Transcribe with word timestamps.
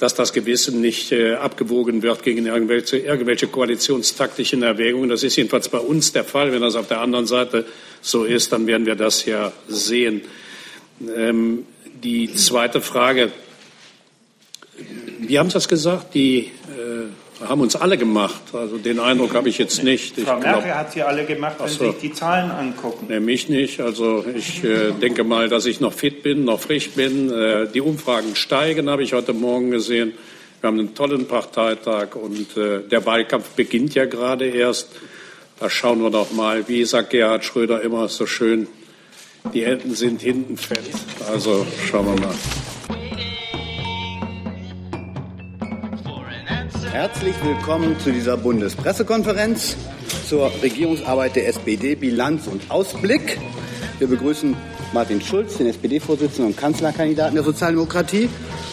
dass 0.00 0.14
das 0.14 0.32
Gewissen 0.32 0.80
nicht 0.80 1.12
äh, 1.12 1.34
abgewogen 1.34 2.02
wird 2.02 2.22
gegen 2.22 2.46
irgendwelche, 2.46 2.96
irgendwelche 2.96 3.48
koalitionstaktischen 3.48 4.62
Erwägungen. 4.62 5.10
Das 5.10 5.22
ist 5.22 5.36
jedenfalls 5.36 5.68
bei 5.68 5.78
uns 5.78 6.12
der 6.12 6.24
Fall. 6.24 6.52
Wenn 6.52 6.62
das 6.62 6.74
auf 6.74 6.88
der 6.88 7.02
anderen 7.02 7.26
Seite 7.26 7.66
so 8.00 8.24
ist, 8.24 8.50
dann 8.50 8.66
werden 8.66 8.86
wir 8.86 8.94
das 8.94 9.26
ja 9.26 9.52
sehen. 9.68 10.22
Ähm, 11.16 11.66
die 12.02 12.32
zweite 12.32 12.80
Frage. 12.80 13.30
Wie 15.18 15.38
haben 15.38 15.50
Sie 15.50 15.54
das 15.54 15.68
gesagt? 15.68 16.14
Die 16.14 16.38
äh, 16.38 16.50
haben 17.46 17.60
uns 17.60 17.76
alle 17.76 17.96
gemacht. 17.96 18.40
Also 18.52 18.78
den 18.78 19.00
Eindruck 19.00 19.34
habe 19.34 19.48
ich 19.48 19.58
jetzt 19.58 19.82
nicht. 19.82 20.18
Ich 20.18 20.24
Frau 20.24 20.38
Merkel 20.38 20.62
glaub, 20.62 20.74
hat 20.74 20.92
sie 20.92 21.02
alle 21.02 21.24
gemacht, 21.24 21.56
wenn 21.58 21.68
so. 21.68 21.84
Sie 21.84 21.90
sich 21.90 22.00
die 22.00 22.12
Zahlen 22.12 22.50
angucken. 22.50 23.06
Nee, 23.08 23.20
mich 23.20 23.48
nicht. 23.48 23.80
Also 23.80 24.24
ich 24.34 24.62
äh, 24.62 24.92
denke 24.92 25.24
mal, 25.24 25.48
dass 25.48 25.66
ich 25.66 25.80
noch 25.80 25.92
fit 25.92 26.22
bin, 26.22 26.44
noch 26.44 26.60
frisch 26.60 26.90
bin. 26.90 27.30
Äh, 27.30 27.68
die 27.72 27.80
Umfragen 27.80 28.36
steigen, 28.36 28.90
habe 28.90 29.02
ich 29.02 29.12
heute 29.12 29.32
Morgen 29.32 29.70
gesehen. 29.70 30.12
Wir 30.60 30.68
haben 30.68 30.78
einen 30.78 30.94
tollen 30.94 31.26
Parteitag 31.26 32.14
und 32.16 32.56
äh, 32.56 32.80
der 32.86 33.06
Wahlkampf 33.06 33.50
beginnt 33.50 33.94
ja 33.94 34.04
gerade 34.04 34.46
erst. 34.46 34.90
Da 35.58 35.70
schauen 35.70 36.02
wir 36.02 36.10
doch 36.10 36.32
mal, 36.32 36.68
wie 36.68 36.84
sagt 36.84 37.10
Gerhard 37.10 37.44
Schröder 37.44 37.82
immer 37.82 38.08
so 38.08 38.26
schön, 38.26 38.66
die 39.54 39.62
Enten 39.62 39.94
sind 39.94 40.20
hinten 40.20 40.56
fett. 40.56 40.80
Also 41.30 41.66
schauen 41.90 42.06
wir 42.06 42.26
mal. 42.26 42.34
Herzlich 46.92 47.36
willkommen 47.44 48.00
zu 48.00 48.10
dieser 48.10 48.36
Bundespressekonferenz 48.36 49.76
zur 50.28 50.50
Regierungsarbeit 50.60 51.36
der 51.36 51.46
SPD 51.46 51.94
Bilanz 51.94 52.48
und 52.48 52.68
Ausblick. 52.68 53.38
Wir 54.00 54.08
begrüßen 54.08 54.56
Martin 54.92 55.20
Schulz, 55.20 55.58
den 55.58 55.68
SPD-Vorsitzenden 55.68 56.46
und 56.46 56.56
Kanzlerkandidaten 56.56 57.36
der 57.36 57.44
Sozialdemokratie. 57.44 58.28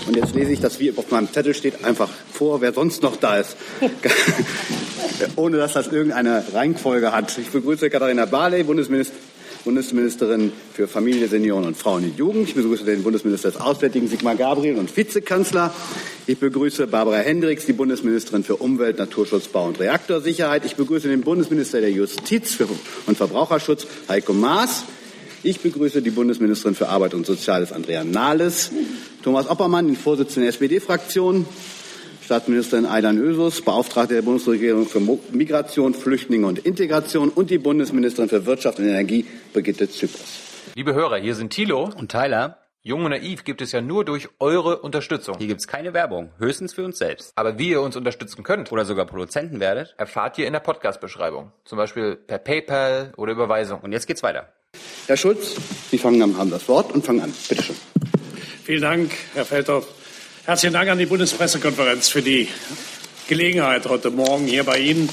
Und 0.08 0.16
jetzt 0.16 0.34
lese 0.34 0.52
ich 0.52 0.60
das, 0.60 0.80
wie 0.80 0.98
auf 0.98 1.12
meinem 1.12 1.32
Zettel 1.32 1.54
steht, 1.54 1.86
einfach 1.86 2.10
vor, 2.32 2.60
wer 2.60 2.74
sonst 2.74 3.04
noch 3.04 3.18
da 3.18 3.38
ist. 3.38 3.56
Ohne 5.36 5.58
dass 5.58 5.74
das 5.74 5.88
irgendeine 5.88 6.44
Reihenfolge 6.54 7.12
hat. 7.12 7.38
Ich 7.38 7.50
begrüße 7.50 7.92
Katharina 7.92 8.26
Barley, 8.26 8.64
Bundesministerin 8.64 9.22
Bundesministerin 9.64 10.52
für 10.74 10.88
Familie, 10.88 11.28
Senioren 11.28 11.66
und 11.66 11.78
Frauen 11.78 12.04
und 12.04 12.18
Jugend. 12.18 12.50
Ich 12.50 12.56
begrüße 12.56 12.84
den 12.86 13.04
Bundesminister 13.04 13.52
des 13.52 13.60
Auswärtigen 13.60 14.08
Sigmar 14.08 14.36
Gabriel 14.36 14.78
und 14.78 14.96
Vizekanzler. 14.96 15.74
Ich 16.26 16.38
begrüße 16.38 16.88
Barbara 16.88 17.18
Hendricks, 17.18 17.66
die 17.66 17.74
Bundesministerin 17.74 18.44
für 18.44 18.58
Umwelt, 18.58 18.98
Naturschutz, 18.98 19.48
Bau 19.48 19.68
und 19.68 19.80
Reaktorsicherheit. 19.80 20.66
Ich 20.66 20.76
begrüße 20.76 21.08
den 21.08 21.22
Bundesminister 21.22 21.82
der 21.82 21.92
Justiz 21.92 22.58
und 23.06 23.18
Verbraucherschutz, 23.18 23.88
Heiko 24.10 24.34
Maas. 24.34 24.84
Ich 25.44 25.60
begrüße 25.60 26.02
die 26.02 26.10
Bundesministerin 26.10 26.76
für 26.76 26.90
Arbeit 26.90 27.14
und 27.14 27.26
Soziales, 27.26 27.72
Andrea 27.72 28.04
Nahles. 28.04 28.72
Thomas 29.24 29.50
Oppermann, 29.50 29.88
den 29.88 29.96
Vorsitzenden 29.96 30.44
der 30.44 30.50
SPD-Fraktion. 30.50 31.46
Staatsministerin 32.28 32.86
Aidan 32.86 33.18
Ösus, 33.18 33.62
Beauftragte 33.62 34.16
der 34.16 34.22
Bundesregierung 34.22 34.86
für 34.86 35.00
Migration, 35.32 35.94
Flüchtlinge 35.94 36.46
und 36.46 36.60
Integration 36.60 37.30
und 37.30 37.50
die 37.50 37.58
Bundesministerin 37.58 38.28
für 38.28 38.46
Wirtschaft 38.46 38.80
und 38.80 38.86
Energie, 38.86 39.26
Brigitte 39.54 39.90
Zypris. 39.90 40.42
Liebe 40.76 40.94
Hörer, 40.94 41.20
hier 41.20 41.36
sind 41.36 41.54
Thilo 41.54 41.90
und 41.98 42.12
Tyler. 42.12 42.58
Jung 42.82 43.06
und 43.06 43.12
naiv 43.12 43.46
gibt 43.46 43.62
es 43.62 43.72
ja 43.72 43.80
nur 43.80 44.04
durch 44.04 44.28
eure 44.40 44.80
Unterstützung. 44.80 45.38
Hier 45.38 45.48
gibt 45.48 45.62
es 45.62 45.70
keine 45.70 45.94
Werbung, 45.94 46.32
höchstens 46.38 46.74
für 46.74 46.84
uns 46.84 46.98
selbst. 46.98 47.32
Aber 47.36 47.58
wie 47.60 47.70
ihr 47.70 47.80
uns 47.82 47.96
unterstützen 47.96 48.44
könnt 48.44 48.74
oder 48.74 48.84
sogar 48.84 49.06
Produzenten 49.06 49.62
werdet, 49.62 49.96
erfahrt 49.98 50.38
ihr 50.38 50.48
in 50.48 50.54
der 50.54 50.60
Podcast-Beschreibung. 50.60 51.54
Zum 51.64 51.78
Beispiel 51.78 52.18
per 52.18 52.40
PayPal 52.40 53.14
oder 53.16 53.32
Überweisung. 53.32 53.80
Und 53.80 53.94
jetzt 53.94 54.06
geht's 54.06 54.22
weiter. 54.22 54.52
Herr 55.06 55.16
Schulz, 55.16 55.56
Sie 55.92 55.98
fangen 55.98 56.22
an, 56.22 56.38
haben 56.38 56.52
das 56.52 56.68
Wort 56.68 56.92
und 56.92 57.06
fangen 57.06 57.22
an. 57.22 57.34
Bitte 57.48 57.64
schön. 57.64 57.78
Vielen 58.66 58.82
Dank, 58.82 59.12
Herr 59.34 59.46
Feldhoff. 59.46 59.97
Herzlichen 60.48 60.76
Dank 60.76 60.90
an 60.90 60.98
die 60.98 61.06
Bundespressekonferenz 61.06 62.08
für 62.08 62.22
die 62.22 62.48
Gelegenheit, 63.28 63.86
heute 63.86 64.12
Morgen 64.12 64.46
hier 64.46 64.64
bei 64.64 64.80
Ihnen 64.80 65.10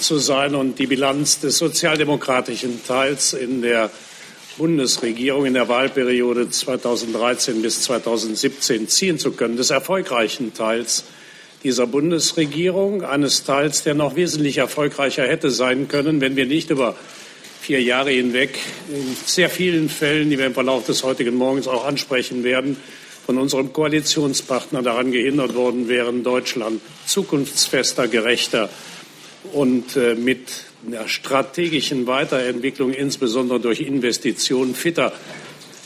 zu 0.00 0.16
sein 0.16 0.54
und 0.54 0.78
die 0.78 0.86
Bilanz 0.86 1.40
des 1.40 1.58
sozialdemokratischen 1.58 2.82
Teils 2.86 3.34
in 3.34 3.60
der 3.60 3.90
Bundesregierung 4.56 5.44
in 5.44 5.52
der 5.52 5.68
Wahlperiode 5.68 6.48
2013 6.48 7.60
bis 7.60 7.82
2017 7.82 8.88
ziehen 8.88 9.18
zu 9.18 9.32
können, 9.32 9.58
des 9.58 9.68
erfolgreichen 9.68 10.54
Teils 10.54 11.04
dieser 11.62 11.86
Bundesregierung, 11.86 13.04
eines 13.04 13.44
Teils, 13.44 13.82
der 13.82 13.92
noch 13.92 14.16
wesentlich 14.16 14.56
erfolgreicher 14.56 15.28
hätte 15.28 15.50
sein 15.50 15.88
können, 15.88 16.22
wenn 16.22 16.34
wir 16.34 16.46
nicht 16.46 16.70
über 16.70 16.96
vier 17.60 17.82
Jahre 17.82 18.12
hinweg 18.12 18.58
in 18.88 19.14
sehr 19.26 19.50
vielen 19.50 19.90
Fällen, 19.90 20.30
die 20.30 20.38
wir 20.38 20.46
im 20.46 20.54
Verlauf 20.54 20.86
des 20.86 21.02
heutigen 21.02 21.34
Morgens 21.34 21.68
auch 21.68 21.84
ansprechen 21.84 22.42
werden, 22.42 22.78
von 23.28 23.36
unserem 23.36 23.74
Koalitionspartner 23.74 24.80
daran 24.80 25.12
gehindert 25.12 25.54
worden 25.54 25.86
wären, 25.86 26.24
Deutschland 26.24 26.80
zukunftsfester, 27.04 28.08
gerechter 28.08 28.70
und 29.52 29.96
äh, 29.96 30.14
mit 30.14 30.64
einer 30.86 31.06
strategischen 31.08 32.06
Weiterentwicklung, 32.06 32.94
insbesondere 32.94 33.60
durch 33.60 33.80
Investitionen, 33.80 34.74
fitter 34.74 35.12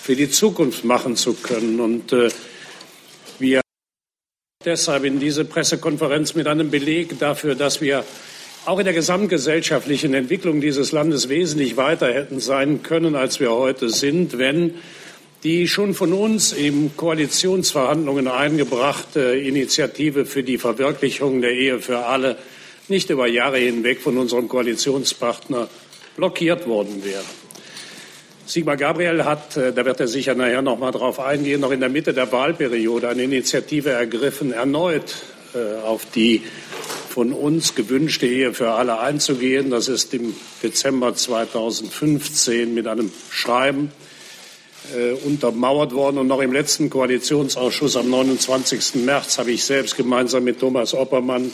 für 0.01 0.15
die 0.15 0.31
Zukunft 0.31 0.85
machen 0.85 1.17
zu 1.17 1.35
können. 1.35 1.81
Und 1.81 2.13
äh, 2.13 2.29
wir 3.41 3.61
deshalb 4.65 5.03
in 5.03 5.19
diese 5.19 5.45
Pressekonferenz 5.45 6.37
mit 6.37 6.47
einem 6.47 6.71
Beleg 6.71 7.19
dafür, 7.19 7.57
dass 7.57 7.81
wir 7.81 8.05
auch 8.67 8.79
in 8.79 8.85
der 8.85 8.95
gesamtgesellschaftlichen 8.95 10.15
Entwicklung 10.15 10.61
dieses 10.61 10.93
Landes 10.93 11.29
wesentlich 11.29 11.77
weiter 11.77 12.07
hätten 12.15 12.39
sein 12.39 12.85
können, 12.85 13.17
als 13.17 13.41
wir 13.41 13.51
heute 13.51 13.91
sind, 13.91 14.39
wenn 14.39 14.75
die 15.43 15.67
schon 15.67 15.95
von 15.95 16.13
uns 16.13 16.53
in 16.53 16.97
Koalitionsverhandlungen 16.97 18.29
eingebrachte 18.29 19.21
Initiative 19.21 20.25
für 20.25 20.43
die 20.43 20.59
Verwirklichung 20.59 21.41
der 21.41 21.53
Ehe 21.53 21.81
für 21.81 22.07
alle 22.07 22.37
nicht 22.89 23.11
über 23.11 23.27
Jahre 23.27 23.59
hinweg 23.59 24.01
von 24.01 24.19
unserem 24.19 24.49
Koalitionspartner 24.49 25.69
blockiert 26.17 26.67
worden 26.69 27.05
wäre. 27.05 27.25
Sigmar 28.47 28.77
Gabriel 28.77 29.25
hat, 29.25 29.57
äh, 29.57 29.73
da 29.73 29.85
wird 29.85 30.01
er 30.01 30.09
sicher 30.09 30.35
nachher 30.35 30.63
noch 30.63 30.79
mal 30.79 30.91
drauf 30.91 31.19
eingehen, 31.21 31.61
noch 31.61 31.71
in 31.71 31.81
der 31.81 31.89
Mitte 31.89 32.13
der 32.13 32.31
Wahlperiode 32.33 33.09
eine 33.09 33.23
Initiative 33.23 33.91
ergriffen, 33.91 34.53
erneut 34.53 35.15
äh, 35.55 35.81
auf 35.83 36.07
die 36.15 36.43
von 37.09 37.33
uns 37.33 37.75
gewünschte 37.75 38.27
Ehe 38.27 38.53
für 38.53 38.73
alle 38.73 38.99
einzugehen. 38.99 39.71
Das 39.71 39.89
ist 39.89 40.13
im 40.15 40.35
Dezember 40.63 41.15
2015 41.15 42.75
mit 42.75 42.87
einem 42.87 43.11
Schreiben 43.31 43.93
äh, 44.95 45.13
untermauert 45.27 45.93
worden. 45.93 46.19
Und 46.19 46.27
noch 46.27 46.41
im 46.41 46.53
letzten 46.53 46.91
Koalitionsausschuss 46.91 47.97
am 47.97 48.11
29. 48.11 49.05
März 49.05 49.39
habe 49.39 49.53
ich 49.53 49.65
selbst 49.65 49.97
gemeinsam 49.97 50.45
mit 50.45 50.61
Thomas 50.61 50.95
Oppermann 50.95 51.51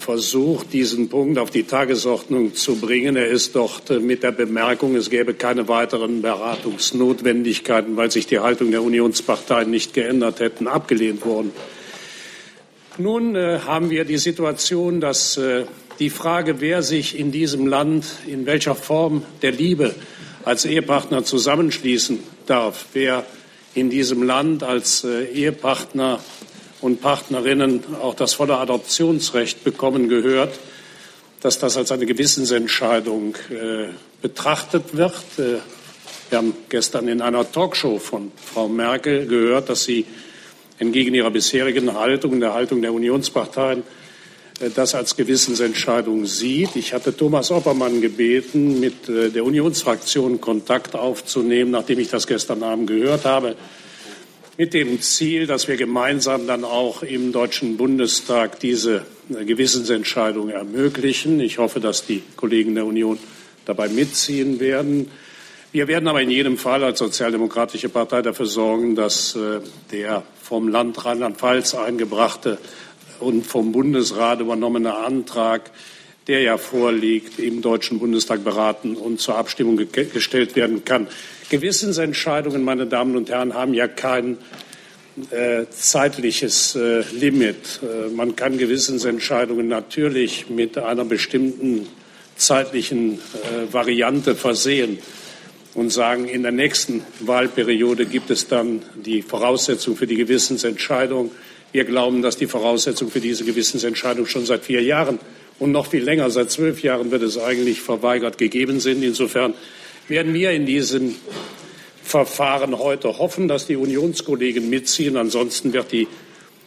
versucht, 0.00 0.72
diesen 0.72 1.08
Punkt 1.08 1.38
auf 1.38 1.50
die 1.50 1.62
Tagesordnung 1.62 2.54
zu 2.54 2.76
bringen. 2.76 3.16
Er 3.16 3.28
ist 3.28 3.54
dort 3.54 3.90
äh, 3.90 4.00
mit 4.00 4.22
der 4.22 4.32
Bemerkung, 4.32 4.96
es 4.96 5.10
gäbe 5.10 5.34
keine 5.34 5.68
weiteren 5.68 6.22
Beratungsnotwendigkeiten, 6.22 7.96
weil 7.96 8.10
sich 8.10 8.26
die 8.26 8.40
Haltung 8.40 8.70
der 8.70 8.82
Unionsparteien 8.82 9.70
nicht 9.70 9.94
geändert 9.94 10.40
hätten, 10.40 10.66
abgelehnt 10.66 11.24
worden. 11.24 11.52
Nun 12.98 13.36
äh, 13.36 13.60
haben 13.64 13.90
wir 13.90 14.04
die 14.04 14.18
Situation, 14.18 15.00
dass 15.00 15.36
äh, 15.36 15.64
die 15.98 16.10
Frage, 16.10 16.60
wer 16.60 16.82
sich 16.82 17.18
in 17.18 17.30
diesem 17.32 17.66
Land 17.66 18.06
in 18.26 18.46
welcher 18.46 18.74
Form 18.74 19.22
der 19.42 19.52
Liebe 19.52 19.94
als 20.46 20.64
Ehepartner 20.64 21.24
zusammenschließen 21.24 22.20
darf, 22.46 22.86
wer 22.92 23.26
in 23.74 23.90
diesem 23.90 24.22
Land 24.22 24.62
als 24.62 25.02
äh, 25.02 25.24
Ehepartner 25.24 26.20
und 26.80 27.00
Partnerinnen 27.02 27.82
auch 28.00 28.14
das 28.14 28.34
volle 28.34 28.56
Adoptionsrecht 28.56 29.64
bekommen 29.64 30.08
gehört, 30.08 30.56
dass 31.40 31.58
das 31.58 31.76
als 31.76 31.90
eine 31.90 32.06
Gewissensentscheidung 32.06 33.34
äh, 33.50 33.88
betrachtet 34.22 34.96
wird. 34.96 35.14
Äh, 35.36 35.58
wir 36.30 36.38
haben 36.38 36.54
gestern 36.68 37.08
in 37.08 37.22
einer 37.22 37.50
Talkshow 37.50 37.98
von 37.98 38.30
Frau 38.36 38.68
Merkel 38.68 39.26
gehört, 39.26 39.68
dass 39.68 39.82
sie 39.82 40.06
entgegen 40.78 41.12
ihrer 41.12 41.32
bisherigen 41.32 41.94
Haltung, 41.94 42.38
der 42.38 42.54
Haltung 42.54 42.82
der 42.82 42.92
Unionsparteien, 42.92 43.82
das 44.74 44.94
als 44.94 45.16
Gewissensentscheidung 45.16 46.26
sieht. 46.26 46.76
Ich 46.76 46.94
hatte 46.94 47.14
Thomas 47.14 47.50
Oppermann 47.50 48.00
gebeten, 48.00 48.80
mit 48.80 49.08
äh, 49.08 49.30
der 49.30 49.44
Unionsfraktion 49.44 50.40
Kontakt 50.40 50.94
aufzunehmen, 50.94 51.70
nachdem 51.70 51.98
ich 51.98 52.08
das 52.08 52.26
gestern 52.26 52.62
Abend 52.62 52.86
gehört 52.86 53.24
habe, 53.24 53.54
mit 54.56 54.72
dem 54.72 55.02
Ziel, 55.02 55.46
dass 55.46 55.68
wir 55.68 55.76
gemeinsam 55.76 56.46
dann 56.46 56.64
auch 56.64 57.02
im 57.02 57.32
Deutschen 57.32 57.76
Bundestag 57.76 58.58
diese 58.60 59.02
äh, 59.28 59.44
Gewissensentscheidung 59.44 60.48
ermöglichen. 60.48 61.38
Ich 61.40 61.58
hoffe, 61.58 61.80
dass 61.80 62.06
die 62.06 62.22
Kollegen 62.36 62.74
der 62.74 62.86
Union 62.86 63.18
dabei 63.66 63.88
mitziehen 63.88 64.58
werden. 64.58 65.10
Wir 65.72 65.88
werden 65.88 66.08
aber 66.08 66.22
in 66.22 66.30
jedem 66.30 66.56
Fall 66.56 66.82
als 66.82 67.00
Sozialdemokratische 67.00 67.90
Partei 67.90 68.22
dafür 68.22 68.46
sorgen, 68.46 68.94
dass 68.94 69.36
der 69.90 70.22
vom 70.40 70.68
Land 70.68 71.04
Rheinland-Pfalz 71.04 71.74
eingebrachte 71.74 72.58
und 73.20 73.46
vom 73.46 73.72
Bundesrat 73.72 74.40
übernommene 74.40 74.94
Antrag, 74.94 75.70
der 76.26 76.40
ja 76.42 76.58
vorliegt, 76.58 77.38
im 77.38 77.62
Deutschen 77.62 77.98
Bundestag 77.98 78.42
beraten 78.44 78.96
und 78.96 79.20
zur 79.20 79.36
Abstimmung 79.36 79.76
ge 79.76 80.06
gestellt 80.12 80.56
werden 80.56 80.84
kann. 80.84 81.06
Gewissensentscheidungen, 81.50 82.64
meine 82.64 82.86
Damen 82.86 83.16
und 83.16 83.30
Herren, 83.30 83.54
haben 83.54 83.74
ja 83.74 83.86
keinen 83.86 84.38
äh, 85.30 85.64
zeitliches 85.70 86.74
äh, 86.76 87.02
Limit. 87.12 87.80
Äh, 87.82 88.10
man 88.10 88.36
kann 88.36 88.58
Gewissensentscheidungen 88.58 89.66
natürlich 89.66 90.50
mit 90.50 90.76
einer 90.76 91.06
bestimmten 91.06 91.86
zeitlichen 92.36 93.18
Variante 93.72 94.34
versehen 94.34 94.98
und 95.72 95.88
sagen, 95.90 96.28
in 96.28 96.42
der 96.42 96.52
nächsten 96.52 97.02
Wahlperiode 97.20 98.04
gibt 98.04 98.28
es 98.28 98.46
dann 98.46 98.82
die 98.94 99.22
Voraussetzung 99.22 99.96
für 99.96 100.06
die 100.06 100.16
Gewissensentscheidung. 100.16 101.30
Wir 101.76 101.84
glauben, 101.84 102.22
dass 102.22 102.38
die 102.38 102.46
Voraussetzung 102.46 103.10
für 103.10 103.20
diese 103.20 103.44
Gewissensentscheidung 103.44 104.24
schon 104.24 104.46
seit 104.46 104.64
vier 104.64 104.82
Jahren 104.82 105.18
und 105.58 105.72
noch 105.72 105.88
viel 105.88 106.02
länger, 106.02 106.30
seit 106.30 106.50
zwölf 106.50 106.82
Jahren 106.82 107.10
wird 107.10 107.20
es 107.20 107.36
eigentlich 107.36 107.82
verweigert 107.82 108.38
gegeben 108.38 108.80
sind. 108.80 109.02
Insofern 109.02 109.52
werden 110.08 110.32
wir 110.32 110.52
in 110.52 110.64
diesem 110.64 111.16
Verfahren 112.02 112.78
heute 112.78 113.18
hoffen, 113.18 113.46
dass 113.46 113.66
die 113.66 113.76
Unionskollegen 113.76 114.70
mitziehen. 114.70 115.18
Ansonsten 115.18 115.74
wird 115.74 115.92
die 115.92 116.08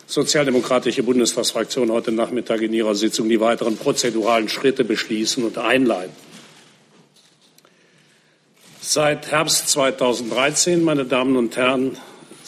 sozialdemokratische 0.06 1.02
Bundestagsfraktion 1.02 1.92
heute 1.92 2.12
Nachmittag 2.12 2.62
in 2.62 2.72
ihrer 2.72 2.94
Sitzung 2.94 3.30
die 3.30 3.40
weiteren 3.40 3.78
prozeduralen 3.78 4.48
Schritte 4.48 4.84
beschließen 4.84 5.44
und 5.44 5.58
einleiten. 5.58 6.14
Seit 8.80 9.32
Herbst 9.32 9.70
2013, 9.70 10.84
meine 10.84 11.06
Damen 11.06 11.36
und 11.36 11.58
Herren, 11.58 11.98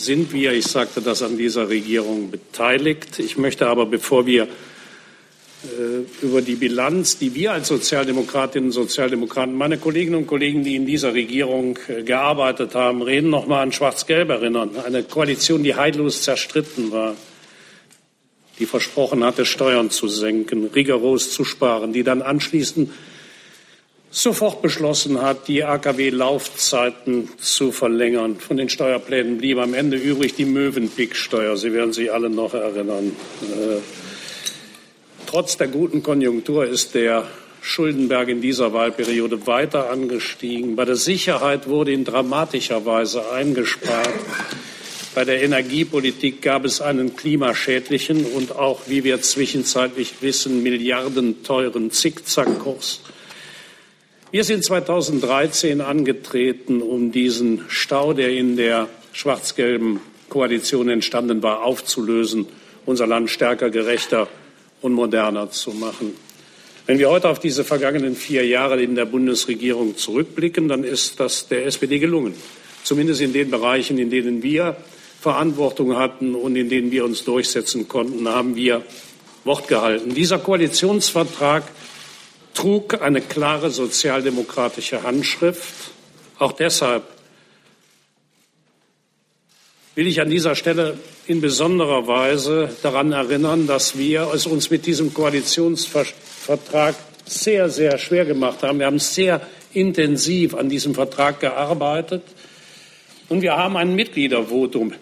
sind 0.03 0.33
wir, 0.33 0.53
ich 0.53 0.65
sagte 0.65 1.01
das, 1.01 1.21
an 1.21 1.37
dieser 1.37 1.69
Regierung 1.69 2.31
beteiligt. 2.31 3.19
Ich 3.19 3.37
möchte 3.37 3.67
aber, 3.67 3.85
bevor 3.85 4.25
wir 4.25 4.43
äh, 4.43 6.25
über 6.25 6.41
die 6.41 6.55
Bilanz, 6.55 7.19
die 7.19 7.35
wir 7.35 7.53
als 7.53 7.67
Sozialdemokratinnen 7.67 8.69
und 8.69 8.73
Sozialdemokraten, 8.73 9.53
meine 9.53 9.77
Kolleginnen 9.77 10.15
und 10.15 10.27
Kollegen, 10.27 10.63
die 10.63 10.75
in 10.75 10.85
dieser 10.85 11.13
Regierung 11.13 11.77
äh, 11.87 12.03
gearbeitet 12.03 12.73
haben, 12.73 13.01
reden, 13.01 13.29
noch 13.29 13.45
mal 13.45 13.61
an 13.61 13.71
Schwarz-Gelb 13.71 14.29
erinnern. 14.29 14.71
Eine 14.83 15.03
Koalition, 15.03 15.63
die 15.63 15.75
heillos 15.75 16.23
zerstritten 16.23 16.91
war, 16.91 17.15
die 18.57 18.65
versprochen 18.65 19.23
hatte, 19.23 19.45
Steuern 19.45 19.91
zu 19.91 20.07
senken, 20.07 20.65
rigoros 20.73 21.31
zu 21.31 21.43
sparen, 21.45 21.93
die 21.93 22.03
dann 22.03 22.21
anschließend 22.21 22.89
sofort 24.11 24.61
beschlossen 24.61 25.21
hat, 25.21 25.47
die 25.47 25.63
AKW-Laufzeiten 25.63 27.29
zu 27.37 27.71
verlängern. 27.71 28.35
Von 28.35 28.57
den 28.57 28.69
Steuerplänen 28.69 29.37
blieb 29.37 29.57
am 29.57 29.73
Ende 29.73 29.97
übrig 29.97 30.35
die 30.35 30.45
Möwenpick-Steuer. 30.45 31.57
Sie 31.57 31.73
werden 31.73 31.93
sich 31.93 32.11
alle 32.11 32.29
noch 32.29 32.53
erinnern. 32.53 33.15
Äh, 33.41 33.77
Trotz 35.31 35.55
der 35.55 35.69
guten 35.69 36.03
Konjunktur 36.03 36.65
ist 36.65 36.93
der 36.93 37.25
Schuldenberg 37.61 38.27
in 38.27 38.41
dieser 38.41 38.73
Wahlperiode 38.73 39.47
weiter 39.47 39.89
angestiegen. 39.89 40.75
Bei 40.75 40.83
der 40.83 40.97
Sicherheit 40.97 41.69
wurde 41.69 41.93
in 41.93 42.03
dramatischer 42.03 42.85
Weise 42.85 43.31
eingespart. 43.31 44.09
Bei 45.15 45.23
der 45.23 45.41
Energiepolitik 45.41 46.41
gab 46.41 46.65
es 46.65 46.81
einen 46.81 47.15
klimaschädlichen 47.15 48.25
und 48.25 48.57
auch, 48.57 48.81
wie 48.87 49.05
wir 49.05 49.21
zwischenzeitlich 49.21 50.15
wissen, 50.19 50.63
milliardenteuren 50.63 51.91
Zickzackkurs. 51.91 52.99
Wir 54.31 54.45
sind 54.45 54.63
2013 54.63 55.81
angetreten, 55.81 56.81
um 56.81 57.11
diesen 57.11 57.65
Stau, 57.67 58.13
der 58.13 58.29
in 58.29 58.55
der 58.55 58.87
schwarz-gelben 59.11 59.99
Koalition 60.29 60.87
entstanden 60.87 61.43
war, 61.43 61.63
aufzulösen, 61.63 62.47
unser 62.85 63.07
Land 63.07 63.29
stärker, 63.29 63.69
gerechter 63.69 64.29
und 64.81 64.93
moderner 64.93 65.51
zu 65.51 65.71
machen. 65.71 66.15
Wenn 66.85 66.97
wir 66.97 67.09
heute 67.09 67.27
auf 67.27 67.39
diese 67.39 67.65
vergangenen 67.65 68.15
vier 68.15 68.47
Jahre 68.47 68.81
in 68.81 68.95
der 68.95 69.03
Bundesregierung 69.03 69.97
zurückblicken, 69.97 70.69
dann 70.69 70.85
ist 70.85 71.19
das 71.19 71.49
der 71.49 71.65
SPD 71.65 71.99
gelungen. 71.99 72.33
Zumindest 72.85 73.19
in 73.19 73.33
den 73.33 73.51
Bereichen, 73.51 73.97
in 73.97 74.09
denen 74.09 74.43
wir 74.43 74.77
Verantwortung 75.19 75.97
hatten 75.97 76.35
und 76.35 76.55
in 76.55 76.69
denen 76.69 76.89
wir 76.89 77.03
uns 77.03 77.25
durchsetzen 77.25 77.89
konnten, 77.89 78.29
haben 78.29 78.55
wir 78.55 78.81
Wort 79.43 79.67
gehalten. 79.67 80.15
Dieser 80.15 80.39
Koalitionsvertrag 80.39 81.63
trug 82.53 83.01
eine 83.01 83.21
klare 83.21 83.69
sozialdemokratische 83.69 85.03
Handschrift. 85.03 85.91
Auch 86.37 86.51
deshalb 86.51 87.03
will 89.95 90.07
ich 90.07 90.21
an 90.21 90.29
dieser 90.29 90.55
Stelle 90.55 90.97
in 91.27 91.41
besonderer 91.41 92.07
Weise 92.07 92.69
daran 92.81 93.11
erinnern, 93.11 93.67
dass 93.67 93.97
wir 93.97 94.31
es 94.33 94.45
uns 94.45 94.69
mit 94.69 94.85
diesem 94.85 95.13
Koalitionsvertrag 95.13 96.95
sehr, 97.25 97.69
sehr 97.69 97.97
schwer 97.97 98.25
gemacht 98.25 98.63
haben. 98.63 98.79
Wir 98.79 98.87
haben 98.87 98.99
sehr 98.99 99.41
intensiv 99.73 100.55
an 100.55 100.69
diesem 100.69 100.95
Vertrag 100.95 101.39
gearbeitet 101.39 102.23
und 103.29 103.41
wir 103.41 103.55
haben 103.55 103.77
ein 103.77 103.95
Mitgliedervotum 103.95 104.93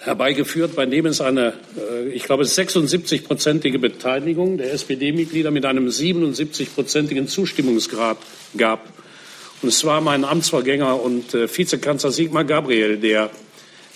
herbeigeführt, 0.00 0.74
bei 0.74 0.86
dem 0.86 1.06
es 1.06 1.20
eine, 1.20 1.54
äh, 1.76 2.08
ich 2.08 2.24
glaube, 2.24 2.44
76-prozentige 2.44 3.78
Beteiligung 3.78 4.58
der 4.58 4.72
SPD-Mitglieder 4.72 5.50
mit 5.50 5.64
einem 5.64 5.88
77-prozentigen 5.88 7.26
Zustimmungsgrad 7.26 8.18
gab. 8.56 8.86
Und 9.62 9.68
es 9.68 9.84
war 9.84 10.00
mein 10.00 10.24
Amtsvorgänger 10.24 11.00
und 11.00 11.34
äh, 11.34 11.46
Vizekanzler 11.54 12.12
Sigmar 12.12 12.44
Gabriel, 12.44 12.96
der 12.96 13.30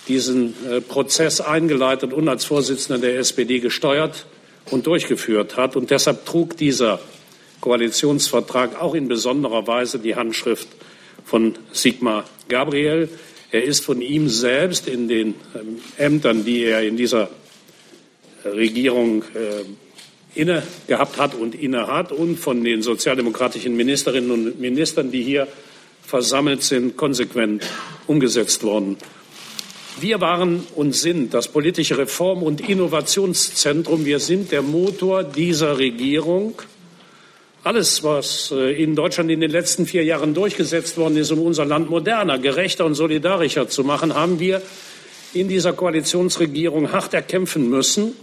diesen 0.07 0.53
äh, 0.69 0.81
Prozess 0.81 1.41
eingeleitet 1.41 2.13
und 2.13 2.29
als 2.29 2.45
Vorsitzender 2.45 2.99
der 2.99 3.17
SPD 3.17 3.59
gesteuert 3.59 4.27
und 4.69 4.85
durchgeführt 4.85 5.57
hat. 5.57 5.75
Und 5.75 5.89
deshalb 5.89 6.25
trug 6.25 6.55
dieser 6.57 6.99
Koalitionsvertrag 7.61 8.79
auch 8.79 8.93
in 8.93 9.07
besonderer 9.07 9.65
Weise 9.65 9.97
die 9.97 10.15
Handschrift 10.15 10.67
von 11.23 11.55
Sigmar 11.71 12.25
Gabriel. 12.47 13.09
Er 13.55 13.63
ist 13.63 13.85
von 13.85 14.01
ihm 14.01 14.27
selbst 14.27 14.85
in 14.85 15.07
den 15.07 15.27
ähm, 15.55 15.79
Ämtern, 15.97 16.43
die 16.43 16.65
er 16.65 16.83
in 16.83 16.97
dieser 16.97 17.29
Regierung 18.43 19.23
äh, 19.33 19.63
inne 20.37 20.61
gehabt 20.87 21.17
hat 21.17 21.35
und 21.35 21.55
inne 21.55 21.87
hat 21.87 22.11
und 22.11 22.37
von 22.37 22.65
den 22.65 22.81
sozialdemokratischen 22.81 23.73
Ministerinnen 23.73 24.29
und 24.29 24.59
Ministern, 24.59 25.09
die 25.09 25.23
hier 25.23 25.47
versammelt 26.05 26.63
sind, 26.63 26.97
konsequent 26.97 27.65
umgesetzt 28.07 28.61
worden. 28.63 28.97
Wir 30.01 30.19
waren 30.19 30.67
und 30.75 30.93
sind 30.93 31.33
das 31.33 31.47
politische 31.47 31.97
Reform- 31.97 32.43
und 32.43 32.59
Innovationszentrum. 32.59 34.03
Wir 34.03 34.19
sind 34.19 34.51
der 34.51 34.63
Motor 34.63 35.23
dieser 35.23 35.77
Regierung. 35.77 36.61
Alles, 37.65 38.01
was 38.03 38.51
äh, 38.51 38.81
in 38.81 38.95
Deutschland 38.95 39.29
in 39.29 39.41
den 39.41 39.51
letzten 39.51 39.85
vier 39.85 40.05
Jahren 40.05 40.33
durchgesetzt 40.33 40.97
worden 40.97 41.17
ist, 41.17 41.31
um 41.31 41.41
unser 41.41 41.65
Land 41.65 41.89
moderner, 41.89 42.39
gerechter 42.39 42.85
und 42.85 42.95
solidarischer 42.95 43.67
zu 43.67 43.83
machen, 43.83 44.15
haben 44.15 44.39
wir 44.39 44.61
in 45.33 45.49
dieser 45.49 45.73
Koalitionsregierung 45.73 46.93
hart 46.93 47.13
erkämpfen 47.13 47.69
müssen. 47.69 48.13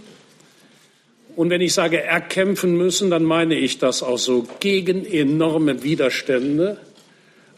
Und 1.35 1.51
wenn 1.51 1.61
ich 1.61 1.75
sage 1.75 2.01
erkämpfen 2.01 2.75
müssen, 2.75 3.11
dann 3.11 3.23
meine 3.23 3.55
ich 3.55 3.77
das 3.77 4.01
auch 4.01 4.17
so 4.17 4.47
gegen 4.59 5.05
enorme 5.05 5.83
Widerstände 5.83 6.79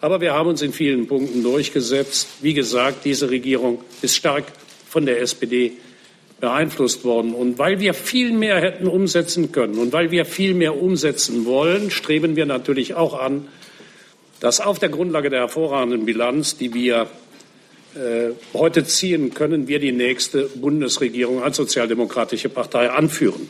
aber 0.06 0.22
wir 0.22 0.34
haben 0.34 0.50
uns 0.50 0.62
in 0.62 0.72
vielen 0.72 1.08
Punkten 1.08 1.42
durchgesetzt. 1.42 2.28
Wie 2.42 2.54
gesagt, 2.54 3.06
diese 3.06 3.32
Regierung 3.32 3.82
ist 4.04 4.16
stark 4.16 4.44
von 4.88 5.06
der 5.08 5.20
SPD 5.20 5.72
beeinflusst 6.40 7.04
worden. 7.04 7.34
Und 7.34 7.58
weil 7.58 7.80
wir 7.80 7.94
viel 7.94 8.32
mehr 8.32 8.60
hätten 8.60 8.88
umsetzen 8.88 9.52
können 9.52 9.78
und 9.78 9.94
weil 9.94 10.12
wir 10.12 10.26
viel 10.26 10.54
mehr 10.54 10.82
umsetzen 10.82 11.46
wollen, 11.46 11.92
streben 11.92 12.36
wir 12.36 12.46
natürlich 12.46 12.94
auch 12.96 13.20
an, 13.20 13.48
dass 14.40 14.60
auf 14.60 14.80
der 14.80 14.90
Grundlage 14.90 15.30
der 15.30 15.42
hervorragenden 15.42 16.06
Bilanz, 16.06 16.58
die 16.58 16.74
wir 16.74 17.08
äh, 17.96 18.32
heute 18.54 18.84
ziehen 18.86 19.34
können, 19.34 19.68
wir 19.68 19.80
die 19.80 19.94
nächste 19.94 20.50
Bundesregierung 20.56 21.42
als 21.42 21.58
sozialdemokratische 21.58 22.50
Partei 22.50 22.90
anführen. 22.90 23.50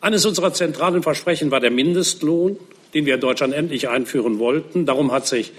Eines 0.00 0.26
unserer 0.26 0.52
zentralen 0.52 1.02
Versprechen 1.02 1.50
war 1.50 1.60
der 1.60 1.70
Mindestlohn 1.70 2.56
den 2.94 3.06
wir 3.06 3.14
in 3.14 3.20
Deutschland 3.20 3.54
endlich 3.54 3.88
einführen 3.88 4.38
wollten. 4.38 4.86
Darum 4.86 5.12
hat 5.12 5.26
sich 5.26 5.52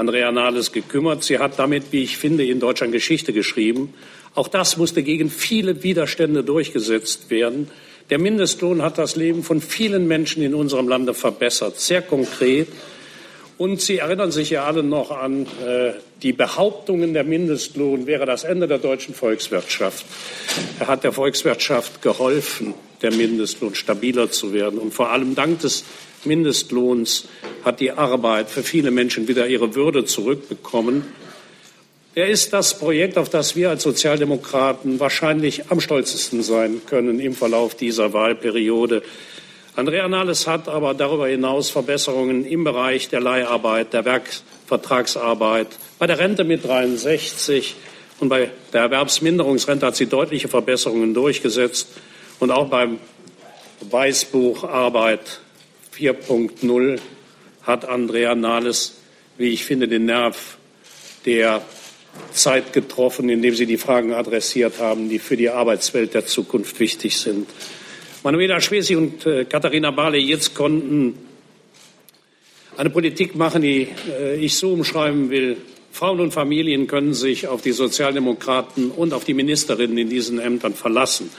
Andrea 0.00 0.32
Nahles 0.32 0.72
gekümmert. 0.72 1.22
Sie 1.22 1.38
hat 1.38 1.58
damit, 1.58 1.92
wie 1.92 2.02
ich 2.02 2.16
finde, 2.16 2.44
in 2.44 2.58
Deutschland 2.58 2.92
Geschichte 2.92 3.32
geschrieben. 3.32 3.94
Auch 4.34 4.48
das 4.48 4.76
musste 4.76 5.02
gegen 5.02 5.30
viele 5.30 5.82
Widerstände 5.82 6.42
durchgesetzt 6.42 7.30
werden. 7.30 7.68
Der 8.08 8.18
Mindestlohn 8.18 8.82
hat 8.82 8.98
das 8.98 9.14
Leben 9.14 9.44
von 9.44 9.60
vielen 9.60 10.08
Menschen 10.08 10.42
in 10.42 10.54
unserem 10.54 10.88
Lande 10.88 11.14
verbessert, 11.14 11.78
sehr 11.78 12.02
konkret. 12.02 12.68
Und 13.58 13.82
Sie 13.82 13.98
erinnern 13.98 14.32
sich 14.32 14.50
ja 14.50 14.64
alle 14.64 14.82
noch 14.82 15.10
an 15.10 15.44
äh, 15.44 15.92
die 16.22 16.32
Behauptungen, 16.32 17.12
der 17.12 17.24
Mindestlohn 17.24 18.06
wäre 18.06 18.24
das 18.24 18.42
Ende 18.42 18.66
der 18.66 18.78
deutschen 18.78 19.14
Volkswirtschaft. 19.14 20.06
Er 20.78 20.88
hat 20.88 21.04
der 21.04 21.12
Volkswirtschaft 21.12 22.00
geholfen, 22.00 22.72
der 23.02 23.12
Mindestlohn 23.12 23.74
stabiler 23.74 24.30
zu 24.30 24.54
werden. 24.54 24.78
Und 24.78 24.94
vor 24.94 25.10
allem 25.10 25.34
dank 25.34 25.60
des 25.60 25.84
Mindestlohns 26.24 27.28
hat 27.64 27.80
die 27.80 27.92
Arbeit 27.92 28.50
für 28.50 28.62
viele 28.62 28.90
Menschen 28.90 29.28
wieder 29.28 29.46
ihre 29.46 29.74
Würde 29.74 30.04
zurückbekommen. 30.04 31.04
Er 32.14 32.28
ist 32.28 32.52
das 32.52 32.78
Projekt, 32.78 33.18
auf 33.18 33.28
das 33.28 33.56
wir 33.56 33.70
als 33.70 33.82
Sozialdemokraten 33.82 34.98
wahrscheinlich 35.00 35.70
am 35.70 35.80
stolzesten 35.80 36.42
sein 36.42 36.82
können 36.86 37.20
im 37.20 37.34
Verlauf 37.34 37.74
dieser 37.74 38.12
Wahlperiode. 38.12 39.02
Andrea 39.76 40.08
Nahles 40.08 40.46
hat 40.46 40.68
aber 40.68 40.94
darüber 40.94 41.28
hinaus 41.28 41.70
Verbesserungen 41.70 42.44
im 42.44 42.64
Bereich 42.64 43.08
der 43.08 43.20
Leiharbeit, 43.20 43.92
der 43.92 44.04
Werkvertragsarbeit, 44.04 45.68
bei 45.98 46.06
der 46.06 46.18
Rente 46.18 46.44
mit 46.44 46.64
63, 46.64 47.76
Und 48.20 48.28
bei 48.28 48.50
der 48.74 48.82
Erwerbsminderungsrente 48.82 49.86
hat 49.86 49.96
sie 49.96 50.06
deutliche 50.06 50.48
Verbesserungen 50.48 51.14
durchgesetzt. 51.14 51.88
Und 52.38 52.50
auch 52.50 52.68
beim 52.68 52.98
Weißbuch 53.80 54.64
Arbeit 54.64 55.40
4.0 56.00 56.98
hat 57.62 57.84
Andrea 57.84 58.34
Nahles, 58.34 58.96
wie 59.36 59.50
ich 59.50 59.64
finde, 59.66 59.86
den 59.86 60.06
Nerv 60.06 60.56
der 61.26 61.60
Zeit 62.32 62.72
getroffen, 62.72 63.28
indem 63.28 63.54
sie 63.54 63.66
die 63.66 63.76
Fragen 63.76 64.14
adressiert 64.14 64.78
haben, 64.78 65.10
die 65.10 65.18
für 65.18 65.36
die 65.36 65.50
Arbeitswelt 65.50 66.14
der 66.14 66.24
Zukunft 66.24 66.80
wichtig 66.80 67.18
sind. 67.18 67.48
Manuela 68.22 68.60
Schwesig 68.60 68.96
und 68.96 69.26
äh, 69.26 69.44
Katharina 69.44 69.90
Barley 69.90 70.20
jetzt 70.20 70.54
konnten 70.54 71.18
eine 72.78 72.88
Politik 72.90 73.34
machen, 73.34 73.60
die 73.60 73.88
äh, 74.08 74.36
ich 74.36 74.56
so 74.56 74.72
umschreiben 74.72 75.28
will. 75.28 75.58
Frauen 75.92 76.20
und 76.20 76.32
Familien 76.32 76.86
können 76.86 77.12
sich 77.12 77.46
auf 77.46 77.60
die 77.60 77.72
Sozialdemokraten 77.72 78.90
und 78.90 79.12
auf 79.12 79.24
die 79.24 79.34
Ministerinnen 79.34 79.98
in 79.98 80.08
diesen 80.08 80.38
Ämtern 80.38 80.72
verlassen. 80.72 81.30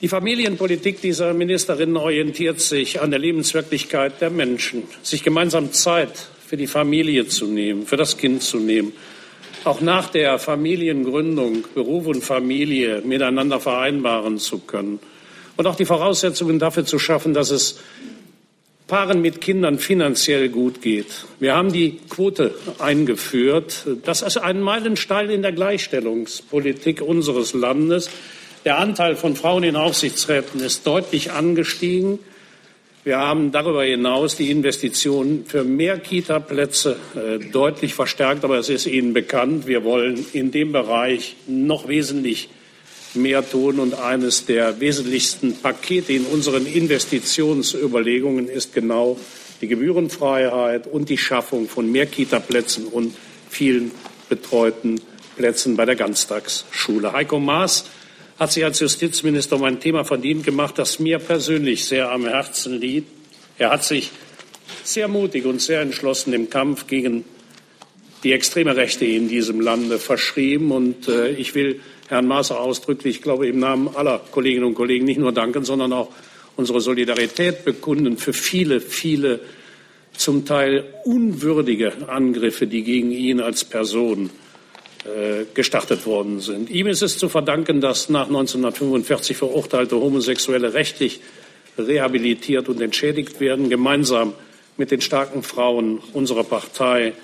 Die 0.00 0.08
Familienpolitik 0.08 1.02
dieser 1.02 1.34
Ministerinnen 1.34 1.98
orientiert 1.98 2.58
sich 2.58 3.02
an 3.02 3.10
der 3.10 3.20
Lebenswirklichkeit 3.20 4.22
der 4.22 4.30
Menschen, 4.30 4.84
sich 5.02 5.22
gemeinsam 5.22 5.74
Zeit 5.74 6.28
für 6.46 6.56
die 6.56 6.66
Familie 6.66 7.26
zu 7.26 7.44
nehmen, 7.44 7.86
für 7.86 7.98
das 7.98 8.16
Kind 8.16 8.42
zu 8.42 8.56
nehmen, 8.56 8.94
auch 9.64 9.82
nach 9.82 10.08
der 10.08 10.38
Familiengründung 10.38 11.66
Beruf 11.74 12.06
und 12.06 12.24
Familie 12.24 13.02
miteinander 13.02 13.60
vereinbaren 13.60 14.38
zu 14.38 14.60
können 14.60 15.00
und 15.58 15.66
auch 15.66 15.76
die 15.76 15.84
Voraussetzungen 15.84 16.58
dafür 16.58 16.86
zu 16.86 16.98
schaffen, 16.98 17.34
dass 17.34 17.50
es 17.50 17.78
Paaren 18.86 19.20
mit 19.20 19.42
Kindern 19.42 19.78
finanziell 19.78 20.48
gut 20.48 20.80
geht. 20.80 21.26
Wir 21.40 21.54
haben 21.54 21.72
die 21.74 21.98
Quote 22.08 22.54
eingeführt. 22.78 23.86
Das 24.04 24.22
ist 24.22 24.38
ein 24.38 24.62
Meilenstein 24.62 25.28
in 25.28 25.42
der 25.42 25.52
Gleichstellungspolitik 25.52 27.02
unseres 27.02 27.52
Landes. 27.52 28.08
Der 28.66 28.78
Anteil 28.78 29.16
von 29.16 29.36
Frauen 29.36 29.62
in 29.62 29.74
Aufsichtsräten 29.74 30.60
ist 30.60 30.86
deutlich 30.86 31.32
angestiegen. 31.32 32.18
Wir 33.04 33.16
haben 33.16 33.52
darüber 33.52 33.84
hinaus 33.84 34.36
die 34.36 34.50
Investitionen 34.50 35.46
für 35.46 35.64
mehr 35.64 35.98
Kita-Plätze 35.98 36.98
äh, 37.14 37.38
deutlich 37.38 37.94
verstärkt. 37.94 38.44
Aber 38.44 38.58
es 38.58 38.68
ist 38.68 38.86
Ihnen 38.86 39.14
bekannt, 39.14 39.66
wir 39.66 39.82
wollen 39.82 40.26
in 40.34 40.50
dem 40.50 40.72
Bereich 40.72 41.36
noch 41.46 41.88
wesentlich 41.88 42.50
mehr 43.14 43.48
tun. 43.48 43.78
Und 43.78 43.94
eines 43.94 44.44
der 44.44 44.78
wesentlichsten 44.78 45.56
Pakete 45.56 46.12
in 46.12 46.26
unseren 46.26 46.66
Investitionsüberlegungen 46.66 48.46
ist 48.46 48.74
genau 48.74 49.18
die 49.62 49.68
Gebührenfreiheit 49.68 50.86
und 50.86 51.08
die 51.08 51.16
Schaffung 51.16 51.66
von 51.66 51.90
mehr 51.90 52.04
Kita-Plätzen 52.04 52.84
und 52.84 53.14
vielen 53.48 53.90
betreuten 54.28 55.00
Plätzen 55.38 55.76
bei 55.76 55.86
der 55.86 55.96
Ganztagsschule. 55.96 57.14
Heiko 57.14 57.40
Maas 57.40 57.86
hat 58.40 58.52
sich 58.52 58.64
als 58.64 58.80
Justizminister 58.80 59.56
um 59.56 59.64
ein 59.64 59.80
Thema 59.80 60.02
verdient 60.02 60.44
gemacht, 60.44 60.78
das 60.78 60.98
mir 60.98 61.18
persönlich 61.18 61.84
sehr 61.84 62.10
am 62.10 62.26
Herzen 62.26 62.80
liegt. 62.80 63.10
Er 63.58 63.70
hat 63.70 63.84
sich 63.84 64.10
sehr 64.82 65.08
mutig 65.08 65.44
und 65.44 65.60
sehr 65.60 65.82
entschlossen 65.82 66.32
dem 66.32 66.48
Kampf 66.48 66.86
gegen 66.86 67.26
die 68.24 68.32
extreme 68.32 68.76
Rechte 68.76 69.04
in 69.04 69.28
diesem 69.28 69.60
Lande 69.60 69.98
verschrieben. 69.98 70.72
Und 70.72 71.06
äh, 71.06 71.32
ich 71.32 71.54
will 71.54 71.80
Herrn 72.08 72.26
Maas 72.26 72.50
ausdrücklich, 72.50 73.16
ich 73.16 73.22
glaube, 73.22 73.46
im 73.46 73.58
Namen 73.58 73.94
aller 73.94 74.18
Kolleginnen 74.30 74.64
und 74.64 74.74
Kollegen 74.74 75.04
nicht 75.04 75.20
nur 75.20 75.32
danken, 75.32 75.64
sondern 75.64 75.92
auch 75.92 76.08
unsere 76.56 76.80
Solidarität 76.80 77.66
bekunden 77.66 78.16
für 78.16 78.32
viele, 78.32 78.80
viele 78.80 79.40
zum 80.16 80.46
Teil 80.46 80.84
unwürdige 81.04 82.08
Angriffe, 82.08 82.66
die 82.66 82.84
gegen 82.84 83.10
ihn 83.10 83.40
als 83.40 83.64
Person 83.64 84.30
gestartet 85.54 86.04
worden 86.04 86.40
sind. 86.40 86.68
Ihm 86.68 86.86
ist 86.86 87.00
es 87.00 87.16
zu 87.16 87.30
verdanken, 87.30 87.80
dass 87.80 88.10
nach 88.10 88.26
1945 88.26 89.34
verurteilte 89.34 89.96
Homosexuelle 89.96 90.74
rechtlich 90.74 91.20
rehabilitiert 91.78 92.68
und 92.68 92.82
entschädigt 92.82 93.40
werden. 93.40 93.70
Gemeinsam 93.70 94.34
mit 94.76 94.90
den 94.90 95.00
starken 95.00 95.42
Frauen 95.42 96.00
unserer 96.12 96.44
Partei 96.44 97.14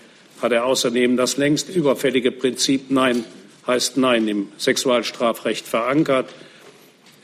hat 0.40 0.52
er 0.52 0.64
außerdem 0.64 1.16
das 1.16 1.36
längst 1.36 1.68
überfällige 1.68 2.32
Prinzip 2.32 2.90
Nein 2.90 3.24
heißt 3.66 3.96
Nein 3.96 4.28
im 4.28 4.48
Sexualstrafrecht 4.58 5.66
verankert. 5.66 6.32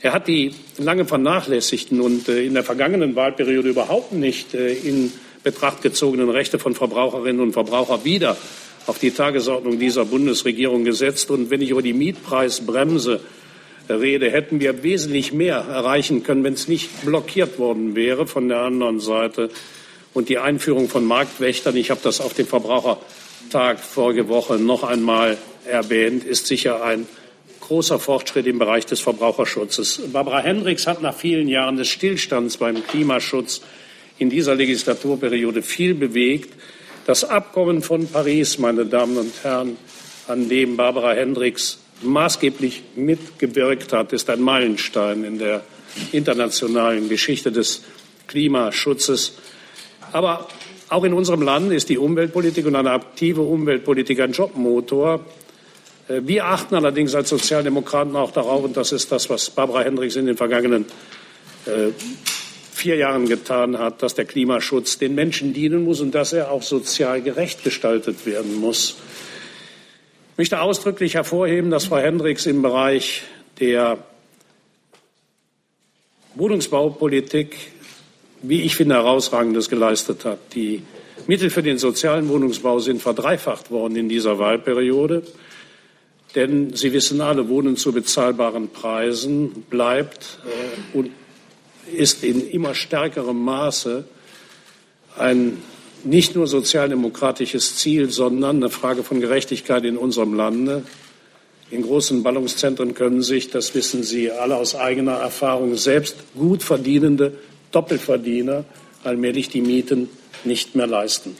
Er 0.01 0.13
hat 0.13 0.27
die 0.27 0.53
lange 0.77 1.05
vernachlässigten 1.05 2.01
und 2.01 2.27
äh, 2.27 2.43
in 2.43 2.53
der 2.53 2.63
vergangenen 2.63 3.15
Wahlperiode 3.15 3.69
überhaupt 3.69 4.11
nicht 4.11 4.53
äh, 4.53 4.73
in 4.73 5.13
Betracht 5.43 5.81
gezogenen 5.81 6.29
Rechte 6.29 6.59
von 6.59 6.73
Verbraucherinnen 6.75 7.41
und 7.41 7.53
Verbrauchern 7.53 8.03
wieder 8.03 8.37
auf 8.85 8.99
die 8.99 9.11
Tagesordnung 9.11 9.79
dieser 9.79 10.05
Bundesregierung 10.05 10.83
gesetzt. 10.83 11.31
Und 11.31 11.49
wenn 11.49 11.61
ich 11.61 11.69
über 11.69 11.81
die 11.81 11.93
Mietpreisbremse 11.93 13.21
rede, 13.89 14.29
hätten 14.29 14.59
wir 14.59 14.83
wesentlich 14.83 15.33
mehr 15.33 15.57
erreichen 15.57 16.23
können, 16.23 16.43
wenn 16.43 16.53
es 16.53 16.67
nicht 16.67 17.05
blockiert 17.05 17.59
worden 17.59 17.95
wäre 17.95 18.27
von 18.27 18.47
der 18.47 18.59
anderen 18.59 18.99
Seite. 18.99 19.49
Und 20.13 20.29
die 20.29 20.37
Einführung 20.37 20.89
von 20.89 21.05
Marktwächtern, 21.05 21.75
ich 21.75 21.89
habe 21.89 22.01
das 22.03 22.21
auf 22.21 22.33
dem 22.33 22.45
Verbrauchertag 22.45 23.79
vorige 23.79 24.27
Woche 24.29 24.59
noch 24.59 24.83
einmal 24.83 25.37
erwähnt, 25.65 26.23
ist 26.23 26.47
sicher 26.47 26.83
ein 26.83 27.07
großer 27.61 27.97
Fortschritt 27.97 28.45
im 28.45 28.59
Bereich 28.59 28.85
des 28.85 28.99
Verbraucherschutzes. 28.99 30.01
Barbara 30.11 30.41
Hendricks 30.41 30.85
hat 30.85 31.01
nach 31.01 31.15
vielen 31.15 31.47
Jahren 31.47 31.77
des 31.77 31.87
Stillstands 31.87 32.57
beim 32.57 32.85
Klimaschutz 32.85 33.61
in 34.19 34.29
dieser 34.29 34.53
Legislaturperiode 34.55 35.61
viel 35.61 35.95
bewegt. 35.95 36.53
Das 37.05 37.25
Abkommen 37.25 37.81
von 37.81 38.07
Paris, 38.07 38.59
meine 38.59 38.85
Damen 38.85 39.17
und 39.17 39.33
Herren, 39.43 39.77
an 40.29 40.47
dem 40.47 40.77
Barbara 40.77 41.11
Hendricks 41.11 41.79
maßgeblich 42.01 42.81
mitgewirkt 42.95 43.91
hat, 43.91 44.13
ist 44.13 44.29
ein 44.29 44.39
Meilenstein 44.39 45.25
in 45.25 45.37
der 45.37 45.63
internationalen 46.13 47.09
Geschichte 47.09 47.51
des 47.51 47.83
Klimaschutzes. 48.27 49.33
Aber 50.13 50.47
auch 50.87 51.03
in 51.03 51.13
unserem 51.13 51.41
Land 51.41 51.73
ist 51.73 51.89
die 51.89 51.97
Umweltpolitik 51.97 52.65
und 52.67 52.77
eine 52.77 52.91
aktive 52.91 53.41
Umweltpolitik 53.41 54.21
ein 54.21 54.31
Jobmotor. 54.31 55.25
Äh, 56.07 56.21
wir 56.23 56.45
achten 56.45 56.75
allerdings 56.75 57.15
als 57.15 57.27
Sozialdemokraten 57.27 58.15
auch 58.15 58.31
darauf, 58.31 58.63
und 58.63 58.77
das 58.77 58.93
ist 58.93 59.11
das, 59.11 59.29
was 59.29 59.49
Barbara 59.49 59.81
Hendricks 59.81 60.15
in 60.15 60.25
den 60.25 60.37
vergangenen 60.37 60.85
äh, 61.65 61.91
vier 62.83 62.97
Jahren 62.97 63.29
getan 63.29 63.79
hat, 63.79 64.03
dass 64.03 64.13
der 64.13 64.25
Klimaschutz 64.25 64.97
den 64.97 65.15
Menschen 65.15 65.53
dienen 65.53 65.85
muss 65.85 66.01
und 66.01 66.13
dass 66.13 66.33
er 66.33 66.51
auch 66.51 66.63
sozial 66.63 67.21
gerecht 67.21 67.63
gestaltet 67.63 68.25
werden 68.25 68.55
muss. 68.55 68.97
Ich 70.33 70.37
möchte 70.37 70.59
ausdrücklich 70.59 71.13
hervorheben, 71.13 71.71
dass 71.71 71.85
Frau 71.85 71.95
Hendricks 71.95 72.45
im 72.45 72.61
Bereich 72.61 73.21
der 73.61 73.99
Wohnungsbaupolitik, 76.35 77.55
wie 78.41 78.63
ich 78.63 78.75
finde, 78.75 78.95
herausragendes 78.95 79.69
geleistet 79.69 80.25
hat. 80.25 80.39
Die 80.53 80.81
Mittel 81.25 81.51
für 81.51 81.63
den 81.63 81.77
sozialen 81.77 82.27
Wohnungsbau 82.27 82.79
sind 82.79 83.01
verdreifacht 83.01 83.71
worden 83.71 83.95
in 83.95 84.09
dieser 84.09 84.39
Wahlperiode. 84.39 85.23
Denn 86.35 86.75
Sie 86.75 86.91
wissen 86.91 87.21
alle, 87.21 87.47
Wohnen 87.47 87.77
zu 87.77 87.93
bezahlbaren 87.93 88.67
Preisen 88.71 89.63
bleibt 89.69 90.39
äh, 90.43 90.97
und 90.97 91.11
ist 91.91 92.23
in 92.23 92.49
immer 92.49 92.75
stärkerem 92.75 93.43
Maße 93.43 94.05
ein 95.17 95.61
nicht 96.03 96.35
nur 96.35 96.47
sozialdemokratisches 96.47 97.77
Ziel, 97.77 98.09
sondern 98.09 98.57
eine 98.57 98.69
Frage 98.69 99.03
von 99.03 99.21
Gerechtigkeit 99.21 99.85
in 99.85 99.97
unserem 99.97 100.33
Lande. 100.33 100.83
In 101.71 101.81
großen 101.81 102.23
Ballungszentren 102.23 102.93
können 102.93 103.21
sich, 103.21 103.49
das 103.49 103.73
wissen 103.73 104.03
Sie 104.03 104.29
alle 104.29 104.57
aus 104.57 104.75
eigener 104.75 105.13
Erfahrung, 105.13 105.75
selbst 105.75 106.17
gut 106.35 106.61
verdienende 106.61 107.37
Doppelverdiener 107.71 108.65
allmählich 109.03 109.49
die 109.49 109.61
Mieten 109.61 110.09
nicht 110.43 110.75
mehr 110.75 110.87
leisten. 110.87 111.35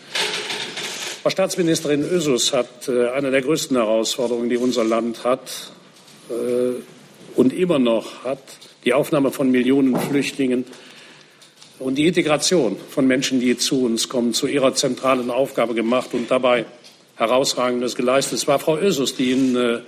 Frau 1.21 1.29
Staatsministerin 1.29 2.03
Ösus 2.03 2.51
hat 2.51 2.88
äh, 2.89 3.09
eine 3.09 3.31
der 3.31 3.41
größten 3.41 3.77
Herausforderungen, 3.77 4.50
die 4.50 4.57
unser 4.57 4.83
Land 4.83 5.23
hat 5.23 5.71
äh, 6.29 6.81
und 7.35 7.53
immer 7.53 7.79
noch 7.79 8.23
hat, 8.25 8.39
die 8.85 8.93
Aufnahme 8.93 9.31
von 9.31 9.49
Millionen 9.51 9.95
Flüchtlingen 9.95 10.65
und 11.79 11.95
die 11.95 12.07
Integration 12.07 12.77
von 12.89 13.07
Menschen, 13.07 13.39
die 13.39 13.57
zu 13.57 13.83
uns 13.85 14.09
kommen, 14.09 14.33
zu 14.33 14.47
ihrer 14.47 14.73
zentralen 14.75 15.29
Aufgabe 15.29 15.73
gemacht 15.73 16.09
und 16.13 16.29
dabei 16.29 16.65
herausragendes 17.15 17.95
geleistet. 17.95 18.39
Es 18.39 18.47
war 18.47 18.59
Frau 18.59 18.77
Ösus, 18.77 19.15
die 19.15 19.31
in 19.31 19.55
äh, 19.55 19.79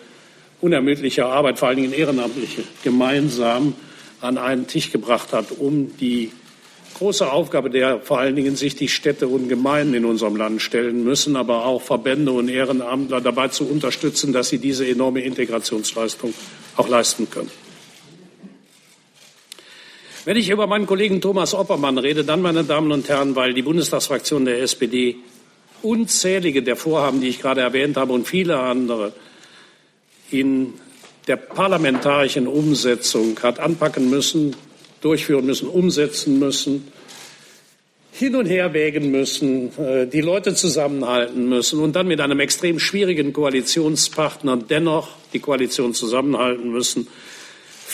unermüdlicher 0.61 1.27
Arbeit, 1.27 1.59
vor 1.59 1.69
allen 1.69 1.77
Dingen 1.77 1.93
ehrenamtliche, 1.93 2.63
gemeinsam 2.83 3.75
an 4.21 4.37
einen 4.37 4.67
Tisch 4.67 4.91
gebracht 4.91 5.33
hat, 5.33 5.51
um 5.51 5.95
die 5.97 6.31
große 6.95 7.29
Aufgabe, 7.29 7.69
der 7.69 7.99
vor 7.99 8.19
allen 8.19 8.35
Dingen 8.35 8.55
sich 8.55 8.75
die 8.75 8.87
Städte 8.87 9.27
und 9.27 9.49
Gemeinden 9.49 9.93
in 9.93 10.05
unserem 10.05 10.35
Land 10.37 10.61
stellen 10.61 11.03
müssen, 11.03 11.35
aber 11.35 11.65
auch 11.65 11.81
Verbände 11.81 12.31
und 12.31 12.47
Ehrenamtler 12.47 13.21
dabei 13.21 13.49
zu 13.49 13.67
unterstützen, 13.67 14.31
dass 14.31 14.49
sie 14.49 14.59
diese 14.59 14.87
enorme 14.87 15.21
Integrationsleistung 15.21 16.33
auch 16.77 16.87
leisten 16.87 17.29
können. 17.29 17.51
Wenn 20.25 20.37
ich 20.37 20.49
über 20.49 20.65
meinen 20.65 20.87
Kollegen 20.87 21.21
Thomas 21.21 21.53
Oppermann 21.53 21.99
rede, 21.99 22.23
dann, 22.23 22.41
meine 22.41 22.63
Damen 22.63 22.91
und 22.91 23.07
Herren, 23.07 23.35
weil 23.35 23.53
die 23.53 23.61
Bundestagsfraktion 23.61 24.45
der 24.45 24.59
SPD 24.59 25.17
unzählige 25.83 26.63
der 26.63 26.75
Vorhaben, 26.75 27.21
die 27.21 27.27
ich 27.27 27.39
gerade 27.39 27.61
erwähnt 27.61 27.95
habe, 27.95 28.11
und 28.11 28.27
viele 28.27 28.57
andere 28.57 29.13
in 30.31 30.73
der 31.27 31.35
parlamentarischen 31.35 32.47
Umsetzung 32.47 33.39
hat 33.43 33.59
anpacken 33.59 34.09
müssen, 34.09 34.55
durchführen 35.01 35.45
müssen, 35.45 35.69
umsetzen 35.69 36.39
müssen, 36.39 36.87
hin 38.11 38.35
und 38.35 38.47
her 38.47 38.73
wägen 38.73 39.11
müssen, 39.11 39.77
äh, 39.77 40.07
die 40.07 40.21
Leute 40.21 40.55
zusammenhalten 40.55 41.47
müssen 41.47 41.79
und 41.79 41.95
dann 41.95 42.07
mit 42.07 42.19
einem 42.19 42.39
extrem 42.39 42.79
schwierigen 42.79 43.31
Koalitionspartner 43.31 44.57
dennoch 44.57 45.09
die 45.33 45.39
Koalition 45.39 45.93
zusammenhalten 45.93 46.71
müssen. 46.71 47.07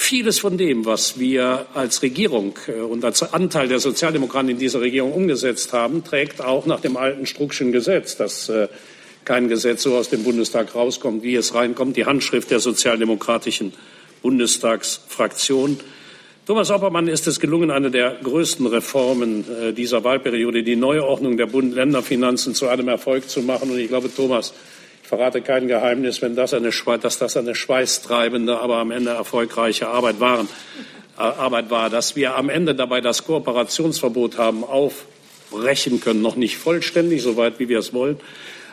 Vieles 0.03 0.39
von 0.39 0.57
dem, 0.57 0.85
was 0.87 1.19
wir 1.19 1.67
als 1.75 2.01
Regierung 2.01 2.57
äh, 2.67 2.81
und 2.81 3.05
als 3.05 3.21
Anteil 3.21 3.67
der 3.67 3.79
Sozialdemokraten 3.79 4.49
in 4.49 4.57
dieser 4.57 4.81
Regierung 4.81 5.13
umgesetzt 5.13 5.73
haben, 5.73 6.03
trägt 6.03 6.41
auch 6.41 6.65
nach 6.65 6.79
dem 6.79 6.97
alten 6.97 7.27
Struckschen 7.27 7.71
Gesetz, 7.71 8.17
dass 8.17 8.49
äh, 8.49 8.67
kein 9.25 9.47
Gesetz 9.47 9.83
so 9.83 9.95
aus 9.95 10.09
dem 10.09 10.23
Bundestag 10.23 10.73
rauskommt, 10.73 11.21
wie 11.21 11.35
es 11.35 11.53
reinkommt, 11.53 11.97
die 11.97 12.07
Handschrift 12.07 12.49
der 12.49 12.59
sozialdemokratischen 12.59 13.73
Bundestagsfraktion. 14.23 15.79
Thomas 16.47 16.71
Oppermann 16.71 17.07
ist 17.07 17.27
es 17.27 17.39
gelungen, 17.39 17.69
eine 17.69 17.91
der 17.91 18.17
größten 18.23 18.65
Reformen 18.65 19.45
äh, 19.47 19.71
dieser 19.71 20.03
Wahlperiode, 20.03 20.63
die 20.63 20.77
Neuordnung 20.77 21.37
der 21.37 21.45
Bund-Länder-Finanzen, 21.45 22.55
zu 22.55 22.67
einem 22.67 22.87
Erfolg 22.87 23.29
zu 23.29 23.43
machen. 23.43 23.69
Und 23.69 23.77
ich 23.77 23.89
glaube, 23.89 24.09
Thomas, 24.13 24.51
verrate 25.11 25.41
kein 25.41 25.67
Geheimnis, 25.67 26.21
wenn 26.21 26.37
das 26.37 26.53
eine, 26.53 26.69
dass 27.01 27.17
das 27.17 27.35
eine 27.35 27.53
schweißtreibende, 27.53 28.57
aber 28.57 28.77
am 28.77 28.91
Ende 28.91 29.11
erfolgreiche 29.11 29.89
Arbeit, 29.89 30.21
waren, 30.21 30.47
äh, 31.17 31.21
Arbeit 31.21 31.69
war, 31.69 31.89
dass 31.89 32.15
wir 32.15 32.37
am 32.37 32.47
Ende 32.47 32.75
dabei 32.75 33.01
das 33.01 33.25
Kooperationsverbot 33.25 34.37
haben 34.37 34.63
aufbrechen 34.63 35.99
können, 35.99 36.21
noch 36.21 36.37
nicht 36.37 36.57
vollständig, 36.57 37.23
soweit 37.23 37.59
wie 37.59 37.67
wir 37.67 37.79
es 37.79 37.93
wollen, 37.93 38.21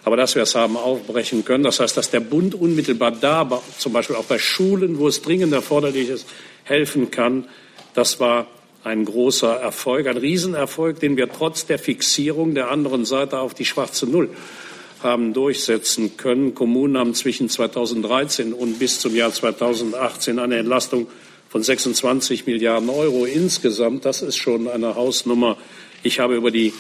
aber 0.05 0.17
dass 0.17 0.37
wir 0.37 0.43
es 0.43 0.55
haben 0.55 0.77
aufbrechen 0.77 1.45
können. 1.45 1.65
Das 1.65 1.81
heißt, 1.81 1.97
dass 1.97 2.11
der 2.11 2.21
Bund 2.21 2.55
unmittelbar 2.55 3.11
da, 3.11 3.61
zum 3.77 3.93
Beispiel 3.93 4.15
auch 4.15 4.27
bei 4.27 4.39
Schulen, 4.39 5.01
wo 5.01 5.09
es 5.09 5.23
dringend 5.23 5.53
erforderlich 5.53 6.09
ist, 6.09 6.29
helfen 6.63 7.11
kann. 7.11 7.49
Das 7.95 8.21
war 8.21 8.47
ein 8.85 9.05
großer 9.05 9.57
Erfolg, 9.57 10.07
ein 10.07 10.17
Riesenerfolg, 10.17 11.01
den 11.01 11.17
wir 11.17 11.33
trotz 11.33 11.67
der 11.67 11.81
Fixierung 11.81 12.55
der 12.55 12.71
anderen 12.71 13.05
Seite 13.05 13.41
auf 13.41 13.55
die 13.55 13.65
schwarze 13.65 14.07
Null 14.07 14.31
haben 15.03 15.33
durchsetzen 15.33 16.17
können. 16.17 16.55
Kommunen 16.55 16.99
haben 16.99 17.15
zwischen 17.15 17.49
2013 17.49 18.53
und 18.53 18.79
bis 18.79 19.01
zum 19.01 19.15
Jahr 19.15 19.33
2018 19.33 20.39
eine 20.39 20.57
Entlastung 20.57 21.07
von 21.49 21.63
26 21.63 22.47
Milliarden 22.47 22.91
Euro 22.91 23.25
insgesamt. 23.25 24.05
Das 24.05 24.23
ist 24.23 24.37
schon 24.37 24.69
eine 24.69 24.95
Hausnummer. 24.95 25.57
Ich 26.03 26.21
habe 26.21 26.37
über 26.37 26.51
die 26.51 26.73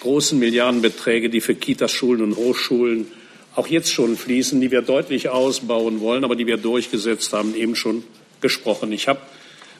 großen 0.00 0.38
Milliardenbeträge, 0.38 1.28
die 1.28 1.40
für 1.40 1.54
Kitas, 1.54 1.92
Schulen 1.92 2.22
und 2.22 2.36
Hochschulen 2.36 3.08
auch 3.54 3.66
jetzt 3.66 3.92
schon 3.92 4.16
fließen, 4.16 4.60
die 4.60 4.70
wir 4.70 4.82
deutlich 4.82 5.28
ausbauen 5.28 6.00
wollen, 6.00 6.24
aber 6.24 6.36
die 6.36 6.46
wir 6.46 6.58
durchgesetzt 6.58 7.32
haben, 7.32 7.56
eben 7.56 7.74
schon 7.74 8.04
gesprochen. 8.40 8.92
Ich 8.92 9.08
habe, 9.08 9.20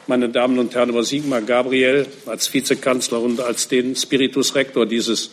meine 0.08 0.28
Damen 0.28 0.58
und 0.58 0.74
Herren, 0.74 0.88
über 0.88 1.04
Sigmar 1.04 1.42
Gabriel 1.42 2.06
als 2.26 2.52
Vizekanzler 2.52 3.20
und 3.20 3.40
als 3.40 3.68
den 3.68 3.94
Spiritus 3.94 4.56
Rector 4.56 4.84
dieses 4.84 5.30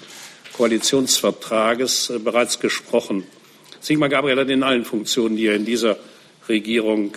Koalitionsvertrages 0.55 2.09
äh, 2.09 2.19
bereits 2.19 2.59
gesprochen. 2.59 3.23
Sigmar 3.81 4.09
Gabriel 4.09 4.39
hat 4.39 4.49
in 4.49 4.63
allen 4.63 4.85
Funktionen, 4.85 5.35
die 5.35 5.47
er 5.47 5.55
in 5.55 5.65
dieser 5.65 5.97
Regierung 6.47 7.15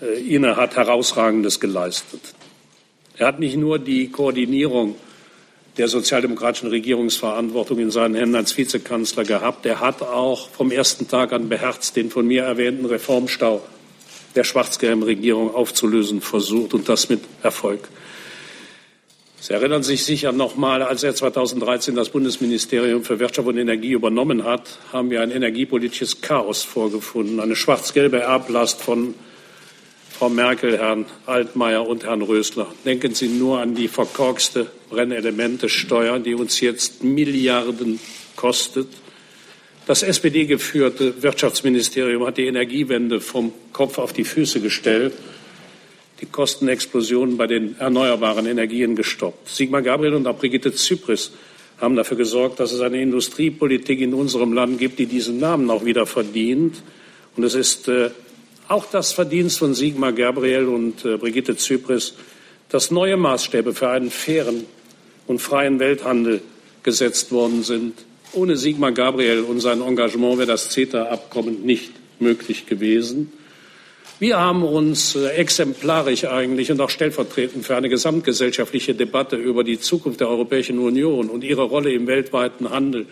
äh, 0.00 0.34
innehat, 0.34 0.76
herausragendes 0.76 1.60
geleistet. 1.60 2.20
Er 3.18 3.26
hat 3.26 3.38
nicht 3.38 3.56
nur 3.56 3.78
die 3.78 4.08
Koordinierung 4.08 4.96
der 5.76 5.88
sozialdemokratischen 5.88 6.70
Regierungsverantwortung 6.70 7.78
in 7.78 7.90
seinen 7.90 8.14
Händen 8.14 8.36
als 8.36 8.56
Vizekanzler 8.56 9.24
gehabt. 9.24 9.64
Er 9.66 9.80
hat 9.80 10.02
auch 10.02 10.48
vom 10.48 10.70
ersten 10.70 11.08
Tag 11.08 11.32
an 11.32 11.48
beherzt 11.48 11.96
den 11.96 12.10
von 12.10 12.26
mir 12.26 12.42
erwähnten 12.42 12.86
Reformstau 12.86 13.62
der 14.34 14.44
schwarz-gelben 14.44 15.02
Regierung 15.02 15.54
aufzulösen 15.54 16.20
versucht 16.20 16.74
und 16.74 16.88
das 16.88 17.08
mit 17.08 17.20
Erfolg. 17.42 17.88
Sie 19.42 19.54
erinnern 19.54 19.82
sich 19.82 20.04
sicher 20.04 20.30
noch 20.30 20.54
mal, 20.54 20.84
als 20.84 21.02
er 21.02 21.16
2013 21.16 21.96
das 21.96 22.10
Bundesministerium 22.10 23.02
für 23.02 23.18
Wirtschaft 23.18 23.48
und 23.48 23.58
Energie 23.58 23.90
übernommen 23.90 24.44
hat, 24.44 24.78
haben 24.92 25.10
wir 25.10 25.20
ein 25.20 25.32
energiepolitisches 25.32 26.20
Chaos 26.20 26.62
vorgefunden, 26.62 27.40
eine 27.40 27.56
schwarz-gelbe 27.56 28.20
Erblast 28.20 28.80
von 28.80 29.14
Frau 30.12 30.28
Merkel, 30.28 30.78
Herrn 30.78 31.06
Altmaier 31.26 31.84
und 31.84 32.04
Herrn 32.04 32.22
Rösler. 32.22 32.68
Denken 32.84 33.16
Sie 33.16 33.26
nur 33.26 33.58
an 33.58 33.74
die 33.74 33.88
verkorkste 33.88 34.70
Brennelementesteuer, 34.90 36.20
die 36.20 36.34
uns 36.34 36.60
jetzt 36.60 37.02
Milliarden 37.02 37.98
kostet. 38.36 38.86
Das 39.88 40.04
SPD-geführte 40.04 41.20
Wirtschaftsministerium 41.20 42.24
hat 42.24 42.36
die 42.36 42.46
Energiewende 42.46 43.20
vom 43.20 43.52
Kopf 43.72 43.98
auf 43.98 44.12
die 44.12 44.22
Füße 44.22 44.60
gestellt, 44.60 45.14
die 46.22 46.26
Kostenexplosionen 46.26 47.36
bei 47.36 47.48
den 47.48 47.76
erneuerbaren 47.78 48.46
Energien 48.46 48.94
gestoppt. 48.94 49.48
Sigmar 49.48 49.82
Gabriel 49.82 50.14
und 50.14 50.26
auch 50.28 50.38
Brigitte 50.38 50.72
Zypris 50.72 51.32
haben 51.80 51.96
dafür 51.96 52.16
gesorgt, 52.16 52.60
dass 52.60 52.70
es 52.70 52.80
eine 52.80 53.02
Industriepolitik 53.02 54.00
in 54.00 54.14
unserem 54.14 54.52
Land 54.52 54.78
gibt, 54.78 55.00
die 55.00 55.06
diesen 55.06 55.40
Namen 55.40 55.68
auch 55.68 55.84
wieder 55.84 56.06
verdient. 56.06 56.80
Und 57.36 57.42
es 57.42 57.56
ist 57.56 57.88
äh, 57.88 58.10
auch 58.68 58.86
das 58.86 59.12
Verdienst 59.12 59.58
von 59.58 59.74
Sigmar 59.74 60.12
Gabriel 60.12 60.68
und 60.68 61.04
äh, 61.04 61.16
Brigitte 61.16 61.56
Zypris, 61.56 62.14
dass 62.68 62.92
neue 62.92 63.16
Maßstäbe 63.16 63.74
für 63.74 63.88
einen 63.88 64.10
fairen 64.10 64.64
und 65.26 65.40
freien 65.40 65.80
Welthandel 65.80 66.40
gesetzt 66.84 67.32
worden 67.32 67.64
sind. 67.64 67.94
Ohne 68.32 68.56
Sigmar 68.56 68.92
Gabriel 68.92 69.40
und 69.40 69.58
sein 69.58 69.82
Engagement 69.82 70.38
wäre 70.38 70.46
das 70.46 70.70
CETA-Abkommen 70.70 71.62
nicht 71.64 71.90
möglich 72.20 72.66
gewesen. 72.66 73.32
Wir 74.18 74.38
haben 74.38 74.62
uns 74.62 75.16
äh, 75.16 75.28
exemplarisch 75.30 76.24
eigentlich 76.24 76.70
und 76.70 76.80
auch 76.80 76.90
stellvertretend 76.90 77.66
für 77.66 77.76
eine 77.76 77.88
gesamtgesellschaftliche 77.88 78.94
Debatte 78.94 79.36
über 79.36 79.64
die 79.64 79.80
Zukunft 79.80 80.20
der 80.20 80.28
Europäischen 80.28 80.78
Union 80.78 81.28
und 81.28 81.42
ihre 81.42 81.62
Rolle 81.62 81.92
im 81.92 82.06
weltweiten 82.06 82.70
Handel 82.70 83.06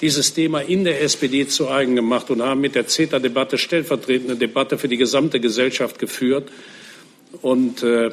dieses 0.00 0.34
Thema 0.34 0.60
in 0.60 0.84
der 0.84 1.00
SPD 1.02 1.46
zu 1.46 1.70
eigen 1.70 1.96
gemacht 1.96 2.30
und 2.30 2.42
haben 2.42 2.60
mit 2.60 2.74
der 2.74 2.86
CETA-Debatte 2.86 3.56
stellvertretende 3.56 4.36
Debatte 4.36 4.76
für 4.76 4.88
die 4.88 4.96
gesamte 4.96 5.40
Gesellschaft 5.40 5.98
geführt. 5.98 6.50
Und 7.40 7.82
äh, 7.82 8.10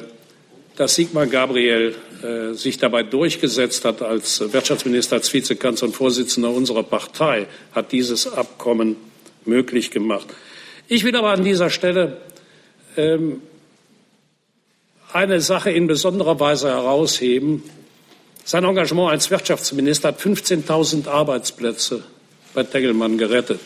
dass 0.76 0.94
Sigmar 0.94 1.26
Gabriel 1.26 1.94
äh, 2.22 2.54
sich 2.54 2.78
dabei 2.78 3.02
durchgesetzt 3.02 3.84
hat 3.84 4.00
als 4.00 4.40
Wirtschaftsminister, 4.52 5.16
als 5.16 5.32
Vizekanzler 5.32 5.88
und 5.88 5.94
Vorsitzender 5.94 6.50
unserer 6.50 6.82
Partei, 6.82 7.46
hat 7.72 7.92
dieses 7.92 8.26
Abkommen 8.26 8.96
möglich 9.44 9.90
gemacht. 9.90 10.28
Ich 10.94 11.04
will 11.04 11.16
aber 11.16 11.30
an 11.30 11.42
dieser 11.42 11.70
Stelle 11.70 12.18
ähm, 12.98 13.40
eine 15.10 15.40
Sache 15.40 15.70
in 15.70 15.86
besonderer 15.86 16.38
Weise 16.38 16.68
herausheben, 16.68 17.62
sein 18.44 18.64
Engagement 18.64 19.10
als 19.10 19.30
Wirtschaftsminister 19.30 20.08
hat 20.08 20.20
15.000 20.20 21.08
Arbeitsplätze 21.08 22.04
bei 22.52 22.64
Tegelmann 22.64 23.16
gerettet. 23.16 23.62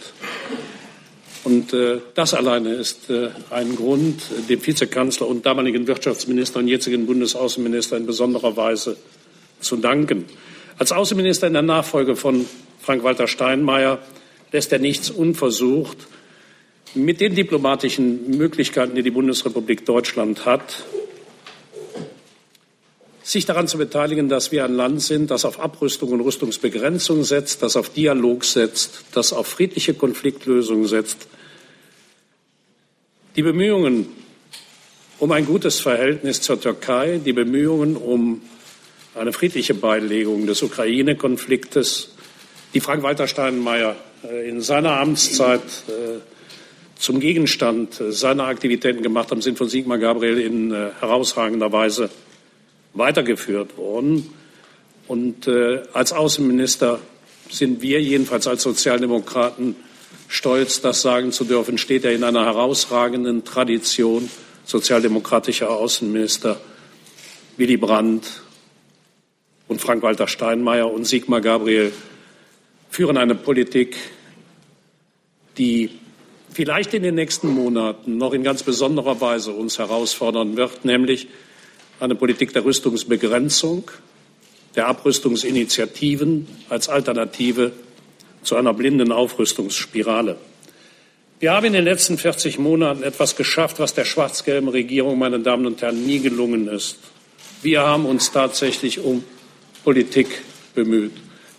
Und 1.43 1.73
äh, 1.73 1.99
das 2.15 2.33
alleine 2.33 2.75
ist 2.75 3.11
äh, 3.11 3.31
ein 3.51 3.75
Grund, 3.75 4.23
dem 4.49 4.65
Vizekanzler 4.65 5.27
und 5.27 5.45
damaligen 5.45 5.89
Wirtschaftsminister 5.89 6.61
und 6.61 6.69
jetzigen 6.69 7.07
Bundesaußenminister 7.07 7.97
in 7.97 8.07
besonderer 8.07 8.57
Weise 8.57 8.97
zu 9.59 9.79
danken. 9.79 10.27
Als 10.79 10.93
Außenminister 10.93 11.49
in 11.49 11.55
der 11.55 11.63
Nachfolge 11.63 12.15
von 12.15 12.47
Frank-Walter 12.83 13.27
Steinmeier 13.27 13.99
lässt 14.53 14.73
er 14.73 14.79
nichts 14.79 15.11
unversucht. 15.11 16.07
Mit 16.97 17.21
den 17.21 17.35
diplomatischen 17.35 18.39
Möglichkeiten, 18.39 18.95
die 18.95 19.03
die 19.03 19.11
Bundesrepublik 19.11 19.85
Deutschland 19.85 20.47
hat, 20.47 20.85
sich 23.23 23.45
daran 23.45 23.69
zu 23.69 23.77
beteiligen, 23.77 24.31
dass 24.31 24.51
wir 24.51 24.65
ein 24.65 24.73
Land 24.73 25.03
sind, 25.03 25.31
das 25.31 25.45
auf 25.45 25.61
Abrüstung 25.61 26.13
und 26.13 26.23
Rüstungsbegrenzung 26.23 27.23
setzt, 27.23 27.63
das 27.63 27.77
auf 27.77 27.91
Dialog 27.91 28.45
setzt, 28.45 29.05
das 29.13 29.35
auf 29.35 29.47
friedliche 29.47 29.93
Konfliktlösung 29.93 30.87
setzt. 30.87 31.29
Die 33.37 33.43
Bemühungen 33.43 34.07
um 35.19 35.33
ein 35.33 35.45
gutes 35.45 35.81
Verhältnis 35.81 36.41
zur 36.41 36.59
Türkei, 36.59 37.21
die 37.23 37.35
Bemühungen 37.35 37.97
um 37.97 38.41
eine 39.15 39.35
friedliche 39.35 39.75
Beilegung 39.75 40.47
des 40.47 40.63
Ukraine-Konfliktes, 40.63 42.15
die 42.73 42.81
Frank-Walter 42.81 43.29
Steinmeier 43.29 43.97
äh, 44.25 44.49
in 44.49 44.63
seiner 44.63 44.99
Amtszeit 44.99 45.61
äh, 45.89 46.36
zum 46.99 47.21
Gegenstand 47.21 48.03
seiner 48.09 48.45
Aktivitäten 48.45 49.03
gemacht 49.03 49.31
haben, 49.31 49.43
sind 49.43 49.59
von 49.59 49.69
Sigmar 49.69 49.99
Gabriel 49.99 50.39
in 50.41 50.73
äh, 50.73 50.91
herausragender 51.01 51.71
Weise 51.73 52.11
weitergeführt 52.95 53.77
worden. 53.77 54.31
Und 55.07 55.47
äh, 55.47 55.83
als 55.93 56.13
Außenminister 56.13 57.01
sind 57.51 57.83
wir 57.83 58.01
jedenfalls 58.03 58.47
als 58.47 58.63
Sozialdemokraten 58.63 59.77
stolz, 60.29 60.81
das 60.81 61.03
sagen 61.03 61.33
zu 61.33 61.45
dürfen, 61.45 61.79
steht 61.79 62.05
er 62.05 62.13
in 62.13 62.25
einer 62.25 62.45
herausragenden 62.45 63.45
Tradition 63.45 64.29
sozialdemokratischer 64.65 65.71
Außenminister 65.71 66.61
Willy 67.57 67.77
Brandt 67.77 68.43
und 69.69 69.81
Frank-Walter 69.81 70.27
Steinmeier 70.27 70.91
und 70.91 71.05
Sigmar 71.05 71.41
Gabriel 71.41 71.93
führen 72.91 73.17
eine 73.17 73.35
Politik, 73.35 73.97
die 75.59 75.91
vielleicht 76.57 76.95
in 76.95 77.03
den 77.03 77.17
nächsten 77.17 77.49
Monaten 77.49 78.17
noch 78.17 78.33
in 78.33 78.43
ganz 78.43 78.63
besonderer 78.63 79.21
Weise 79.21 79.53
uns 79.53 79.79
herausfordern 79.79 80.57
wird, 80.57 80.87
nämlich 80.87 81.29
eine 82.01 82.15
Politik 82.15 82.55
der 82.55 82.65
Rüstungsbegrenzung, 82.65 83.91
der 84.75 84.87
Abrüstungsinitiativen 84.89 86.49
als 86.71 86.89
Alternative 86.89 87.73
zu 88.43 88.57
einer 88.57 88.73
blinden 88.73 89.13
Aufrüstungsspirale. 89.13 90.39
Wir 91.41 91.53
haben 91.53 91.67
in 91.67 91.75
den 91.75 91.85
letzten 91.85 92.17
40 92.17 92.59
Monaten 92.59 93.03
etwas 93.03 93.37
geschafft, 93.37 93.79
was 93.79 93.93
der 93.93 94.07
schwarz-gelben 94.07 94.69
Regierung, 94.69 95.19
meine 95.19 95.41
Damen 95.41 95.67
und 95.67 95.83
Herren, 95.83 96.07
nie 96.07 96.21
gelungen 96.21 96.69
ist. 96.69 96.97
Wir 97.61 97.83
haben 97.83 98.07
uns 98.07 98.33
tatsächlich 98.33 99.01
um 99.01 99.25
Politik 99.85 100.41
bemüht. 100.75 101.13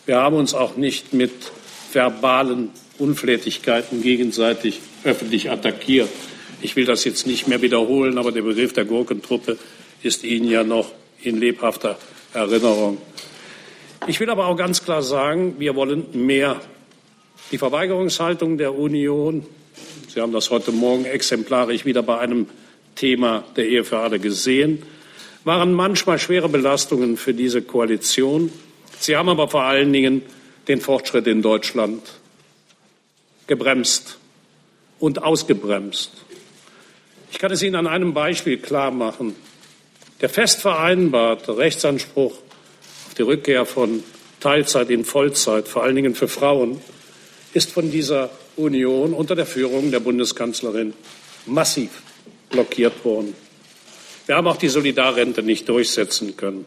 Wir 0.08 0.18
haben 0.18 0.38
uns 0.38 0.56
auch 0.56 0.76
nicht 0.76 1.14
mit 1.14 1.52
verbalen 1.94 2.72
Unflätigkeiten 3.00 4.02
gegenseitig 4.02 4.80
öffentlich 5.04 5.50
attackiert. 5.50 6.10
Ich 6.62 6.76
will 6.76 6.86
das 6.86 7.04
jetzt 7.04 7.28
nicht 7.28 7.48
mehr 7.48 7.62
wiederholen, 7.62 8.18
aber 8.18 8.32
der 8.32 8.42
Begriff 8.42 8.74
der 8.74 8.86
Gurkentruppe 8.86 9.58
ist 10.04 10.24
Ihnen 10.24 10.50
ja 10.50 10.64
noch 10.64 10.92
in 11.22 11.38
lebhafter 11.40 11.98
Erinnerung. 12.34 12.98
Ich 14.08 14.20
will 14.20 14.30
aber 14.30 14.48
auch 14.48 14.56
ganz 14.56 14.84
klar 14.84 15.02
sagen, 15.02 15.56
wir 15.60 15.76
wollen 15.76 16.06
mehr. 16.14 16.62
Die 17.52 17.58
Verweigerungshaltung 17.58 18.58
der 18.58 18.78
Union, 18.78 19.46
Sie 20.14 20.22
haben 20.22 20.34
das 20.34 20.50
heute 20.50 20.72
Morgen 20.72 21.06
exemplarisch 21.06 21.86
wieder 21.86 22.02
bei 22.02 22.18
einem 22.18 22.48
Thema 22.96 23.44
der 23.56 23.68
Ehe 23.68 23.84
für 23.84 24.00
alle 24.00 24.20
gesehen, 24.20 24.84
waren 25.44 25.74
manchmal 25.74 26.20
schwere 26.20 26.50
Belastungen 26.50 27.18
für 27.18 27.34
diese 27.34 27.62
Koalition. 27.62 28.52
Sie 29.00 29.16
haben 29.16 29.30
aber 29.30 29.48
vor 29.48 29.64
allen 29.64 29.94
Dingen 29.94 30.24
den 30.68 30.82
Fortschritt 30.82 31.28
in 31.28 31.42
Deutschland 31.42 32.02
gebremst 33.48 34.18
und 35.00 35.24
ausgebremst. 35.24 36.12
Ich 37.32 37.40
kann 37.40 37.52
es 37.52 37.62
Ihnen 37.62 37.76
an 37.76 37.88
einem 37.88 38.14
Beispiel 38.14 38.58
klar 38.58 38.92
machen. 38.92 39.36
Der 40.22 40.30
fest 40.30 40.62
vereinbarte 40.62 41.58
Rechtsanspruch 41.58 42.34
auf 42.34 43.14
die 43.18 43.22
Rückkehr 43.24 43.66
von 43.66 44.04
Teilzeit 44.40 44.90
in 44.90 45.06
Vollzeit, 45.06 45.68
vor 45.68 45.84
allen 45.84 45.96
Dingen 45.96 46.16
für 46.16 46.28
Frauen, 46.28 46.82
ist 47.54 47.72
von 47.72 47.92
dieser 47.92 48.30
Union 48.56 49.14
unter 49.14 49.36
der 49.36 49.46
Führung 49.46 49.92
der 49.92 50.00
Bundeskanzlerin 50.00 50.94
massiv 51.46 51.90
blockiert 52.50 53.04
worden. 53.06 53.36
Wir 54.26 54.36
haben 54.36 54.48
auch 54.48 54.58
die 54.58 54.68
Solidarrente 54.68 55.42
nicht 55.42 55.70
durchsetzen 55.70 56.36
können. 56.36 56.66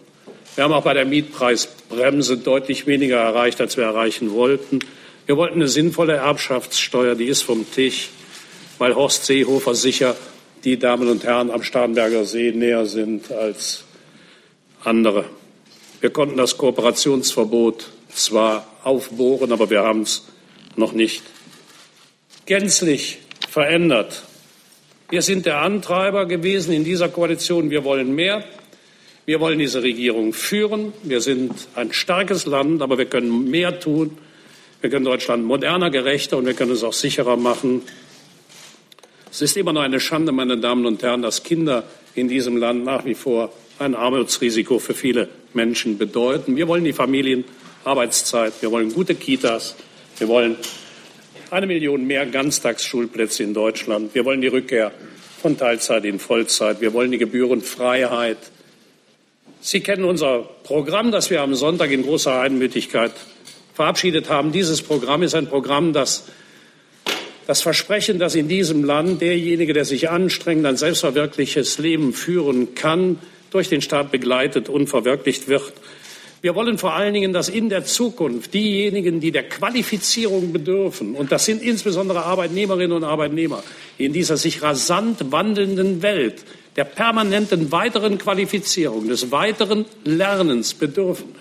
Wir 0.54 0.64
haben 0.64 0.72
auch 0.72 0.82
bei 0.82 0.94
der 0.94 1.04
Mietpreisbremse 1.04 2.38
deutlich 2.38 2.86
weniger 2.86 3.18
erreicht, 3.18 3.60
als 3.60 3.76
wir 3.76 3.84
erreichen 3.84 4.32
wollten. 4.32 4.80
Wir 5.26 5.36
wollten 5.36 5.56
eine 5.56 5.68
sinnvolle 5.68 6.14
Erbschaftssteuer, 6.14 7.14
die 7.14 7.26
ist 7.26 7.42
vom 7.42 7.70
Tisch, 7.70 8.10
weil 8.78 8.94
Horst 8.94 9.26
Seehofer 9.26 9.74
sicher 9.74 10.16
die 10.64 10.78
Damen 10.78 11.08
und 11.08 11.24
Herren 11.24 11.50
am 11.50 11.62
Starnberger 11.62 12.24
See 12.24 12.52
näher 12.52 12.86
sind 12.86 13.30
als 13.32 13.84
andere. 14.84 15.24
Wir 16.00 16.10
konnten 16.10 16.36
das 16.36 16.56
Kooperationsverbot 16.56 17.90
zwar 18.08 18.66
aufbohren, 18.82 19.52
aber 19.52 19.70
wir 19.70 19.82
haben 19.82 20.02
es 20.02 20.26
noch 20.76 20.92
nicht 20.92 21.22
gänzlich 22.46 23.18
verändert. 23.48 24.24
Wir 25.10 25.22
sind 25.22 25.46
der 25.46 25.58
Antreiber 25.58 26.26
gewesen 26.26 26.72
in 26.72 26.84
dieser 26.84 27.08
Koalition. 27.08 27.70
Wir 27.70 27.84
wollen 27.84 28.14
mehr. 28.14 28.44
Wir 29.26 29.40
wollen 29.40 29.58
diese 29.58 29.82
Regierung 29.82 30.32
führen. 30.32 30.92
Wir 31.02 31.20
sind 31.20 31.52
ein 31.74 31.92
starkes 31.92 32.46
Land, 32.46 32.80
aber 32.80 32.96
wir 32.96 33.06
können 33.06 33.50
mehr 33.50 33.78
tun. 33.80 34.18
Wir 34.80 34.88
können 34.88 35.04
Deutschland 35.04 35.44
moderner, 35.44 35.90
gerechter 35.90 36.38
und 36.38 36.46
wir 36.46 36.54
können 36.54 36.72
es 36.72 36.82
auch 36.82 36.94
sicherer 36.94 37.36
machen. 37.36 37.82
Es 39.30 39.42
ist 39.42 39.56
immer 39.58 39.74
noch 39.74 39.82
eine 39.82 40.00
Schande, 40.00 40.32
meine 40.32 40.56
Damen 40.56 40.86
und 40.86 41.02
Herren, 41.02 41.20
dass 41.20 41.42
Kinder 41.42 41.84
in 42.14 42.28
diesem 42.28 42.56
Land 42.56 42.84
nach 42.84 43.04
wie 43.04 43.14
vor 43.14 43.52
ein 43.78 43.94
Armutsrisiko 43.94 44.78
für 44.78 44.94
viele 44.94 45.28
Menschen 45.52 45.98
bedeuten. 45.98 46.56
Wir 46.56 46.66
wollen 46.66 46.84
die 46.84 46.94
Familienarbeitszeit, 46.94 48.54
wir 48.60 48.70
wollen 48.70 48.92
gute 48.92 49.14
Kitas, 49.14 49.76
wir 50.18 50.28
wollen 50.28 50.56
eine 51.50 51.66
Million 51.66 52.06
mehr 52.06 52.24
Ganztagsschulplätze 52.24 53.42
in 53.42 53.52
Deutschland, 53.52 54.14
wir 54.14 54.24
wollen 54.24 54.40
die 54.40 54.48
Rückkehr 54.48 54.92
von 55.42 55.58
Teilzeit 55.58 56.06
in 56.06 56.18
Vollzeit, 56.18 56.80
wir 56.80 56.94
wollen 56.94 57.10
die 57.10 57.18
Gebührenfreiheit. 57.18 58.38
Sie 59.60 59.80
kennen 59.80 60.04
unser 60.04 60.38
Programm, 60.62 61.12
das 61.12 61.28
wir 61.28 61.42
am 61.42 61.54
Sonntag 61.54 61.90
in 61.90 62.02
großer 62.02 62.40
Einmütigkeit 62.40 63.12
verabschiedet 63.74 64.28
haben. 64.28 64.52
Dieses 64.52 64.82
Programm 64.82 65.22
ist 65.22 65.34
ein 65.34 65.46
Programm, 65.46 65.92
das 65.92 66.24
das 67.50 67.62
Versprechen, 67.62 68.20
dass 68.20 68.36
in 68.36 68.46
diesem 68.46 68.84
Land 68.84 69.22
derjenige, 69.22 69.72
der 69.72 69.84
sich 69.84 70.08
anstrengt, 70.08 70.64
ein 70.66 70.76
selbstverwirkliches 70.76 71.78
Leben 71.78 72.12
führen 72.12 72.76
kann, 72.76 73.18
durch 73.50 73.68
den 73.68 73.82
Staat 73.82 74.12
begleitet 74.12 74.68
und 74.68 74.86
verwirklicht 74.86 75.48
wird. 75.48 75.72
Wir 76.42 76.54
wollen 76.54 76.78
vor 76.78 76.94
allen 76.94 77.12
Dingen, 77.12 77.32
dass 77.32 77.48
in 77.48 77.68
der 77.68 77.84
Zukunft 77.84 78.54
diejenigen, 78.54 79.18
die 79.18 79.32
der 79.32 79.48
Qualifizierung 79.48 80.52
bedürfen, 80.52 81.16
und 81.16 81.32
das 81.32 81.44
sind 81.44 81.60
insbesondere 81.60 82.24
Arbeitnehmerinnen 82.24 82.96
und 82.96 83.02
Arbeitnehmer, 83.02 83.64
in 83.98 84.12
dieser 84.12 84.36
sich 84.36 84.62
rasant 84.62 85.32
wandelnden 85.32 86.02
Welt 86.02 86.44
der 86.76 86.84
permanenten 86.84 87.72
weiteren 87.72 88.16
Qualifizierung, 88.16 89.08
des 89.08 89.32
weiteren 89.32 89.86
Lernens 90.04 90.72
bedürfen, 90.72 91.34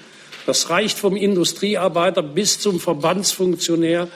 das 0.50 0.72
reicht 0.72 0.98
vom 0.98 1.16
Industriearbeiter 1.16 2.24
bis 2.24 2.60
zum 2.60 2.80
Verbandsfunktionär 2.80 4.08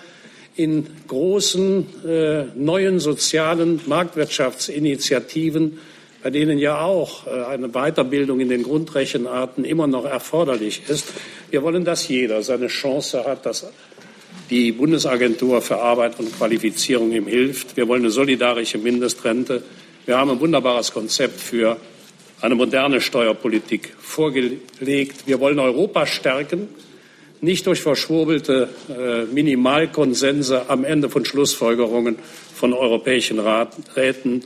in 0.56 0.88
großen 1.08 1.86
äh, 2.08 2.46
neuen 2.56 3.00
sozialen 3.00 3.80
Marktwirtschaftsinitiativen, 3.86 5.78
bei 6.24 6.32
denen 6.32 6.58
ja 6.58 6.82
auch 6.82 7.28
äh, 7.28 7.30
eine 7.46 7.70
Weiterbildung 7.70 8.40
in 8.40 8.50
den 8.50 8.64
Grundrechenarten 8.64 9.64
immer 9.64 9.86
noch 9.86 10.06
erforderlich 10.06 10.82
ist. 10.88 11.14
Wir 11.52 11.62
wollen, 11.62 11.86
dass 11.86 12.08
jeder 12.08 12.42
seine 12.42 12.66
Chance 12.66 13.26
hat, 13.26 13.46
dass 13.46 13.68
die 14.50 14.72
Bundesagentur 14.72 15.62
für 15.62 15.78
Arbeit 15.78 16.20
und 16.20 16.36
Qualifizierung 16.36 17.12
ihm 17.12 17.28
hilft. 17.28 17.78
Wir 17.78 17.88
wollen 17.88 18.02
eine 18.02 18.10
solidarische 18.10 18.80
Mindestrente. 18.80 19.62
Wir 20.08 20.18
haben 20.18 20.32
ein 20.32 20.40
wunderbares 20.40 20.92
Konzept 20.92 21.40
für 21.40 21.78
eine 22.44 22.56
moderne 22.56 23.00
Steuerpolitik 23.00 23.94
vorgelegt. 23.98 25.26
Wir 25.26 25.40
wollen 25.40 25.60
Europa 25.60 26.06
stärken, 26.06 26.68
nicht 27.40 27.66
durch 27.66 27.80
verschwurbelte 27.80 28.68
äh, 28.90 29.24
Minimalkonsense 29.34 30.70
am 30.70 30.84
Ende 30.84 31.10
von 31.10 31.24
Schlussfolgerungen 31.24 32.18
von 32.54 32.74
europäischen 32.74 33.40
Rat, 33.40 33.74
Räten, 33.96 34.44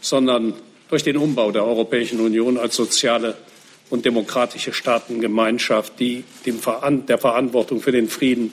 sondern 0.00 0.54
durch 0.88 1.02
den 1.02 1.18
Umbau 1.18 1.52
der 1.52 1.66
Europäischen 1.66 2.20
Union 2.20 2.56
als 2.56 2.76
soziale 2.76 3.36
und 3.90 4.06
demokratische 4.06 4.72
Staatengemeinschaft, 4.72 6.00
die 6.00 6.24
dem 6.46 6.58
Veran 6.58 7.04
der 7.04 7.18
Verantwortung 7.18 7.82
für 7.82 7.92
den 7.92 8.08
Frieden 8.08 8.52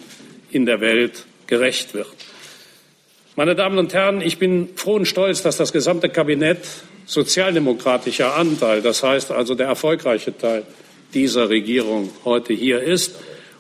in 0.52 0.66
der 0.66 0.82
Welt 0.82 1.26
gerecht 1.48 1.94
wird. 1.94 2.10
Meine 3.38 3.56
Damen 3.56 3.78
und 3.78 3.94
Herren, 3.94 4.20
ich 4.20 4.40
bin 4.40 4.70
froh 4.76 4.96
und 4.96 5.06
stolz, 5.06 5.42
dass 5.42 5.56
das 5.56 5.72
gesamte 5.72 6.10
Kabinett 6.10 6.60
sozialdemokratischer 7.06 8.36
Anteil, 8.36 8.82
das 8.82 9.04
heißt 9.04 9.32
also 9.32 9.56
der 9.56 9.68
erfolgreiche 9.68 10.38
Teil 10.38 10.64
dieser 11.14 11.50
Regierung 11.50 12.10
heute 12.26 12.54
hier 12.54 12.82
ist 12.82 13.16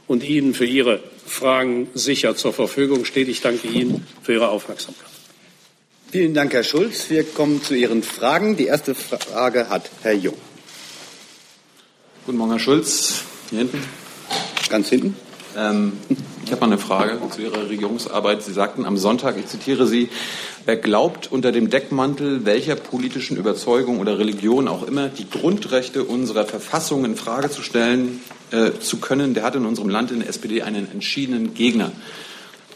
und 0.07 0.23
Ihnen 0.23 0.53
für 0.53 0.65
Ihre 0.65 0.99
Fragen 1.25 1.87
sicher 1.93 2.35
zur 2.35 2.51
Verfügung 2.51 3.05
steht. 3.05 3.29
Ich 3.29 3.39
danke 3.39 3.69
Ihnen 3.69 4.05
für 4.21 4.33
Ihre 4.33 4.49
Aufmerksamkeit. 4.49 5.07
Vielen 6.11 6.33
Dank, 6.33 6.51
Herr 6.51 6.65
Schulz. 6.65 7.09
Wir 7.09 7.23
kommen 7.23 7.63
zu 7.63 7.73
Ihren 7.73 8.03
Fragen. 8.03 8.57
Die 8.57 8.65
erste 8.65 8.93
Frage 8.93 9.69
hat 9.69 9.89
Herr 10.01 10.13
Jung. 10.13 10.37
Guten 12.25 12.37
Morgen, 12.37 12.51
Herr 12.51 12.59
Schulz. 12.59 13.23
Hier 13.49 13.59
hinten. 13.59 13.81
Ganz 14.69 14.89
hinten. 14.89 15.15
Ähm, 15.57 15.93
ich 16.45 16.51
habe 16.51 16.61
mal 16.61 16.67
eine 16.67 16.77
Frage 16.77 17.17
zu 17.29 17.41
Ihrer 17.41 17.69
Regierungsarbeit. 17.69 18.43
Sie 18.43 18.53
sagten 18.53 18.85
am 18.85 18.97
Sonntag, 18.97 19.37
ich 19.37 19.47
zitiere 19.47 19.87
Sie, 19.87 20.09
wer 20.65 20.75
glaubt, 20.75 21.31
unter 21.31 21.51
dem 21.51 21.69
Deckmantel 21.69 22.45
welcher 22.45 22.75
politischen 22.75 23.37
Überzeugung 23.37 23.99
oder 23.99 24.19
Religion 24.19 24.67
auch 24.67 24.83
immer 24.83 25.09
die 25.09 25.29
Grundrechte 25.29 26.03
unserer 26.03 26.45
Verfassung 26.45 27.05
in 27.05 27.15
Frage 27.15 27.49
zu 27.49 27.61
stellen 27.61 28.21
äh, 28.51 28.71
zu 28.79 28.97
können, 28.97 29.33
der 29.33 29.43
hat 29.43 29.55
in 29.55 29.65
unserem 29.65 29.89
Land 29.89 30.11
in 30.11 30.19
der 30.19 30.29
SPD 30.29 30.61
einen 30.61 30.91
entschiedenen 30.91 31.53
Gegner. 31.53 31.91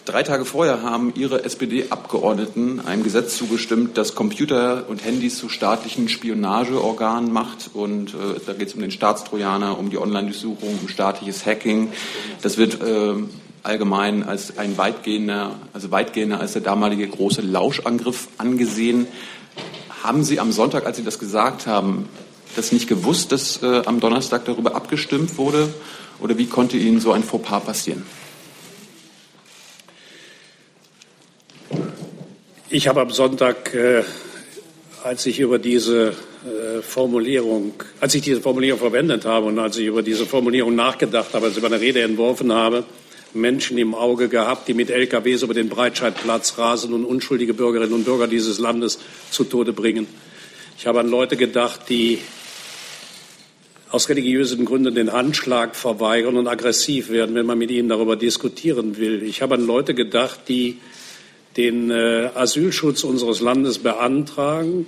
Drei 0.05 0.21
Tage 0.21 0.45
vorher 0.45 0.83
haben 0.83 1.13
Ihre 1.15 1.45
SPD-Abgeordneten 1.45 2.79
einem 2.85 3.01
Gesetz 3.01 3.35
zugestimmt, 3.37 3.97
das 3.97 4.13
Computer 4.13 4.87
und 4.87 5.03
Handys 5.03 5.39
zu 5.39 5.49
staatlichen 5.49 6.09
Spionageorganen 6.09 7.33
macht. 7.33 7.71
Und 7.73 8.13
äh, 8.13 8.39
da 8.45 8.53
geht 8.53 8.67
es 8.67 8.75
um 8.75 8.81
den 8.81 8.91
Staatstrojaner, 8.91 9.79
um 9.79 9.89
die 9.89 9.97
Online-Durchsuchung, 9.97 10.77
um 10.79 10.87
staatliches 10.89 11.43
Hacking. 11.47 11.91
Das 12.43 12.59
wird 12.59 12.83
äh, 12.83 13.15
allgemein 13.63 14.21
als 14.21 14.59
ein 14.59 14.77
weitgehender, 14.77 15.55
also 15.73 15.89
weitgehender 15.89 16.39
als 16.39 16.53
der 16.53 16.61
damalige 16.61 17.07
große 17.07 17.41
Lauschangriff 17.41 18.27
angesehen. 18.37 19.07
Haben 20.03 20.23
Sie 20.23 20.39
am 20.39 20.51
Sonntag, 20.51 20.85
als 20.85 20.97
Sie 20.97 21.03
das 21.03 21.17
gesagt 21.17 21.65
haben, 21.65 22.07
das 22.55 22.71
nicht 22.71 22.87
gewusst, 22.87 23.31
dass 23.31 23.63
äh, 23.63 23.81
am 23.87 23.99
Donnerstag 23.99 24.45
darüber 24.45 24.75
abgestimmt 24.75 25.39
wurde? 25.39 25.73
Oder 26.19 26.37
wie 26.37 26.45
konnte 26.45 26.77
Ihnen 26.77 26.99
so 26.99 27.11
ein 27.11 27.23
Fauxpas 27.23 27.61
passieren? 27.61 28.03
Ich 32.67 32.87
habe 32.87 33.01
am 33.01 33.11
Sonntag, 33.11 33.75
äh, 33.75 34.01
als 35.03 35.27
ich 35.27 35.39
über 35.39 35.59
diese 35.59 36.07
äh, 36.07 36.81
Formulierung, 36.81 37.73
als 37.99 38.15
ich 38.15 38.23
diese 38.23 38.41
Formulierung 38.41 38.79
verwendet 38.79 39.23
habe 39.23 39.45
und 39.45 39.59
als 39.59 39.77
ich 39.77 39.85
über 39.85 40.01
diese 40.01 40.25
Formulierung 40.25 40.73
nachgedacht 40.73 41.31
habe, 41.35 41.45
als 41.45 41.57
ich 41.57 41.61
meine 41.61 41.79
Rede 41.79 42.01
entworfen 42.01 42.51
habe, 42.51 42.83
Menschen 43.35 43.77
im 43.77 43.93
Auge 43.93 44.29
gehabt, 44.29 44.67
die 44.67 44.73
mit 44.73 44.89
LKWs 44.89 45.43
über 45.43 45.53
den 45.53 45.69
Breitscheidplatz 45.69 46.57
rasen 46.57 46.93
und 46.93 47.05
unschuldige 47.05 47.53
Bürgerinnen 47.53 47.93
und 47.93 48.03
Bürger 48.03 48.25
dieses 48.25 48.57
Landes 48.57 48.97
zu 49.29 49.43
Tode 49.43 49.71
bringen. 49.71 50.07
Ich 50.79 50.87
habe 50.87 51.01
an 51.01 51.07
Leute 51.07 51.37
gedacht, 51.37 51.81
die 51.89 52.17
aus 53.91 54.09
religiösen 54.09 54.65
Gründen 54.65 54.95
den 54.95 55.13
Handschlag 55.13 55.75
verweigern 55.75 56.35
und 56.35 56.47
aggressiv 56.47 57.11
werden, 57.11 57.35
wenn 57.35 57.45
man 57.45 57.59
mit 57.59 57.69
ihnen 57.69 57.89
darüber 57.89 58.15
diskutieren 58.15 58.97
will. 58.97 59.21
Ich 59.21 59.43
habe 59.43 59.53
an 59.53 59.67
Leute 59.67 59.93
gedacht, 59.93 60.39
die 60.47 60.79
den 61.57 61.89
äh, 61.89 62.29
Asylschutz 62.35 63.03
unseres 63.03 63.39
Landes 63.39 63.79
beantragen, 63.79 64.87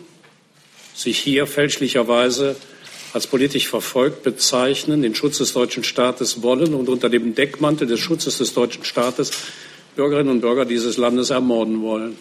sich 0.93 1.19
hier 1.19 1.47
fälschlicherweise 1.47 2.55
als 3.13 3.27
politisch 3.27 3.67
verfolgt 3.67 4.23
bezeichnen, 4.23 5.01
den 5.01 5.15
Schutz 5.15 5.37
des 5.37 5.53
deutschen 5.53 5.83
Staates 5.83 6.41
wollen 6.41 6.73
und 6.73 6.89
unter 6.89 7.09
dem 7.09 7.35
Deckmantel 7.35 7.87
des 7.87 7.99
Schutzes 7.99 8.37
des 8.37 8.53
deutschen 8.53 8.83
Staates 8.83 9.31
Bürgerinnen 9.95 10.29
und 10.29 10.41
Bürger 10.41 10.65
dieses 10.65 10.97
Landes 10.97 11.31
ermorden 11.31 11.81
wollen. 11.81 12.17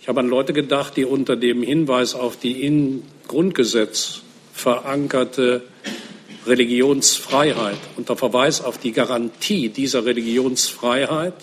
Ich 0.00 0.08
habe 0.08 0.20
an 0.20 0.28
Leute 0.28 0.52
gedacht, 0.52 0.96
die 0.96 1.04
unter 1.04 1.36
dem 1.36 1.62
Hinweis 1.62 2.14
auf 2.14 2.38
die 2.38 2.62
im 2.62 3.02
Grundgesetz 3.26 4.22
verankerte 4.52 5.62
Religionsfreiheit, 6.46 7.78
unter 7.96 8.16
Verweis 8.16 8.62
auf 8.62 8.78
die 8.78 8.92
Garantie 8.92 9.68
dieser 9.70 10.04
Religionsfreiheit 10.04 11.34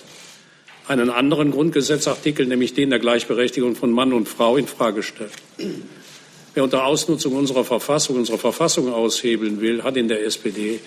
einen 0.91 1.09
anderen 1.09 1.51
Grundgesetzartikel, 1.51 2.45
nämlich 2.45 2.73
den 2.73 2.89
der 2.89 2.99
Gleichberechtigung 2.99 3.75
von 3.75 3.91
Mann 3.91 4.11
und 4.11 4.27
Frau, 4.27 4.57
in 4.57 4.67
Frage 4.67 5.03
stellt. 5.03 5.31
Wer 6.53 6.63
unter 6.63 6.85
Ausnutzung 6.85 7.33
unserer 7.33 7.63
Verfassung 7.63 8.17
unsere 8.17 8.37
Verfassung 8.37 8.91
aushebeln 8.91 9.61
will, 9.61 9.83
hat 9.83 9.95
in 9.95 10.09
der 10.09 10.25
SPD 10.25 10.79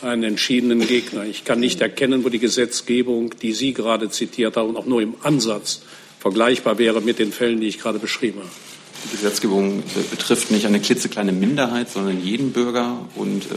einen 0.00 0.22
entschiedenen 0.22 0.86
Gegner. 0.86 1.24
Ich 1.24 1.44
kann 1.44 1.58
nicht 1.58 1.80
erkennen, 1.80 2.24
wo 2.24 2.28
die 2.28 2.38
Gesetzgebung, 2.38 3.34
die 3.42 3.52
Sie 3.52 3.72
gerade 3.72 4.10
zitiert 4.10 4.56
haben, 4.56 4.76
auch 4.76 4.86
nur 4.86 5.02
im 5.02 5.16
Ansatz 5.22 5.82
vergleichbar 6.20 6.78
wäre 6.78 7.00
mit 7.00 7.18
den 7.18 7.32
Fällen, 7.32 7.60
die 7.60 7.66
ich 7.66 7.80
gerade 7.80 7.98
beschrieben 7.98 8.40
habe. 8.40 8.50
Die 9.04 9.16
Gesetzgebung 9.16 9.82
betrifft 10.10 10.50
nicht 10.50 10.66
eine 10.66 10.78
klitzekleine 10.78 11.32
Minderheit, 11.32 11.90
sondern 11.90 12.22
jeden 12.22 12.52
Bürger 12.52 12.98
und 13.16 13.46
äh, 13.46 13.48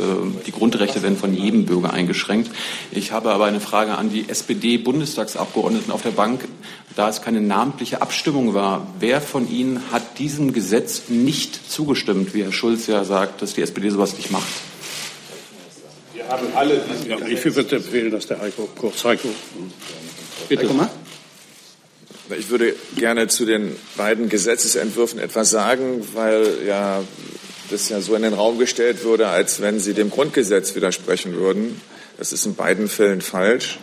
die 0.45 0.51
Grundrechte 0.51 1.03
werden 1.03 1.17
von 1.17 1.35
jedem 1.35 1.65
Bürger 1.65 1.93
eingeschränkt. 1.93 2.49
Ich 2.91 3.11
habe 3.11 3.31
aber 3.31 3.45
eine 3.45 3.59
Frage 3.59 3.97
an 3.97 4.09
die 4.09 4.27
SPD-Bundestagsabgeordneten 4.27 5.91
auf 5.91 6.01
der 6.01 6.11
Bank. 6.11 6.47
Da 6.95 7.09
es 7.09 7.21
keine 7.21 7.41
namentliche 7.41 8.01
Abstimmung 8.01 8.53
war, 8.53 8.87
wer 8.99 9.21
von 9.21 9.49
Ihnen 9.49 9.81
hat 9.91 10.17
diesem 10.17 10.51
Gesetz 10.53 11.09
nicht 11.09 11.71
zugestimmt, 11.71 12.33
wie 12.33 12.43
Herr 12.43 12.53
Schulz 12.53 12.87
ja 12.87 13.03
sagt, 13.03 13.41
dass 13.41 13.53
die 13.53 13.61
SPD 13.61 13.89
sowas 13.89 14.17
nicht 14.17 14.31
macht? 14.31 14.47
Wir 16.13 16.27
haben 16.27 16.47
alle 16.55 16.81
ja, 17.07 17.17
Ich 17.27 17.43
würde 17.55 17.75
empfehlen, 17.75 18.11
dass 18.11 18.25
der 18.25 18.39
Heiko 18.39 18.67
kurz 18.75 19.03
Heiko. 19.03 19.29
Bitte. 20.49 20.63
Heiko 20.63 20.73
mal. 20.73 20.89
Ich 22.29 22.49
würde 22.49 22.75
gerne 22.95 23.27
zu 23.27 23.45
den 23.45 23.75
beiden 23.97 24.29
Gesetzesentwürfen 24.29 25.19
etwas 25.19 25.51
sagen, 25.51 26.07
weil 26.13 26.57
ja 26.65 27.03
das 27.69 27.89
ja 27.89 28.01
so 28.01 28.15
in 28.15 28.23
den 28.23 28.33
Raum 28.33 28.57
gestellt 28.57 29.03
wurde, 29.03 29.27
als 29.27 29.61
wenn 29.61 29.79
sie 29.79 29.93
dem 29.93 30.09
Grundgesetz 30.09 30.75
widersprechen 30.75 31.35
würden. 31.35 31.81
Das 32.17 32.31
ist 32.31 32.45
in 32.45 32.55
beiden 32.55 32.87
Fällen 32.87 33.21
falsch. 33.21 33.79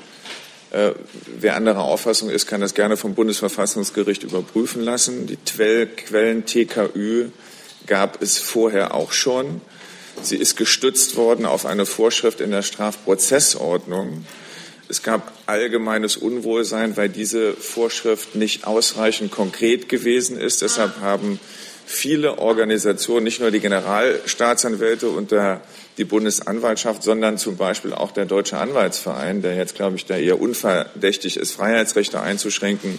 Äh, 0.70 0.92
wer 1.38 1.56
anderer 1.56 1.82
Auffassung 1.82 2.30
ist, 2.30 2.46
kann 2.46 2.60
das 2.60 2.74
gerne 2.74 2.96
vom 2.96 3.14
Bundesverfassungsgericht 3.14 4.22
überprüfen 4.22 4.82
lassen. 4.82 5.26
Die 5.26 5.36
Quellen 5.36 6.46
TKÜ 6.46 7.26
gab 7.86 8.22
es 8.22 8.38
vorher 8.38 8.94
auch 8.94 9.12
schon. 9.12 9.60
Sie 10.22 10.36
ist 10.36 10.56
gestützt 10.56 11.16
worden 11.16 11.46
auf 11.46 11.66
eine 11.66 11.86
Vorschrift 11.86 12.40
in 12.40 12.50
der 12.50 12.62
Strafprozessordnung. 12.62 14.24
Es 14.92 15.02
gab 15.02 15.32
allgemeines 15.46 16.18
Unwohlsein, 16.18 16.98
weil 16.98 17.08
diese 17.08 17.54
Vorschrift 17.54 18.34
nicht 18.34 18.66
ausreichend 18.66 19.30
konkret 19.30 19.88
gewesen 19.88 20.36
ist. 20.36 20.60
Deshalb 20.60 21.00
haben 21.00 21.40
viele 21.86 22.36
Organisationen, 22.36 23.24
nicht 23.24 23.40
nur 23.40 23.50
die 23.50 23.60
Generalstaatsanwälte 23.60 25.08
und 25.08 25.30
der, 25.30 25.62
die 25.96 26.04
Bundesanwaltschaft, 26.04 27.02
sondern 27.02 27.38
zum 27.38 27.56
Beispiel 27.56 27.94
auch 27.94 28.10
der 28.10 28.26
Deutsche 28.26 28.58
Anwaltsverein, 28.58 29.40
der 29.40 29.56
jetzt, 29.56 29.76
glaube 29.76 29.96
ich, 29.96 30.04
da 30.04 30.18
eher 30.18 30.38
unverdächtig 30.38 31.38
ist, 31.38 31.52
Freiheitsrechte 31.52 32.20
einzuschränken, 32.20 32.98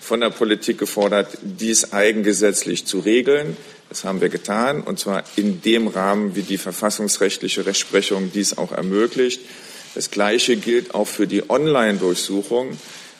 von 0.00 0.22
der 0.22 0.30
Politik 0.30 0.78
gefordert, 0.78 1.36
dies 1.42 1.92
eigengesetzlich 1.92 2.86
zu 2.86 3.00
regeln. 3.00 3.54
Das 3.90 4.04
haben 4.04 4.22
wir 4.22 4.30
getan, 4.30 4.80
und 4.80 4.98
zwar 4.98 5.24
in 5.36 5.60
dem 5.60 5.88
Rahmen, 5.88 6.36
wie 6.36 6.42
die 6.42 6.56
verfassungsrechtliche 6.56 7.66
Rechtsprechung 7.66 8.32
dies 8.32 8.56
auch 8.56 8.72
ermöglicht. 8.72 9.42
Das 9.94 10.10
Gleiche 10.10 10.56
gilt 10.56 10.94
auch 10.94 11.06
für 11.06 11.26
die 11.26 11.48
Online-Durchsuchung. 11.48 12.76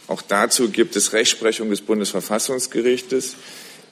Auch 0.07 0.23
dazu 0.23 0.71
gibt 0.71 0.97
es 0.97 1.13
Rechtsprechung 1.13 1.71
des 1.71 1.81
Bundesverfassungsgerichtes, 1.83 3.37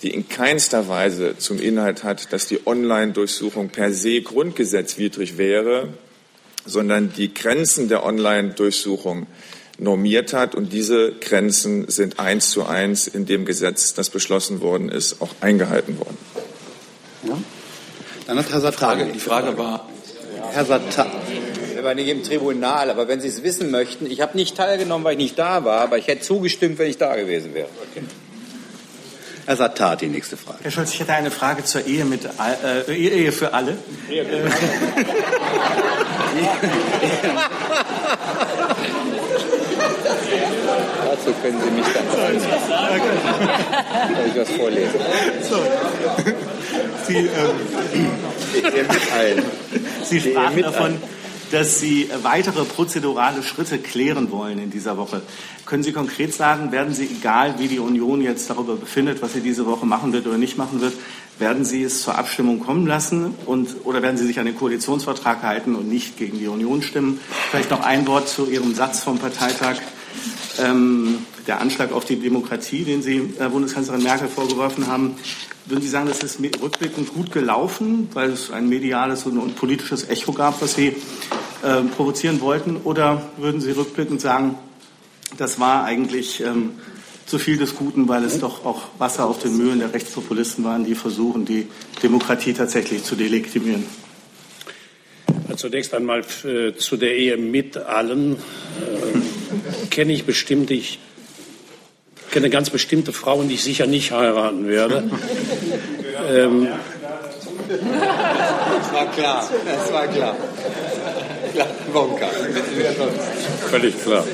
die 0.03 0.11
in 0.11 0.29
keinster 0.29 0.89
Weise 0.89 1.37
zum 1.39 1.61
Inhalt 1.61 2.05
hat, 2.05 2.33
dass 2.33 2.47
die 2.47 2.67
Online-Durchsuchung 2.67 3.71
per 3.71 3.93
se 3.93 4.21
grundgesetzwidrig 4.21 5.39
wäre, 5.39 5.89
sondern 6.65 7.13
die 7.13 7.33
Grenzen 7.33 7.89
der 7.89 8.05
Online-Durchsuchung 8.05 9.27
normiert 9.79 10.33
hat. 10.33 10.55
Und 10.55 10.73
diese 10.73 11.13
Grenzen 11.13 11.89
sind 11.89 12.19
eins 12.19 12.51
zu 12.51 12.67
eins 12.67 13.07
in 13.07 13.27
dem 13.27 13.45
Gesetz, 13.45 13.95
das 13.95 14.11
beschlossen 14.11 14.61
worden 14.61 14.89
ist, 14.89 15.21
auch 15.21 15.35
eingehalten 15.41 15.99
worden. 15.99 16.19
Ja. 17.25 17.39
Dann 18.27 18.39
hat 18.39 18.51
Herr 18.51 18.61
Sattagi. 18.61 19.13
Die 19.13 19.21
Frage 19.21 19.57
war, 19.57 19.89
Herr 20.53 20.65
Sattagi 20.65 21.26
war 21.87 21.95
nicht 21.95 22.09
im 22.09 22.23
Tribunal, 22.23 22.91
aber 22.91 23.09
wenn 23.09 23.21
Sie 23.21 23.29
es 23.29 23.43
wissen 23.43 23.71
möchten, 23.71 24.05
ich 24.11 24.21
habe 24.21 24.37
nicht 24.37 24.57
teilgenommen, 24.57 25.05
weil 25.05 25.13
ich 25.13 25.19
nicht 25.19 25.39
da 25.39 25.65
war, 25.65 25.81
aber 25.81 25.97
ich 25.97 26.09
hätte 26.09 26.23
zugestimmt, 26.23 26.79
wenn 26.79 26.91
ich 26.91 26.99
da 26.99 27.17
gewesen 27.17 27.55
wäre. 27.55 27.69
Okay. 27.91 28.05
Herr 29.47 29.57
Sattar, 29.57 29.97
die 29.97 30.09
nächste 30.09 30.37
Frage. 30.37 30.59
Herr 30.63 30.73
Scholz, 30.73 30.93
ich 30.93 31.01
hätte 31.01 31.13
eine 31.13 31.31
Frage 31.31 31.63
zur 31.63 31.87
Ehe 31.87 32.05
mit 32.05 32.23
äh, 32.25 32.93
Ehe 32.93 33.31
für 33.31 33.55
alle. 33.55 33.79
Ehe 34.11 34.25
für 34.25 34.37
alle. 34.37 34.51
Dazu 41.05 41.33
können 41.41 41.61
Sie 41.65 41.71
mich 41.71 41.87
dann 41.95 42.09
fragen. 42.09 42.41
Soll 44.17 44.27
ich 44.27 44.37
was 44.41 44.51
vorlesen? 44.51 45.01
So. 45.49 45.63
Sie, 47.07 47.19
ähm, 47.19 47.31
Sie 50.03 50.21
sprachen 50.21 50.63
davon, 50.63 50.99
dass 51.51 51.81
Sie 51.81 52.09
weitere 52.23 52.65
prozedurale 52.65 53.43
Schritte 53.43 53.79
klären 53.79 54.31
wollen 54.31 54.59
in 54.59 54.71
dieser 54.71 54.97
Woche. 54.97 55.23
Können 55.65 55.83
Sie 55.83 55.93
konkret 55.93 56.33
sagen, 56.33 56.73
werden 56.73 56.95
Sie, 56.95 57.05
egal 57.07 57.59
wie 57.59 57.69
die 57.69 57.79
Union 57.79 58.21
jetzt 58.21 58.49
darüber 58.51 58.77
befindet, 58.77 59.23
was 59.23 59.33
sie 59.33 59.41
diese 59.41 59.67
Woche 59.67 59.87
machen 59.87 60.13
wird 60.13 60.27
oder 60.27 60.39
nicht 60.39 60.57
machen 60.57 60.81
wird, 60.81 60.95
werden 61.39 61.65
Sie 61.65 61.83
es 61.83 62.03
zur 62.03 62.17
Abstimmung 62.17 62.61
kommen 62.61 62.87
lassen 62.87 63.35
und, 63.47 63.85
oder 63.85 64.03
werden 64.03 64.17
Sie 64.17 64.27
sich 64.27 64.39
an 64.39 64.47
den 64.47 64.57
Koalitionsvertrag 64.57 65.43
halten 65.43 65.75
und 65.75 65.89
nicht 65.89 66.17
gegen 66.17 66.39
die 66.39 66.49
Union 66.49 66.83
stimmen? 66.83 67.21
Vielleicht 67.51 67.71
noch 67.71 67.83
ein 67.83 68.07
Wort 68.07 68.29
zu 68.29 68.49
Ihrem 68.49 68.75
Satz 68.75 69.03
vom 69.03 69.19
Parteitag. 69.19 69.77
Ähm, 70.59 71.19
der 71.47 71.61
Anschlag 71.61 71.93
auf 71.93 72.05
die 72.05 72.17
Demokratie, 72.17 72.85
den 72.85 73.03
Sie 73.03 73.19
äh, 73.39 73.49
Bundeskanzlerin 73.49 74.03
Merkel 74.03 74.29
vorgeworfen 74.29 74.87
haben, 74.87 75.17
würden 75.67 75.83
Sie 75.83 75.89
sagen, 75.89 76.09
das 76.09 76.19
ist 76.21 76.41
rückblickend 76.41 77.13
gut 77.13 77.33
gelaufen, 77.33 78.09
weil 78.13 78.31
es 78.31 78.51
ein 78.51 78.69
mediales 78.69 79.27
und 79.27 79.57
politisches 79.57 80.09
Echo 80.09 80.33
gab, 80.33 80.63
was 80.63 80.75
Sie 80.75 80.89
äh, 81.63 81.83
provozieren 81.97 82.41
wollten? 82.41 82.77
Oder 82.85 83.23
würden 83.37 83.61
Sie 83.61 83.73
rückblickend 83.73 84.21
sagen, 84.21 84.57
das 85.37 85.59
war 85.59 85.85
eigentlich 85.85 86.41
ähm, 86.41 86.73
zu 87.27 87.39
viel 87.39 87.59
des 87.59 87.75
Guten, 87.75 88.09
weil 88.09 88.25
es 88.25 88.39
doch 88.39 88.65
auch 88.65 88.83
Wasser 88.99 89.27
auf 89.27 89.41
den 89.41 89.57
Mühlen 89.57 89.81
der 89.81 89.93
Rechtspopulisten 89.93 90.65
waren, 90.65 90.85
die 90.85 90.95
versuchen, 90.95 91.45
die 91.45 91.67
Demokratie 92.03 92.53
tatsächlich 92.53 93.03
zu 93.03 93.17
delegitimieren? 93.17 93.85
Zunächst 95.55 95.95
einmal 95.95 96.23
äh, 96.45 96.75
zu 96.75 96.97
der 96.97 97.15
Ehe 97.15 97.37
mit 97.37 97.77
allen 97.77 98.35
äh, 98.35 99.89
kenne 99.91 100.13
ich 100.13 100.25
bestimmt, 100.25 100.71
ich 100.71 100.99
kenne 102.31 102.51
ganz 102.51 102.71
bestimmte 102.71 103.13
Frauen, 103.13 103.49
die 103.49 103.55
ich 103.55 103.63
sicher 103.63 103.87
nicht 103.87 104.11
heiraten 104.11 104.69
werde. 104.69 105.09
ähm, 106.29 106.69
das 107.69 108.93
war 108.93 109.13
klar, 109.13 109.51
das 109.65 109.93
war 109.93 110.07
klar. 110.09 110.37
klar 111.53 111.69
Wonka. 111.93 112.29
Völlig 113.71 114.03
klar. 114.03 114.25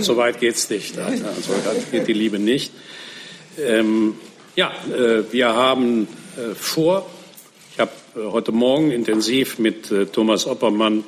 So 0.00 0.16
weit 0.16 0.40
geht 0.40 0.54
es 0.54 0.70
nicht. 0.70 0.98
Also, 0.98 1.20
weit 1.64 1.90
geht 1.90 2.08
die 2.08 2.12
Liebe 2.12 2.38
nicht. 2.38 2.72
Ähm, 3.58 4.14
ja, 4.56 4.72
äh, 4.92 5.24
wir 5.30 5.54
haben 5.54 6.08
äh, 6.36 6.54
vor, 6.54 7.06
heute 8.16 8.50
Morgen 8.50 8.90
intensiv 8.90 9.58
mit 9.58 9.90
äh, 9.92 10.06
Thomas 10.06 10.46
Oppermann 10.46 11.04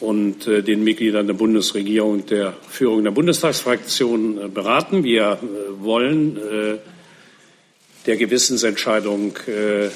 und 0.00 0.46
äh, 0.48 0.62
den 0.62 0.82
Mitgliedern 0.82 1.26
der 1.26 1.34
Bundesregierung 1.34 2.14
und 2.14 2.30
der 2.30 2.54
Führung 2.68 3.04
der 3.04 3.12
Bundestagsfraktion 3.12 4.38
äh, 4.38 4.48
beraten. 4.48 5.04
Wir 5.04 5.38
äh, 5.40 5.84
wollen 5.84 6.36
äh, 6.36 6.78
der 8.06 8.16
Gewissensentscheidung 8.16 9.36
äh, 9.46 9.88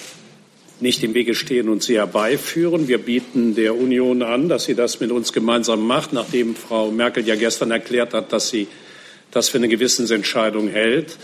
nicht 0.79 1.03
im 1.03 1.15
Wege 1.15 1.35
stehen 1.35 1.69
und 1.69 1.83
sie 1.83 1.97
herbeiführen. 1.97 2.87
Wir 2.87 2.99
bieten 2.99 3.57
der 3.57 3.75
Union 3.75 4.23
an, 4.23 4.49
dass 4.49 4.65
sie 4.65 4.75
das 4.75 5.01
mit 5.01 5.11
uns 5.11 5.33
gemeinsam 5.33 5.85
macht, 5.87 6.13
nachdem 6.13 6.55
Frau 6.55 6.93
Merkel 6.93 7.27
ja 7.27 7.35
gestern 7.35 7.73
erklärt 7.73 8.15
hat, 8.15 8.33
dass 8.33 8.51
sie 8.51 8.69
das 9.33 9.49
für 9.49 9.59
eine 9.59 9.69
Gewissensentscheidung 9.69 10.69
hält. 10.69 11.19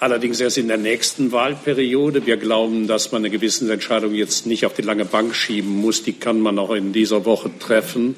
Allerdings 0.00 0.38
erst 0.38 0.58
in 0.58 0.68
der 0.68 0.76
nächsten 0.76 1.32
Wahlperiode. 1.32 2.24
Wir 2.24 2.36
glauben, 2.36 2.86
dass 2.86 3.10
man 3.10 3.22
eine 3.22 3.30
Gewissensentscheidung 3.30 4.14
jetzt 4.14 4.46
nicht 4.46 4.64
auf 4.64 4.74
die 4.74 4.82
lange 4.82 5.04
Bank 5.04 5.34
schieben 5.34 5.80
muss. 5.80 6.04
Die 6.04 6.12
kann 6.12 6.40
man 6.40 6.58
auch 6.60 6.70
in 6.70 6.92
dieser 6.92 7.24
Woche 7.24 7.50
treffen. 7.58 8.16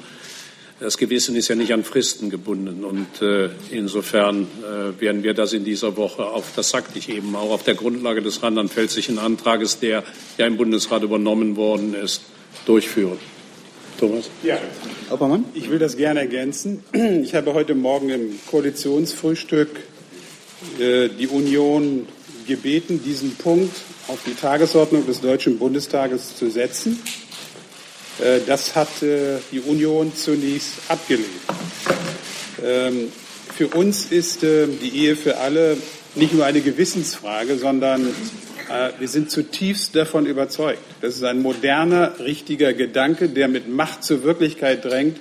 Das 0.78 0.98
Gewissen 0.98 1.36
ist 1.36 1.48
ja 1.48 1.54
nicht 1.54 1.72
an 1.72 1.82
Fristen 1.82 2.28
gebunden. 2.28 2.84
Und 2.84 3.22
äh, 3.22 3.48
insofern 3.70 4.46
äh, 4.62 5.00
werden 5.00 5.22
wir 5.22 5.32
das 5.32 5.54
in 5.54 5.64
dieser 5.64 5.96
Woche 5.96 6.26
auf, 6.26 6.52
das 6.54 6.68
sagte 6.68 6.98
ich 6.98 7.08
eben, 7.08 7.34
auch 7.34 7.50
auf 7.50 7.62
der 7.62 7.74
Grundlage 7.74 8.20
des 8.20 8.42
rheinland-pfälzischen 8.42 9.18
Antrages, 9.18 9.78
der 9.78 10.04
ja 10.36 10.46
im 10.46 10.58
Bundesrat 10.58 11.02
übernommen 11.02 11.56
worden 11.56 11.94
ist, 11.94 12.22
durchführen. 12.66 13.18
Thomas? 13.98 14.30
Ja. 14.42 14.58
Oppermann? 15.08 15.46
Ich 15.54 15.70
will 15.70 15.78
das 15.78 15.96
gerne 15.96 16.20
ergänzen. 16.20 16.82
Ich 17.22 17.34
habe 17.34 17.54
heute 17.54 17.74
Morgen 17.74 18.10
im 18.10 18.38
Koalitionsfrühstück 18.50 19.68
die 20.78 21.26
Union 21.26 22.06
gebeten, 22.46 23.00
diesen 23.04 23.36
Punkt 23.36 23.74
auf 24.08 24.18
die 24.26 24.34
Tagesordnung 24.34 25.06
des 25.06 25.20
Deutschen 25.20 25.58
Bundestages 25.58 26.36
zu 26.36 26.50
setzen. 26.50 27.00
Äh, 28.20 28.40
das 28.46 28.74
hat 28.74 29.02
äh, 29.02 29.38
die 29.52 29.60
Union 29.60 30.12
zunächst 30.14 30.72
abgelehnt. 30.88 31.28
Ähm, 32.64 33.12
für 33.56 33.68
uns 33.68 34.06
ist 34.06 34.42
äh, 34.42 34.66
die 34.66 35.04
Ehe 35.04 35.16
für 35.16 35.38
alle 35.38 35.76
nicht 36.14 36.34
nur 36.34 36.44
eine 36.44 36.60
Gewissensfrage, 36.60 37.56
sondern 37.56 38.08
wir 39.00 39.08
sind 39.08 39.32
zutiefst 39.32 39.96
davon 39.96 40.26
überzeugt. 40.26 40.78
Das 41.00 41.16
ist 41.16 41.24
ein 41.24 41.42
moderner, 41.42 42.20
richtiger 42.20 42.72
Gedanke, 42.72 43.28
der 43.28 43.48
mit 43.48 43.68
Macht 43.68 44.04
zur 44.04 44.22
Wirklichkeit 44.22 44.84
drängt. 44.84 45.18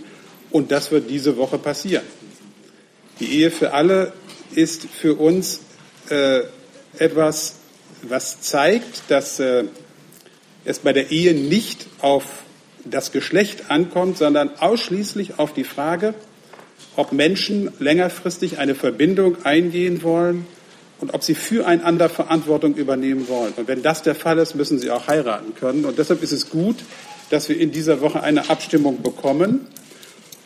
Und 0.51 0.71
das 0.71 0.91
wird 0.91 1.09
diese 1.09 1.35
Woche 1.37 1.57
passieren. 1.57 2.03
Die 3.19 3.39
Ehe 3.39 3.49
für 3.49 3.73
alle 3.73 4.13
ist 4.53 4.85
für 4.85 5.15
uns 5.15 5.61
etwas, 6.97 7.55
was 8.03 8.41
zeigt, 8.41 9.03
dass 9.09 9.41
es 10.65 10.79
bei 10.79 10.93
der 10.93 11.11
Ehe 11.11 11.33
nicht 11.33 11.87
auf 11.99 12.23
das 12.85 13.11
Geschlecht 13.11 13.69
ankommt, 13.69 14.17
sondern 14.17 14.51
ausschließlich 14.59 15.37
auf 15.37 15.53
die 15.53 15.63
Frage, 15.63 16.13
ob 16.95 17.11
Menschen 17.11 17.71
längerfristig 17.79 18.57
eine 18.57 18.75
Verbindung 18.75 19.45
eingehen 19.45 20.01
wollen 20.01 20.47
und 20.99 21.13
ob 21.13 21.23
sie 21.23 21.35
füreinander 21.35 22.09
Verantwortung 22.09 22.75
übernehmen 22.75 23.27
wollen. 23.27 23.53
Und 23.55 23.67
wenn 23.67 23.83
das 23.83 24.01
der 24.01 24.15
Fall 24.15 24.37
ist, 24.39 24.55
müssen 24.55 24.79
sie 24.79 24.91
auch 24.91 25.07
heiraten 25.07 25.55
können. 25.55 25.85
Und 25.85 25.97
deshalb 25.97 26.23
ist 26.23 26.31
es 26.31 26.49
gut, 26.49 26.77
dass 27.29 27.47
wir 27.47 27.59
in 27.59 27.71
dieser 27.71 28.01
Woche 28.01 28.23
eine 28.23 28.49
Abstimmung 28.49 29.01
bekommen. 29.01 29.67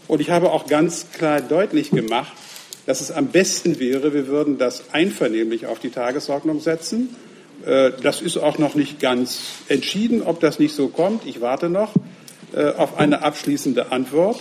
Und 0.07 0.19
ich 0.19 0.29
habe 0.29 0.51
auch 0.51 0.67
ganz 0.67 1.07
klar 1.11 1.41
deutlich 1.41 1.91
gemacht, 1.91 2.33
dass 2.85 3.01
es 3.01 3.11
am 3.11 3.27
besten 3.27 3.79
wäre, 3.79 4.13
wir 4.13 4.27
würden 4.27 4.57
das 4.57 4.93
einvernehmlich 4.93 5.65
auf 5.67 5.79
die 5.79 5.89
Tagesordnung 5.89 6.59
setzen. 6.59 7.15
Äh, 7.65 7.91
das 8.01 8.21
ist 8.21 8.37
auch 8.37 8.57
noch 8.57 8.75
nicht 8.75 8.99
ganz 8.99 9.39
entschieden, 9.69 10.21
ob 10.21 10.39
das 10.39 10.59
nicht 10.59 10.75
so 10.75 10.87
kommt. 10.87 11.25
Ich 11.25 11.41
warte 11.41 11.69
noch. 11.69 11.93
Äh, 12.53 12.71
auf 12.71 12.97
eine 12.97 13.23
abschließende 13.23 13.91
Antwort. 13.91 14.39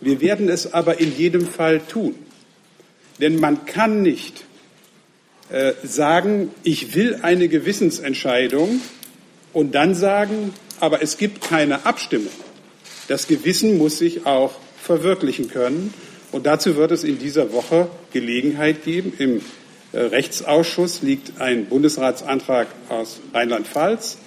Wir 0.00 0.20
werden 0.20 0.48
es 0.48 0.72
aber 0.72 0.98
in 0.98 1.16
jedem 1.16 1.46
Fall 1.46 1.80
tun. 1.80 2.14
Denn 3.20 3.38
man 3.38 3.64
kann 3.64 4.02
nicht 4.02 4.44
äh, 5.50 5.72
sagen, 5.84 6.50
ich 6.64 6.94
will 6.96 7.20
eine 7.22 7.48
Gewissensentscheidung 7.48 8.80
und 9.52 9.74
dann 9.74 9.94
sagen, 9.94 10.52
aber 10.80 11.00
es 11.00 11.16
gibt 11.16 11.42
keine 11.42 11.86
Abstimmung. 11.86 12.32
Das 13.06 13.28
Gewissen 13.28 13.78
muss 13.78 13.98
sich 13.98 14.26
auch 14.26 14.54
verwirklichen 14.82 15.48
können. 15.48 15.94
Und 16.34 16.46
dazu 16.46 16.76
wird 16.76 16.90
es 16.90 17.04
in 17.04 17.18
dieser 17.18 17.52
Woche 17.52 17.88
Gelegenheit 18.12 18.84
geben. 18.84 19.12
Im 19.18 19.40
äh, 19.92 19.98
Rechtsausschuss 19.98 21.02
liegt 21.02 21.40
ein 21.40 21.66
Bundesratsantrag 21.66 22.66
aus 22.88 23.20
Rheinland-Pfalz 23.32 24.18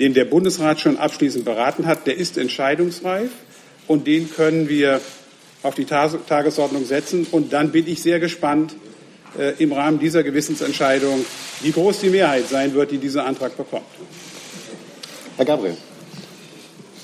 den 0.00 0.14
der 0.14 0.24
Bundesrat 0.24 0.80
schon 0.80 0.96
abschließend 0.96 1.44
beraten 1.44 1.86
hat, 1.86 2.06
der 2.06 2.16
ist 2.16 2.38
entscheidungsreif 2.38 3.30
und 3.86 4.06
den 4.06 4.30
können 4.30 4.68
wir 4.68 5.00
auf 5.62 5.74
die 5.74 5.84
Tagesordnung 5.84 6.86
setzen. 6.86 7.26
Und 7.30 7.52
dann 7.52 7.70
bin 7.70 7.86
ich 7.86 8.02
sehr 8.02 8.18
gespannt 8.18 8.74
äh, 9.38 9.52
im 9.62 9.72
Rahmen 9.72 9.98
dieser 9.98 10.22
Gewissensentscheidung, 10.22 11.24
wie 11.60 11.70
groß 11.70 12.00
die 12.00 12.08
Mehrheit 12.08 12.48
sein 12.48 12.72
wird, 12.72 12.90
die 12.90 12.98
diesen 12.98 13.20
Antrag 13.20 13.56
bekommt. 13.56 13.84
Herr 15.36 15.44
Gabriel. 15.44 15.76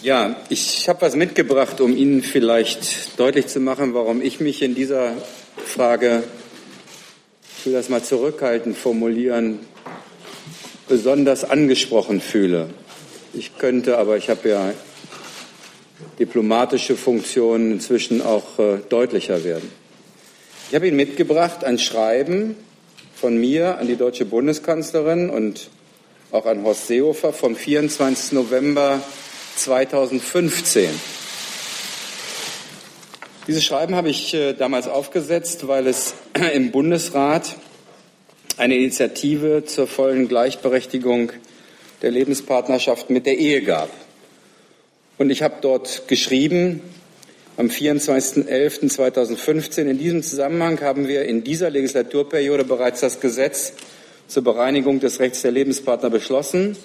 Ja, 0.03 0.37
ich 0.51 0.89
habe 0.91 1.01
was 1.01 1.17
mitgebracht, 1.17 1.81
um 1.81 1.97
Ihnen 1.97 2.23
vielleicht 2.23 3.19
deutlich 3.19 3.47
zu 3.47 3.61
machen, 3.61 3.95
warum 3.95 4.21
ich 4.21 4.41
mich 4.41 4.61
in 4.61 4.75
dieser 4.75 5.15
Frage, 5.65 6.23
ich 7.59 7.67
will 7.67 7.73
das 7.73 7.89
mal 7.89 8.03
zurückhaltend 8.03 8.77
formulieren, 8.77 9.59
besonders 10.87 11.45
angesprochen 11.45 12.21
fühle. 12.21 12.69
Ich 13.33 13.57
könnte, 13.57 13.97
aber 13.97 14.19
ich 14.19 14.29
habe 14.29 14.49
ja 14.51 14.75
diplomatische 16.19 16.97
Funktionen 16.97 17.73
inzwischen 17.73 18.21
auch 18.21 18.59
äh, 18.59 18.79
deutlicher 18.89 19.45
werden. 19.45 19.71
Ich 20.69 20.75
habe 20.75 20.89
Ihnen 20.89 20.97
mitgebracht 20.97 21.65
ein 21.65 21.79
Schreiben 21.79 22.55
von 23.15 23.39
mir 23.39 23.79
an 23.79 23.87
die 23.87 23.97
deutsche 23.97 24.27
Bundeskanzlerin 24.27 25.31
und 25.31 25.71
auch 26.33 26.45
an 26.45 26.65
Horst 26.65 26.87
Seehofer 26.87 27.33
vom 27.33 27.57
24. 27.57 28.33
November 28.33 29.01
2015. 29.57 30.89
Dieses 33.47 33.65
Schreiben 33.65 33.95
habe 33.95 34.09
ich 34.09 34.35
äh, 34.35 34.55
damals 34.55 34.89
aufgesetzt, 34.89 35.69
weil 35.69 35.87
es 35.87 36.15
im 36.55 36.73
Bundesrat 36.73 37.55
eine 38.57 38.77
Initiative 38.77 39.65
zur 39.65 39.87
vollen 39.87 40.27
Gleichberechtigung 40.29 41.33
der 42.03 42.11
Lebenspartnerschaft 42.11 43.09
mit 43.11 43.27
der 43.27 43.39
Ehe 43.39 43.63
gab. 43.63 43.91
Und 45.19 45.31
ich 45.31 45.43
habe 45.43 45.57
dort 45.61 46.09
geschrieben, 46.09 46.81
am 47.57 47.69
24.11.2015, 47.69 49.83
in 49.83 49.99
diesem 49.99 50.23
Zusammenhang 50.23 50.81
haben 50.83 51.09
wir 51.09 51.25
in 51.25 51.43
dieser 51.43 51.71
Legislaturperiode 51.71 52.65
bereits 52.65 53.01
das 53.01 53.19
Gesetz 53.21 53.73
zur 54.29 54.45
Bereinigung 54.45 55.01
des 55.01 55.19
Rechts 55.21 55.41
der 55.43 55.53
Lebenspartner 55.53 56.11
beschlossen. 56.11 56.77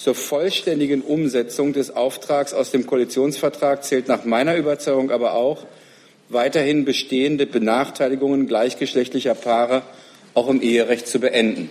Zur 0.00 0.14
vollständigen 0.14 1.02
Umsetzung 1.02 1.74
des 1.74 1.94
Auftrags 1.94 2.54
aus 2.54 2.70
dem 2.70 2.86
Koalitionsvertrag 2.86 3.84
zählt 3.84 4.08
nach 4.08 4.24
meiner 4.24 4.56
Überzeugung 4.56 5.10
aber 5.10 5.34
auch 5.34 5.66
weiterhin 6.30 6.86
bestehende 6.86 7.44
Benachteiligungen 7.44 8.46
gleichgeschlechtlicher 8.46 9.34
Paare 9.34 9.82
auch 10.32 10.48
im 10.48 10.62
Eherecht 10.62 11.06
zu 11.06 11.18
beenden. 11.18 11.68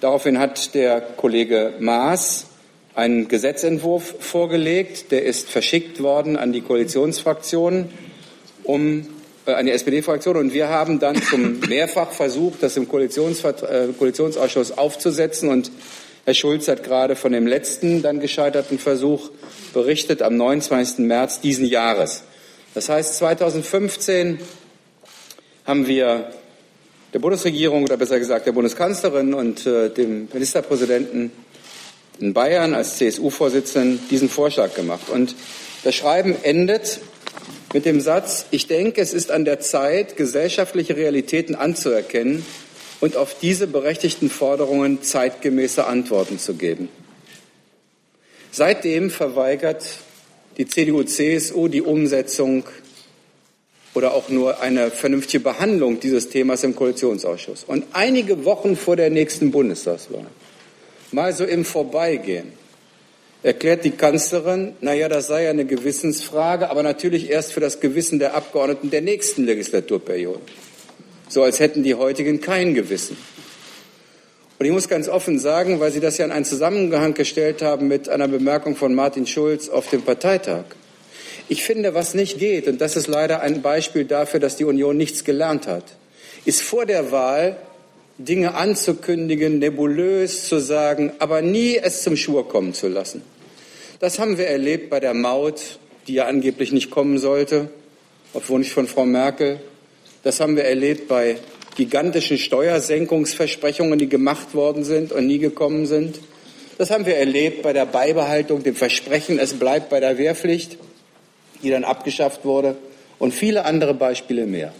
Daraufhin 0.00 0.38
hat 0.38 0.76
der 0.76 1.00
Kollege 1.00 1.74
Maas 1.80 2.46
einen 2.94 3.26
Gesetzentwurf 3.26 4.14
vorgelegt, 4.20 5.10
der 5.10 5.24
ist 5.24 5.50
verschickt 5.50 6.00
worden 6.00 6.36
an 6.36 6.52
die 6.52 6.60
Koalitionsfraktionen, 6.60 7.88
um 8.62 9.08
äh, 9.46 9.54
an 9.54 9.66
die 9.66 9.72
SPD-Fraktion 9.72 10.36
und 10.36 10.54
wir 10.54 10.68
haben 10.68 11.00
dann 11.00 11.20
zum 11.20 11.58
Mehrfachversuch, 11.68 12.52
das 12.60 12.76
im 12.76 12.84
äh, 12.84 12.86
Koalitionsausschuss 12.86 14.78
aufzusetzen 14.78 15.48
und 15.48 15.72
Herr 16.24 16.34
Schulz 16.34 16.68
hat 16.68 16.84
gerade 16.84 17.16
von 17.16 17.32
dem 17.32 17.48
letzten 17.48 18.00
dann 18.00 18.20
gescheiterten 18.20 18.78
Versuch 18.78 19.30
berichtet 19.74 20.22
am 20.22 20.36
29. 20.36 20.98
März 20.98 21.40
diesen 21.40 21.66
Jahres. 21.66 22.22
Das 22.74 22.88
heißt, 22.88 23.16
2015 23.16 24.38
haben 25.64 25.88
wir 25.88 26.30
der 27.12 27.18
Bundesregierung 27.18 27.82
oder 27.82 27.96
besser 27.96 28.20
gesagt 28.20 28.46
der 28.46 28.52
Bundeskanzlerin 28.52 29.34
und 29.34 29.66
äh, 29.66 29.90
dem 29.90 30.28
Ministerpräsidenten 30.32 31.32
in 32.20 32.32
Bayern 32.32 32.74
als 32.74 32.98
CSU-Vorsitzenden 32.98 34.08
diesen 34.08 34.28
Vorschlag 34.28 34.74
gemacht. 34.74 35.08
Und 35.10 35.34
das 35.82 35.96
Schreiben 35.96 36.36
endet 36.44 37.00
mit 37.72 37.84
dem 37.84 38.00
Satz, 38.00 38.46
ich 38.52 38.68
denke, 38.68 39.00
es 39.00 39.12
ist 39.12 39.32
an 39.32 39.44
der 39.44 39.58
Zeit, 39.58 40.16
gesellschaftliche 40.16 40.96
Realitäten 40.96 41.56
anzuerkennen 41.56 42.46
und 43.02 43.16
auf 43.16 43.36
diese 43.40 43.66
berechtigten 43.66 44.30
Forderungen 44.30 45.02
zeitgemäße 45.02 45.84
Antworten 45.84 46.38
zu 46.38 46.54
geben. 46.54 46.88
Seitdem 48.52 49.10
verweigert 49.10 49.84
die 50.56 50.68
CDU-CSU 50.68 51.66
die 51.66 51.82
Umsetzung 51.82 52.62
oder 53.94 54.14
auch 54.14 54.28
nur 54.28 54.60
eine 54.60 54.92
vernünftige 54.92 55.42
Behandlung 55.42 55.98
dieses 55.98 56.28
Themas 56.28 56.62
im 56.62 56.76
Koalitionsausschuss. 56.76 57.64
Und 57.64 57.86
einige 57.92 58.44
Wochen 58.44 58.76
vor 58.76 58.94
der 58.94 59.10
nächsten 59.10 59.50
Bundestagswahl, 59.50 60.28
mal 61.10 61.32
so 61.32 61.44
im 61.44 61.64
Vorbeigehen, 61.64 62.52
erklärt 63.42 63.84
die 63.84 63.90
Kanzlerin, 63.90 64.76
naja, 64.80 65.08
das 65.08 65.26
sei 65.26 65.50
eine 65.50 65.64
Gewissensfrage, 65.64 66.70
aber 66.70 66.84
natürlich 66.84 67.30
erst 67.30 67.52
für 67.52 67.60
das 67.60 67.80
Gewissen 67.80 68.20
der 68.20 68.36
Abgeordneten 68.36 68.90
der 68.90 69.00
nächsten 69.00 69.44
Legislaturperiode. 69.44 70.38
So 71.32 71.42
als 71.42 71.60
hätten 71.60 71.82
die 71.82 71.94
heutigen 71.94 72.42
kein 72.42 72.74
Gewissen. 72.74 73.16
Und 74.58 74.66
ich 74.66 74.70
muss 74.70 74.86
ganz 74.86 75.08
offen 75.08 75.38
sagen, 75.38 75.80
weil 75.80 75.90
Sie 75.90 75.98
das 75.98 76.18
ja 76.18 76.26
in 76.26 76.30
einen 76.30 76.44
Zusammenhang 76.44 77.14
gestellt 77.14 77.62
haben 77.62 77.88
mit 77.88 78.10
einer 78.10 78.28
Bemerkung 78.28 78.76
von 78.76 78.94
Martin 78.94 79.26
Schulz 79.26 79.70
auf 79.70 79.88
dem 79.88 80.02
Parteitag. 80.02 80.64
Ich 81.48 81.64
finde, 81.64 81.94
was 81.94 82.12
nicht 82.12 82.38
geht, 82.38 82.68
und 82.68 82.82
das 82.82 82.96
ist 82.96 83.06
leider 83.06 83.40
ein 83.40 83.62
Beispiel 83.62 84.04
dafür, 84.04 84.40
dass 84.40 84.56
die 84.56 84.66
Union 84.66 84.98
nichts 84.98 85.24
gelernt 85.24 85.66
hat, 85.66 85.84
ist 86.44 86.60
vor 86.60 86.84
der 86.84 87.12
Wahl 87.12 87.56
Dinge 88.18 88.52
anzukündigen, 88.54 89.58
nebulös 89.58 90.46
zu 90.46 90.58
sagen, 90.58 91.12
aber 91.18 91.40
nie 91.40 91.78
es 91.78 92.02
zum 92.02 92.14
Schwur 92.14 92.46
kommen 92.46 92.74
zu 92.74 92.88
lassen. 92.88 93.22
Das 94.00 94.18
haben 94.18 94.36
wir 94.36 94.48
erlebt 94.48 94.90
bei 94.90 95.00
der 95.00 95.14
Maut, 95.14 95.78
die 96.08 96.12
ja 96.12 96.26
angeblich 96.26 96.72
nicht 96.72 96.90
kommen 96.90 97.16
sollte, 97.16 97.70
obwohl 98.34 98.58
nicht 98.58 98.74
von 98.74 98.86
Frau 98.86 99.06
Merkel. 99.06 99.60
Das 100.22 100.40
haben 100.40 100.56
wir 100.56 100.64
erlebt 100.64 101.08
bei 101.08 101.36
gigantischen 101.76 102.38
Steuersenkungsversprechungen, 102.38 103.98
die 103.98 104.08
gemacht 104.08 104.54
worden 104.54 104.84
sind 104.84 105.12
und 105.12 105.26
nie 105.26 105.38
gekommen 105.38 105.86
sind. 105.86 106.20
Das 106.78 106.90
haben 106.90 107.06
wir 107.06 107.16
erlebt 107.16 107.62
bei 107.62 107.72
der 107.72 107.86
Beibehaltung, 107.86 108.62
dem 108.62 108.74
Versprechen, 108.74 109.38
es 109.38 109.54
bleibt 109.54 109.88
bei 109.90 110.00
der 110.00 110.18
Wehrpflicht, 110.18 110.78
die 111.62 111.70
dann 111.70 111.84
abgeschafft 111.84 112.44
wurde, 112.44 112.76
und 113.18 113.32
viele 113.32 113.64
andere 113.64 113.94
Beispiele 113.94 114.46
mehr. 114.46 114.72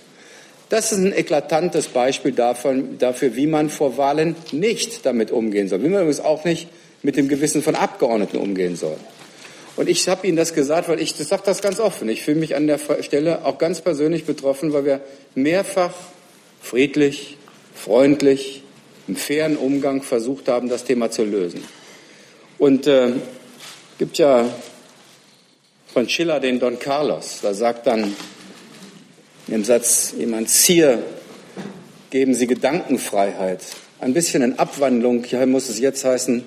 Das 0.69 0.91
ist 0.91 0.99
ein 0.99 1.13
eklatantes 1.13 1.89
Beispiel 1.89 2.33
davon, 2.33 2.99
dafür, 2.99 3.37
wie 3.37 3.47
man 3.47 3.69
vor 3.69 3.99
Wahlen 3.99 4.35
nicht 4.53 5.05
damit 5.05 5.31
umgehen 5.31 5.69
soll, 5.69 5.83
wie 5.83 5.89
man 5.89 6.01
übrigens 6.01 6.21
auch 6.21 6.45
nicht 6.45 6.69
mit 7.03 7.17
dem 7.17 7.29
Gewissen 7.29 7.63
von 7.63 7.75
Abgeordneten 7.75 8.39
umgehen 8.39 8.77
soll. 8.77 8.97
Und 9.77 9.89
ich 9.89 10.09
habe 10.09 10.27
Ihnen 10.27 10.37
das 10.37 10.55
gesagt, 10.55 10.89
weil 10.89 11.01
ich 11.01 11.15
sage 11.15 11.43
das 11.47 11.63
ganz 11.63 11.81
offen. 11.81 12.09
Ich 12.09 12.23
fühle 12.23 12.39
mich 12.39 12.55
an 12.55 12.67
der 12.67 12.79
Stelle 13.01 13.45
auch 13.45 13.59
ganz 13.59 13.81
persönlich 13.81 14.25
betroffen, 14.25 14.73
weil 14.73 14.85
wir 14.85 15.01
mehrfach 15.35 15.95
friedlich, 16.61 17.39
freundlich, 17.75 18.63
im 19.09 19.17
fairen 19.17 19.57
Umgang 19.57 20.03
versucht 20.03 20.49
haben, 20.49 20.69
das 20.69 20.85
Thema 20.85 21.11
zu 21.11 21.25
lösen. 21.25 21.65
Und 22.59 22.87
äh, 22.87 23.13
gibt 23.99 24.19
ja 24.19 24.49
von 25.93 26.09
Schiller 26.09 26.39
den 26.41 26.61
Don 26.61 26.79
Carlos, 26.79 27.41
da 27.43 27.53
sagt 27.55 27.87
dann 27.87 28.15
im 29.49 29.65
Satz 29.65 30.15
jemand, 30.17 30.49
Zier, 30.49 31.03
geben 32.11 32.35
Sie 32.35 32.47
Gedankenfreiheit. 32.47 33.61
Ein 34.01 34.15
bisschen 34.15 34.43
in 34.43 34.59
Abwandlung, 34.59 35.25
hier 35.25 35.47
muss 35.47 35.69
es 35.69 35.79
jetzt 35.79 36.05
heißen, 36.05 36.45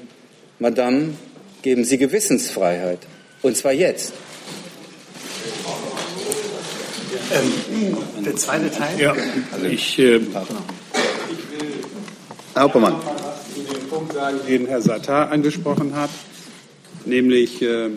Madame, 0.60 1.16
geben 1.62 1.84
Sie 1.84 1.98
Gewissensfreiheit. 1.98 3.00
Und 3.46 3.56
zwar 3.56 3.74
jetzt. 3.74 4.12
Ähm, 7.32 7.98
der 8.26 8.36
zweite 8.38 8.72
Teil? 8.72 9.00
Ja, 9.00 9.16
also 9.52 9.66
ich, 9.68 10.00
äh, 10.00 10.20
Herr 12.56 12.68
dem 12.68 13.88
Punkt 13.88 14.14
sagen, 14.14 14.40
den 14.48 14.66
Herr 14.66 14.82
Sattar 14.82 15.30
angesprochen 15.30 15.96
hat, 15.96 16.10
nämlich 17.06 17.62
äh, 17.62 17.92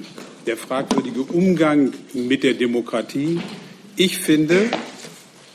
der 0.46 0.58
fragwürdige 0.58 1.22
Umgang 1.22 1.94
mit 2.12 2.42
der 2.42 2.52
Demokratie. 2.52 3.40
Ich 3.96 4.18
finde, 4.18 4.68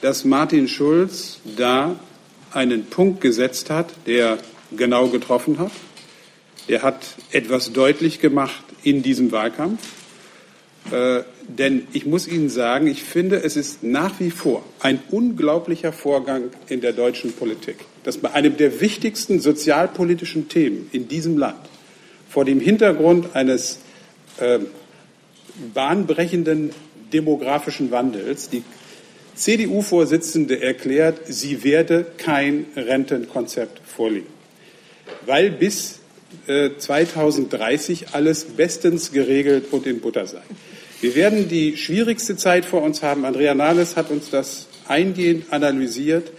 dass 0.02 0.26
Martin 0.26 0.68
Schulz 0.68 1.38
da 1.56 2.00
einen 2.52 2.88
Punkt 2.88 3.22
gesetzt 3.22 3.70
hat, 3.70 3.92
der 4.08 4.40
genau 4.76 5.10
getroffen 5.10 5.60
hat. 5.60 5.72
Der 6.68 6.82
hat 6.82 7.06
etwas 7.32 7.74
deutlich 7.74 8.20
gemacht 8.20 8.73
in 8.84 9.04
diesem 9.04 9.32
Wahlkampf. 9.32 9.80
Äh, 10.92 11.24
denn 11.48 11.88
ich 11.94 12.06
muss 12.06 12.28
Ihnen 12.28 12.50
sagen, 12.50 12.88
ich 12.88 13.04
finde, 13.04 13.44
es 13.44 13.56
ist 13.56 13.84
nach 13.84 14.20
wie 14.20 14.32
vor 14.32 14.64
ein 14.80 15.00
unglaublicher 15.12 15.94
Vorgang 15.94 16.52
in 16.68 16.82
der 16.82 16.94
deutschen 16.94 17.34
Politik, 17.34 17.78
dass 18.04 18.18
bei 18.18 18.32
einem 18.32 18.58
der 18.58 18.82
wichtigsten 18.82 19.40
sozialpolitischen 19.40 20.50
Themen 20.50 20.90
in 20.92 21.08
diesem 21.08 21.38
Land 21.38 21.60
vor 22.30 22.46
dem 22.46 22.60
Hintergrund 22.60 23.36
eines 23.36 23.80
äh, 24.40 24.60
bahnbrechenden 25.74 26.72
demografischen 27.14 27.92
Wandels 27.92 28.50
die 28.50 28.64
CDU-Vorsitzende 29.36 30.62
erklärt, 30.62 31.22
sie 31.26 31.64
werde 31.64 32.06
kein 32.18 32.66
Rentenkonzept 32.76 33.82
vorlegen, 33.86 34.28
weil 35.26 35.52
bis 35.52 36.00
2030 36.48 38.08
alles 38.14 38.46
bestens 38.46 39.12
geregelt 39.12 39.66
und 39.72 39.88
in 39.88 40.02
Butter 40.02 40.28
sei. 40.28 40.42
Wir 41.02 41.16
werden 41.16 41.50
die 41.50 41.76
schwierigste 41.78 42.38
Zeit 42.38 42.66
vor 42.66 42.82
uns 42.82 43.04
haben. 43.04 43.26
Andrea 43.26 43.54
Nahles 43.54 43.98
hat 43.98 44.10
uns 44.10 44.30
das 44.30 44.68
eingehend 44.88 45.52
analysiert. 45.52 46.32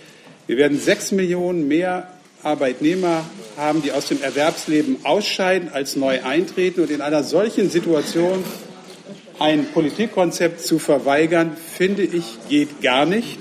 Wir 0.46 0.56
werden 0.56 0.78
sechs 0.78 1.12
Millionen 1.12 1.68
mehr 1.68 2.08
Arbeitnehmer 2.42 3.24
haben, 3.56 3.82
die 3.82 3.92
aus 3.92 4.08
dem 4.08 4.22
Erwerbsleben 4.22 5.04
ausscheiden, 5.04 5.70
als 5.72 5.96
neu 5.96 6.22
eintreten. 6.22 6.80
Und 6.80 6.90
in 6.90 7.00
einer 7.00 7.22
solchen 7.22 7.70
Situation 7.70 8.44
ein 9.38 9.66
Politikkonzept 9.72 10.60
zu 10.60 10.78
verweigern, 10.78 11.56
finde 11.76 12.02
ich, 12.02 12.24
geht 12.48 12.80
gar 12.82 13.06
nicht. 13.06 13.38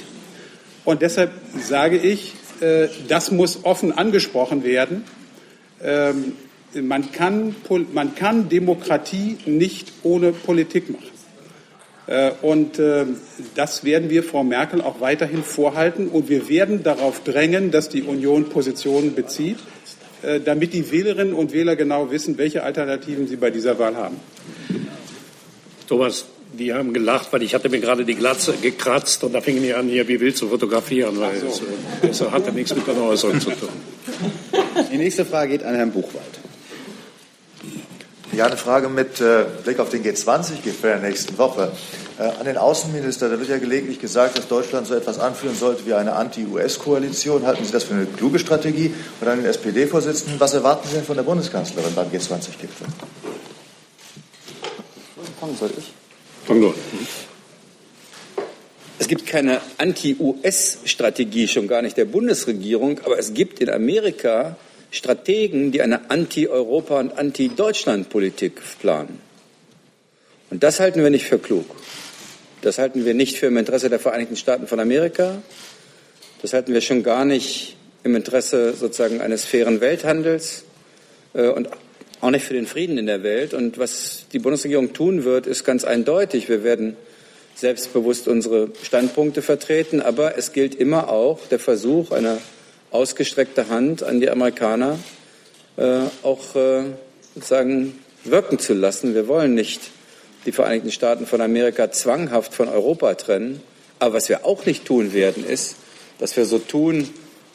Und 0.85 1.01
deshalb 1.01 1.31
sage 1.61 1.97
ich, 1.97 2.33
äh, 2.61 2.87
das 3.07 3.31
muss 3.31 3.63
offen 3.63 3.91
angesprochen 3.91 4.63
werden. 4.63 5.03
Ähm, 5.83 6.33
man 6.81 7.11
kann, 7.11 7.55
man 7.93 8.15
kann 8.15 8.49
Demokratie 8.49 9.37
nicht 9.45 9.93
ohne 10.03 10.31
Politik 10.31 10.89
machen. 10.89 11.13
Äh, 12.07 12.31
und 12.41 12.79
äh, 12.79 13.05
das 13.55 13.83
werden 13.83 14.09
wir 14.09 14.23
Frau 14.23 14.43
Merkel 14.43 14.81
auch 14.81 14.99
weiterhin 14.99 15.43
vorhalten. 15.43 16.07
Und 16.07 16.29
wir 16.29 16.49
werden 16.49 16.83
darauf 16.83 17.23
drängen, 17.23 17.71
dass 17.71 17.89
die 17.89 18.03
Union 18.03 18.49
Positionen 18.49 19.15
bezieht, 19.15 19.57
äh, 20.21 20.39
damit 20.39 20.73
die 20.73 20.91
Wählerinnen 20.91 21.33
und 21.33 21.53
Wähler 21.53 21.75
genau 21.75 22.11
wissen, 22.11 22.37
welche 22.37 22.63
Alternativen 22.63 23.27
sie 23.27 23.35
bei 23.35 23.51
dieser 23.51 23.77
Wahl 23.79 23.95
haben. 23.95 24.19
Thomas, 25.87 26.25
die 26.53 26.73
haben 26.73 26.93
gelacht, 26.93 27.31
weil 27.31 27.43
ich 27.43 27.53
hatte 27.53 27.69
mir 27.69 27.79
gerade 27.79 28.05
die 28.05 28.15
Glatze 28.15 28.53
gekratzt 28.53 29.23
und 29.23 29.33
da 29.33 29.41
fingen 29.41 29.63
die 29.63 29.73
an, 29.73 29.87
hier 29.87 30.07
wie 30.07 30.19
wild 30.19 30.37
zu 30.37 30.47
fotografieren, 30.47 31.19
weil 31.19 31.39
so. 31.39 31.47
es, 32.01 32.21
es 32.21 32.31
hatte 32.31 32.51
nichts 32.51 32.75
mit 32.75 32.87
einer 32.87 33.03
Äußerung 33.03 33.39
zu 33.39 33.51
tun. 33.51 33.69
Die 34.91 34.97
nächste 34.97 35.25
Frage 35.25 35.51
geht 35.51 35.63
an 35.63 35.75
Herrn 35.75 35.91
Buchwald. 35.91 36.23
Ja, 38.31 38.47
eine 38.47 38.57
Frage 38.57 38.89
mit 38.89 39.21
äh, 39.21 39.45
Blick 39.63 39.79
auf 39.79 39.89
den 39.89 40.03
G20-Gipfel 40.03 40.89
der 40.89 40.99
nächsten 40.99 41.37
Woche. 41.37 41.71
Äh, 42.17 42.23
an 42.39 42.45
den 42.45 42.57
Außenminister, 42.57 43.29
da 43.29 43.39
wird 43.39 43.49
ja 43.49 43.59
gelegentlich 43.59 43.99
gesagt, 43.99 44.37
dass 44.37 44.47
Deutschland 44.47 44.87
so 44.87 44.95
etwas 44.95 45.19
anführen 45.19 45.55
sollte 45.55 45.85
wie 45.85 45.93
eine 45.93 46.13
Anti-US-Koalition. 46.13 47.45
Halten 47.45 47.63
Sie 47.63 47.71
das 47.71 47.83
für 47.83 47.93
eine 47.93 48.07
kluge 48.07 48.39
Strategie? 48.39 48.91
Und 49.21 49.27
an 49.27 49.37
den 49.37 49.45
SPD-Vorsitzenden, 49.45 50.39
was 50.39 50.55
erwarten 50.55 50.87
Sie 50.87 50.95
denn 50.95 51.05
von 51.05 51.15
der 51.15 51.23
Bundeskanzlerin 51.23 51.93
beim 51.93 52.07
G20-Gipfel? 52.07 52.87
Fangen 55.39 55.57
soll 55.57 55.71
ich? 55.77 55.93
Fang 56.45 56.59
nur. 56.59 56.73
Es 58.99 59.07
gibt 59.07 59.25
keine 59.25 59.61
Anti-US-Strategie, 59.77 61.47
schon 61.47 61.67
gar 61.67 61.81
nicht 61.81 61.97
der 61.97 62.05
Bundesregierung, 62.05 62.99
aber 63.05 63.17
es 63.17 63.33
gibt 63.33 63.59
in 63.59 63.69
Amerika 63.69 64.57
Strategen, 64.91 65.71
die 65.71 65.81
eine 65.81 66.11
Anti-Europa- 66.11 66.99
und 66.99 67.17
Anti-Deutschland-Politik 67.17 68.61
planen. 68.79 69.19
Und 70.49 70.63
das 70.63 70.79
halten 70.79 71.01
wir 71.01 71.09
nicht 71.09 71.25
für 71.25 71.39
klug. 71.39 71.65
Das 72.61 72.77
halten 72.77 73.03
wir 73.03 73.13
nicht 73.13 73.37
für 73.37 73.47
im 73.47 73.57
Interesse 73.57 73.89
der 73.89 73.99
Vereinigten 73.99 74.35
Staaten 74.35 74.67
von 74.67 74.79
Amerika. 74.79 75.41
Das 76.41 76.53
halten 76.53 76.73
wir 76.73 76.81
schon 76.81 77.03
gar 77.03 77.25
nicht 77.25 77.75
im 78.03 78.15
Interesse 78.15 78.73
sozusagen 78.73 79.21
eines 79.21 79.45
fairen 79.45 79.81
Welthandels 79.81 80.65
äh, 81.33 81.47
und 81.47 81.69
auch 82.23 82.29
nicht 82.29 82.45
für 82.45 82.53
den 82.53 82.67
Frieden 82.67 82.97
in 82.97 83.05
der 83.05 83.21
Welt. 83.21 83.53
Und 83.53 83.77
was 83.77 84.25
die 84.31 84.39
Bundesregierung 84.39 84.93
tun 84.93 85.25
wird, 85.25 85.45
ist 85.45 85.65
ganz 85.65 85.83
eindeutig. 85.83 86.47
Wir 86.47 86.63
werden 86.63 86.95
selbstbewusst 87.55 88.29
unsere 88.29 88.69
Standpunkte 88.81 89.41
vertreten, 89.41 90.01
aber 90.01 90.37
es 90.37 90.53
gilt 90.53 90.73
immer 90.73 91.09
auch 91.09 91.45
der 91.49 91.59
Versuch 91.59 92.11
einer 92.11 92.37
ausgestreckte 92.91 93.67
Hand 93.67 94.03
an 94.03 94.21
die 94.21 94.29
Amerikaner 94.29 94.99
äh, 95.75 95.99
auch 96.23 96.55
äh, 96.55 96.83
sozusagen 97.35 97.99
wirken 98.23 98.57
zu 98.57 98.73
lassen. 98.73 99.15
Wir 99.15 99.27
wollen 99.27 99.53
nicht 99.53 99.81
die 100.45 100.53
Vereinigten 100.53 100.91
Staaten 100.91 101.27
von 101.27 101.41
Amerika 101.41 101.91
zwanghaft 101.91 102.53
von 102.53 102.69
Europa 102.69 103.15
trennen. 103.15 103.61
Aber 103.99 104.13
was 104.13 104.29
wir 104.29 104.45
auch 104.45 104.65
nicht 104.65 104.85
tun 104.85 105.11
werden, 105.11 105.45
ist, 105.45 105.75
dass 106.19 106.37
wir 106.37 106.45
so 106.45 106.57
tun, 106.57 107.09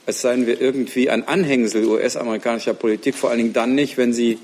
als 0.05 0.21
seien 0.21 0.47
wir 0.47 0.61
irgendwie 0.61 1.09
ein 1.09 1.27
Anhängsel 1.27 1.87
US-amerikanischer 1.87 2.75
Politik, 2.75 3.15
vor 3.15 3.31
allen 3.31 3.39
Dingen 3.39 3.53
dann 3.55 3.75
nicht, 3.75 3.97
wenn 3.97 4.13
sie 4.13 4.39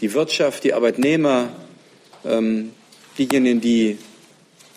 die 0.00 0.14
Wirtschaft, 0.14 0.64
die 0.64 0.74
Arbeitnehmer, 0.74 1.48
ähm, 2.24 2.70
diejenigen, 3.18 3.60
die 3.60 3.98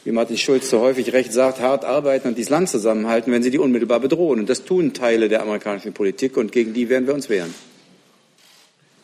wie 0.04 0.12
Martin 0.12 0.38
Schulz 0.38 0.70
so 0.70 0.80
häufig 0.80 1.14
recht 1.14 1.32
sagt, 1.32 1.60
hart 1.60 1.86
arbeiten 1.86 2.28
und 2.30 2.38
dieses 2.38 2.50
Land 2.50 2.70
zusammenhalten, 2.70 3.32
wenn 3.32 3.44
sie 3.44 3.52
die 3.52 3.60
unmittelbar 3.60 4.00
bedrohen. 4.00 4.40
Und 4.40 4.50
das 4.50 4.64
tun 4.64 4.94
Teile 4.94 5.30
der 5.30 5.44
amerikanischen 5.44 5.94
Politik 5.94 6.38
und 6.38 6.52
gegen 6.52 6.74
die 6.74 6.90
werden 6.90 7.06
wir 7.06 7.14
uns 7.14 7.30
wehren. 7.30 7.54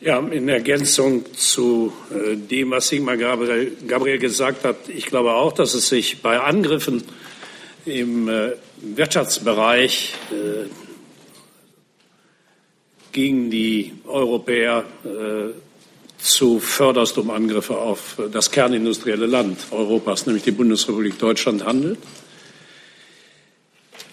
Ja, 0.00 0.18
in 0.18 0.48
Ergänzung 0.48 1.24
zu 1.34 1.92
äh, 2.12 2.36
dem, 2.36 2.70
was 2.70 2.88
Sigmar 2.88 3.16
Gabriel, 3.16 4.18
gesagt 4.18 4.64
hat, 4.64 4.76
ich 4.88 5.06
glaube 5.06 5.32
auch, 5.32 5.52
dass 5.52 5.74
es 5.74 5.88
sich 5.88 6.22
bei 6.22 6.38
Angriffen 6.38 7.02
im 7.84 8.28
äh, 8.28 8.52
Wirtschaftsbereich 8.80 10.14
äh, 10.30 10.68
gegen 13.10 13.50
die 13.50 13.94
Europäer 14.06 14.84
zuvörderst 16.18 17.16
um 17.18 17.30
Angriffe 17.30 17.76
auf 17.76 18.20
das 18.32 18.50
kernindustrielle 18.50 19.26
Land 19.26 19.58
Europas, 19.70 20.26
nämlich 20.26 20.44
die 20.44 20.50
Bundesrepublik 20.50 21.18
Deutschland, 21.18 21.64
handelt. 21.64 21.98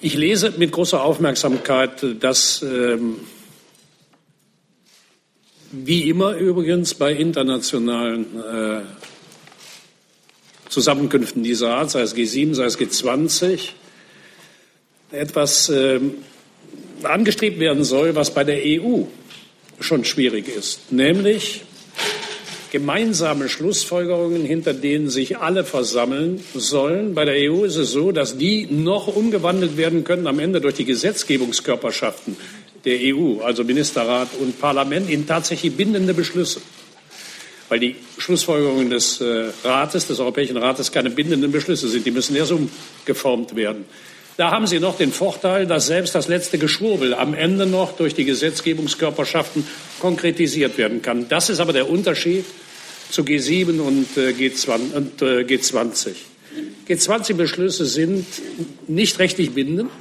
Ich 0.02 0.16
lese 0.16 0.54
mit 0.58 0.72
großer 0.72 1.02
Aufmerksamkeit, 1.02 2.06
dass 2.20 2.62
ähm, 2.62 3.16
wie 5.72 6.10
immer 6.10 6.36
übrigens 6.36 6.94
bei 6.94 7.12
internationalen 7.12 8.26
äh, 8.40 8.82
Zusammenkünften 10.70 11.44
dieser 11.44 11.76
Art, 11.76 11.92
sei 11.92 12.02
es 12.02 12.16
G7, 12.16 12.54
sei 12.54 12.66
es 12.66 12.78
G20, 12.80 13.70
etwas 15.12 15.70
äh, 15.70 16.00
angestrebt 17.04 17.60
werden 17.60 17.84
soll, 17.84 18.16
was 18.16 18.34
bei 18.34 18.44
der 18.44 18.60
EU 18.64 19.04
schon 19.80 20.06
schwierig 20.06 20.48
ist, 20.48 20.92
nämlich 20.92 21.64
gemeinsame 22.76 23.48
Schlussfolgerungen, 23.48 24.44
hinter 24.44 24.74
denen 24.74 25.10
sich 25.10 25.38
alle 25.38 25.64
versammeln 25.64 26.44
sollen. 26.54 27.16
Bei 27.16 27.24
der 27.24 27.50
EU 27.50 27.64
ist 27.64 27.78
es 27.78 27.92
so, 27.92 28.12
dass 28.12 28.38
die 28.38 28.66
noch 28.66 29.08
umgewandelt 29.08 29.78
werden 29.78 30.04
können 30.04 30.28
am 30.28 30.40
Ende 30.40 30.60
durch 30.60 30.76
die 30.76 30.84
Gesetzgebungskörperschaften 30.84 32.36
der 32.84 32.98
EU, 33.00 33.40
also 33.42 33.64
Ministerrat 33.64 34.28
und 34.42 34.60
Parlament, 34.60 35.10
in 35.10 35.26
tatsächlich 35.26 35.74
bindende 35.78 36.14
Beschlüsse. 36.14 36.60
Weil 37.70 37.80
die 37.80 37.96
Schlussfolgerungen 38.18 38.90
des 38.90 39.22
äh, 39.22 39.46
Rates, 39.64 40.08
des 40.08 40.20
Europäischen 40.20 40.58
Rates, 40.58 40.92
keine 40.92 41.12
bindenden 41.12 41.54
Beschlüsse 41.54 41.88
sind. 41.88 42.06
Die 42.06 42.12
müssen 42.12 42.36
erst 42.36 42.52
umgeformt 42.52 43.56
werden. 43.56 43.86
Da 44.38 44.52
haben 44.52 44.68
Sie 44.68 44.80
noch 44.80 44.98
den 44.98 45.14
Vorteil, 45.14 45.66
dass 45.66 45.88
selbst 45.88 46.14
das 46.14 46.28
letzte 46.28 46.58
Geschwurbel 46.58 47.14
am 47.14 47.34
Ende 47.34 47.66
noch 47.66 47.94
durch 47.96 48.16
die 48.16 48.26
Gesetzgebungskörperschaften 48.26 49.66
konkretisiert 50.02 50.78
werden 50.78 51.02
kann. 51.02 51.30
Das 51.30 51.50
ist 51.50 51.62
aber 51.62 51.72
der 51.72 51.90
Unterschied 51.90 52.44
zu 53.10 53.22
G7 53.22 53.80
und 53.80 54.08
G20. 54.18 56.10
G20-Beschlüsse 56.88 57.86
sind 57.86 58.26
nicht 58.88 59.20
rechtlich 59.20 59.52
bindend. 59.52 59.92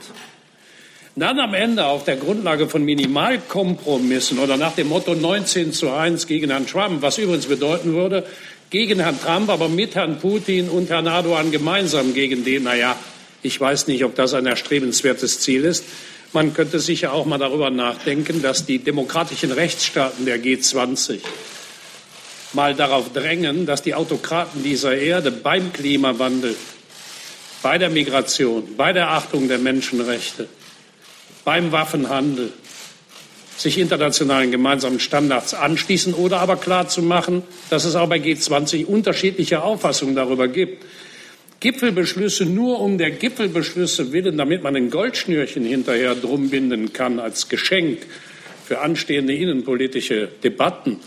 Dann 1.17 1.39
am 1.39 1.55
Ende 1.55 1.87
auf 1.87 2.03
der 2.03 2.17
Grundlage 2.17 2.69
von 2.69 2.85
Minimalkompromissen 2.85 4.41
oder 4.41 4.57
nach 4.57 4.75
dem 4.75 4.89
Motto 4.89 5.15
19 5.15 5.73
zu 5.73 5.93
1 5.93 6.27
gegen 6.27 6.51
Herrn 6.51 6.67
Trump, 6.67 7.03
was 7.03 7.19
übrigens 7.19 7.47
bedeuten 7.47 7.93
würde, 7.93 8.27
gegen 8.71 8.99
Herrn 8.99 9.21
Trump, 9.21 9.49
aber 9.49 9.69
mit 9.69 9.95
Herrn 9.95 10.19
Putin 10.19 10.69
und 10.69 10.91
Herrn 10.91 11.07
Erdogan 11.07 11.53
gemeinsam 11.53 12.15
gegen 12.15 12.45
den, 12.45 12.65
naja, 12.65 12.97
ich 13.45 13.61
weiß 13.61 13.89
nicht, 13.89 14.05
ob 14.05 14.15
das 14.15 14.33
ein 14.33 14.47
erstrebenswertes 14.47 15.41
Ziel 15.41 15.65
ist. 15.65 15.85
Man 16.33 16.55
könnte 16.55 16.81
sicher 16.81 17.13
auch 17.13 17.27
mal 17.27 17.39
darüber 17.39 17.71
nachdenken, 17.71 18.41
dass 18.41 18.65
die 18.65 18.79
demokratischen 18.79 19.53
Rechtsstaaten 19.53 20.25
der 20.25 20.43
G20 20.43 21.21
mal 22.55 22.75
darauf 22.75 23.13
drängen, 23.13 23.67
dass 23.67 23.83
die 23.83 23.95
Autokraten 23.95 24.63
dieser 24.63 24.97
Erde 24.97 25.31
beim 25.31 25.73
Klimawandel, 25.73 26.57
bei 27.63 27.77
der 27.77 27.91
Migration, 27.91 28.77
bei 28.77 28.93
der 28.95 29.11
Achtung 29.11 29.47
der 29.47 29.59
Menschenrechte, 29.59 30.49
beim 31.45 31.71
Waffenhandel 31.71 32.51
sich 33.59 33.79
internationalen 33.79 34.51
gemeinsamen 34.51 35.01
Standards 35.01 35.53
anschließen 35.53 36.15
oder 36.15 36.41
aber 36.41 36.57
klar 36.57 36.89
zu 36.89 37.03
machen, 37.03 37.43
dass 37.69 37.85
es 37.85 37.95
auch 37.95 38.09
bei 38.09 38.17
G20 38.17 38.87
unterschiedliche 38.87 39.63
Auffassungen 39.63 40.17
darüber 40.17 40.49
gibt. 40.49 40.83
Gipfelbeschlüsse 41.65 42.45
nur 42.45 42.79
um 42.83 42.99
der 42.99 43.11
Gipfelbeschlüsse 43.11 44.13
willen, 44.13 44.37
damit 44.37 44.63
man 44.63 44.77
ein 44.77 44.91
Goldschnürchen 44.91 45.65
hinterher 45.65 46.15
drum 46.15 46.51
binden 46.51 46.93
kann 46.93 47.19
als 47.19 47.49
Geschenk 47.49 48.01
für 48.67 48.81
anstehende 48.81 49.35
innenpolitische 49.35 50.29
Debatten, 50.43 51.01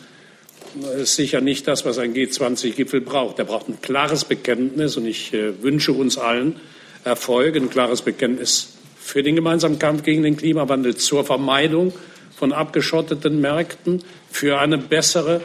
ist 1.00 1.14
sicher 1.14 1.42
nicht 1.42 1.68
das, 1.68 1.86
was 1.86 2.00
ein 2.00 2.16
G20-Gipfel 2.16 3.02
braucht. 3.02 3.38
Er 3.38 3.46
braucht 3.46 3.70
ein 3.70 3.82
klares 3.84 4.26
Bekenntnis 4.26 4.98
und 4.98 5.06
ich 5.06 5.32
äh, 5.32 5.62
wünsche 5.62 5.92
uns 5.92 6.18
allen 6.18 6.56
Erfolg, 7.04 7.56
ein 7.56 7.70
klares 7.70 8.02
Bekenntnis 8.02 8.78
für 9.00 9.22
den 9.22 9.36
gemeinsamen 9.36 9.78
Kampf 9.78 10.02
gegen 10.02 10.24
den 10.24 10.38
Klimawandel, 10.38 10.96
zur 10.96 11.24
Vermeidung 11.24 11.94
von 12.36 12.52
abgeschotteten 12.52 13.42
Märkten, 13.42 14.04
für 14.32 14.58
eine 14.58 14.80
bessere 14.80 15.42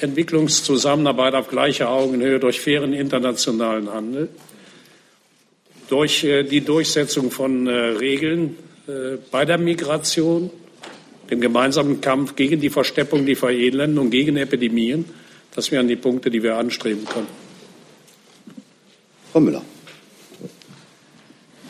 Entwicklungszusammenarbeit 0.00 1.34
auf 1.34 1.48
gleicher 1.48 1.90
Augenhöhe 1.90 2.38
durch 2.40 2.60
fairen 2.60 2.92
internationalen 2.92 3.92
Handel, 3.92 4.28
durch 5.88 6.24
äh, 6.24 6.42
die 6.42 6.62
Durchsetzung 6.62 7.30
von 7.30 7.66
äh, 7.66 7.70
Regeln 7.70 8.56
bei 9.30 9.46
der 9.46 9.56
Migration, 9.56 10.50
dem 11.30 11.40
gemeinsamen 11.40 12.02
Kampf 12.02 12.36
gegen 12.36 12.60
die 12.60 12.68
Versteppung, 12.68 13.24
die 13.24 13.34
Verelendung, 13.34 14.10
gegen 14.10 14.36
Epidemien. 14.36 15.06
Das 15.54 15.72
wären 15.72 15.88
die 15.88 15.96
Punkte, 15.96 16.30
die 16.30 16.42
wir 16.42 16.56
anstreben 16.56 17.06
können. 17.06 17.28
Frau 19.32 19.40
Müller. 19.40 19.62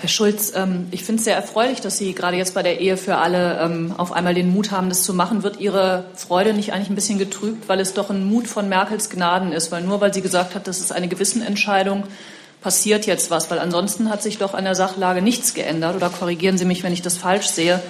Herr 0.05 0.09
Schulz, 0.09 0.53
ähm, 0.55 0.87
ich 0.91 1.03
finde 1.03 1.21
es 1.21 1.25
sehr 1.25 1.35
erfreulich, 1.35 1.81
dass 1.81 1.97
Sie 1.97 2.13
gerade 2.13 2.37
jetzt 2.37 2.53
bei 2.53 2.63
der 2.63 2.79
Ehe 2.79 2.99
für 2.99 3.17
alle 3.17 3.59
ähm, 3.59 3.95
auf 3.97 4.13
einmal 4.13 4.35
den 4.35 4.53
Mut 4.53 4.71
haben, 4.71 4.91
das 4.91 5.03
zu 5.03 5.15
machen. 5.15 5.43
Wird 5.43 5.61
Ihre 5.61 6.05
Freude 6.15 6.53
nicht 6.53 6.75
eigentlich 6.75 6.91
ein 6.91 6.95
bisschen 6.95 7.19
getrübt, 7.19 7.71
weil 7.71 7.81
es 7.81 7.95
doch 7.95 8.11
ein 8.11 8.27
Mut 8.27 8.47
von 8.47 8.69
Merkels 8.69 9.09
Gnaden 9.09 9.51
ist? 9.51 9.73
Weil 9.73 9.83
nur 9.83 10.03
weil 10.03 10.13
sie 10.13 10.21
gesagt 10.21 10.55
hat, 10.55 10.67
das 10.67 10.81
ist 10.81 10.93
eine 10.93 11.09
Gewissenentscheidung, 11.09 12.03
passiert 12.61 13.07
jetzt 13.07 13.31
was. 13.31 13.51
Weil 13.51 13.59
ansonsten 13.59 14.11
hat 14.11 14.23
sich 14.23 14.37
doch 14.37 14.53
an 14.53 14.65
der 14.65 14.75
Sachlage 14.75 15.23
nichts 15.23 15.55
geändert. 15.55 15.97
Oder 15.97 16.11
korrigieren 16.11 16.59
Sie 16.59 16.67
mich, 16.67 16.83
wenn 16.83 16.93
ich 16.93 17.01
das 17.01 17.17
falsch 17.17 17.47
sehe. 17.47 17.81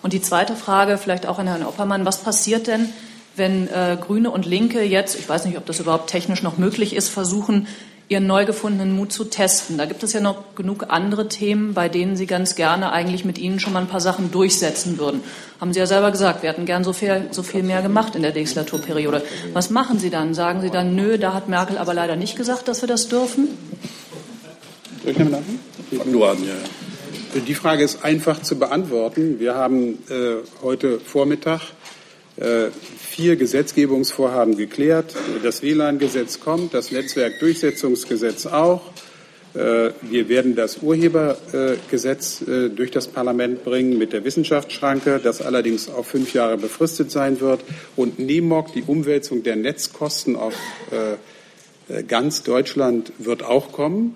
Und 0.00 0.14
die 0.14 0.22
zweite 0.22 0.56
Frage, 0.56 0.96
vielleicht 0.96 1.26
auch 1.26 1.38
an 1.38 1.46
Herrn 1.46 1.66
Oppermann, 1.66 2.06
was 2.06 2.22
passiert 2.22 2.68
denn, 2.68 2.88
wenn 3.36 3.68
äh, 3.68 3.98
Grüne 4.00 4.30
und 4.30 4.46
Linke 4.46 4.82
jetzt, 4.82 5.14
ich 5.18 5.28
weiß 5.28 5.44
nicht, 5.44 5.58
ob 5.58 5.66
das 5.66 5.78
überhaupt 5.78 6.08
technisch 6.08 6.42
noch 6.42 6.56
möglich 6.56 6.96
ist, 6.96 7.10
versuchen, 7.10 7.66
ihren 8.10 8.26
neu 8.26 8.44
gefundenen 8.44 8.96
Mut 8.96 9.12
zu 9.12 9.24
testen. 9.24 9.78
Da 9.78 9.86
gibt 9.86 10.02
es 10.02 10.12
ja 10.12 10.20
noch 10.20 10.56
genug 10.56 10.86
andere 10.88 11.28
Themen, 11.28 11.74
bei 11.74 11.88
denen 11.88 12.16
Sie 12.16 12.26
ganz 12.26 12.56
gerne 12.56 12.90
eigentlich 12.90 13.24
mit 13.24 13.38
Ihnen 13.38 13.60
schon 13.60 13.72
mal 13.72 13.78
ein 13.78 13.86
paar 13.86 14.00
Sachen 14.00 14.32
durchsetzen 14.32 14.98
würden. 14.98 15.22
Haben 15.60 15.72
Sie 15.72 15.78
ja 15.78 15.86
selber 15.86 16.10
gesagt, 16.10 16.42
wir 16.42 16.50
hätten 16.50 16.66
gern 16.66 16.82
so 16.82 16.92
viel, 16.92 17.28
so 17.30 17.44
viel 17.44 17.62
mehr 17.62 17.82
gemacht 17.82 18.16
in 18.16 18.22
der 18.22 18.34
Legislaturperiode. 18.34 19.22
Was 19.52 19.70
machen 19.70 20.00
Sie 20.00 20.10
dann? 20.10 20.34
Sagen 20.34 20.60
Sie 20.60 20.70
dann, 20.70 20.96
nö, 20.96 21.18
da 21.18 21.34
hat 21.34 21.48
Merkel 21.48 21.78
aber 21.78 21.94
leider 21.94 22.16
nicht 22.16 22.36
gesagt, 22.36 22.66
dass 22.66 22.82
wir 22.82 22.88
das 22.88 23.08
dürfen? 23.08 23.46
Soll 25.04 25.12
ich 25.12 25.16
damit 25.16 25.34
anfangen? 25.34 25.60
Fang 25.96 26.12
du 26.12 26.24
an, 26.24 26.38
ja. 26.44 27.40
Die 27.40 27.54
Frage 27.54 27.84
ist 27.84 28.04
einfach 28.04 28.42
zu 28.42 28.58
beantworten. 28.58 29.38
Wir 29.38 29.54
haben 29.54 30.00
äh, 30.10 30.38
heute 30.62 30.98
Vormittag 30.98 31.60
äh, 32.38 32.70
vier 33.10 33.34
Gesetzgebungsvorhaben 33.34 34.56
geklärt. 34.56 35.16
Das 35.42 35.62
WLAN-Gesetz 35.62 36.38
kommt, 36.38 36.74
das 36.74 36.92
Netzwerkdurchsetzungsgesetz 36.92 38.46
auch. 38.46 38.82
Äh, 39.52 39.90
wir 40.02 40.28
werden 40.28 40.54
das 40.54 40.78
Urhebergesetz 40.78 42.42
äh, 42.42 42.68
durch 42.68 42.92
das 42.92 43.08
Parlament 43.08 43.64
bringen 43.64 43.98
mit 43.98 44.12
der 44.12 44.24
Wissenschaftsschranke, 44.24 45.20
das 45.20 45.42
allerdings 45.42 45.88
auf 45.88 46.06
fünf 46.06 46.32
Jahre 46.34 46.56
befristet 46.56 47.10
sein 47.10 47.40
wird. 47.40 47.64
Und 47.96 48.20
NEMOC, 48.20 48.74
die 48.74 48.84
Umwälzung 48.86 49.42
der 49.42 49.56
Netzkosten 49.56 50.36
auf 50.36 50.54
äh, 50.92 52.04
ganz 52.04 52.44
Deutschland, 52.44 53.12
wird 53.18 53.42
auch 53.42 53.72
kommen. 53.72 54.14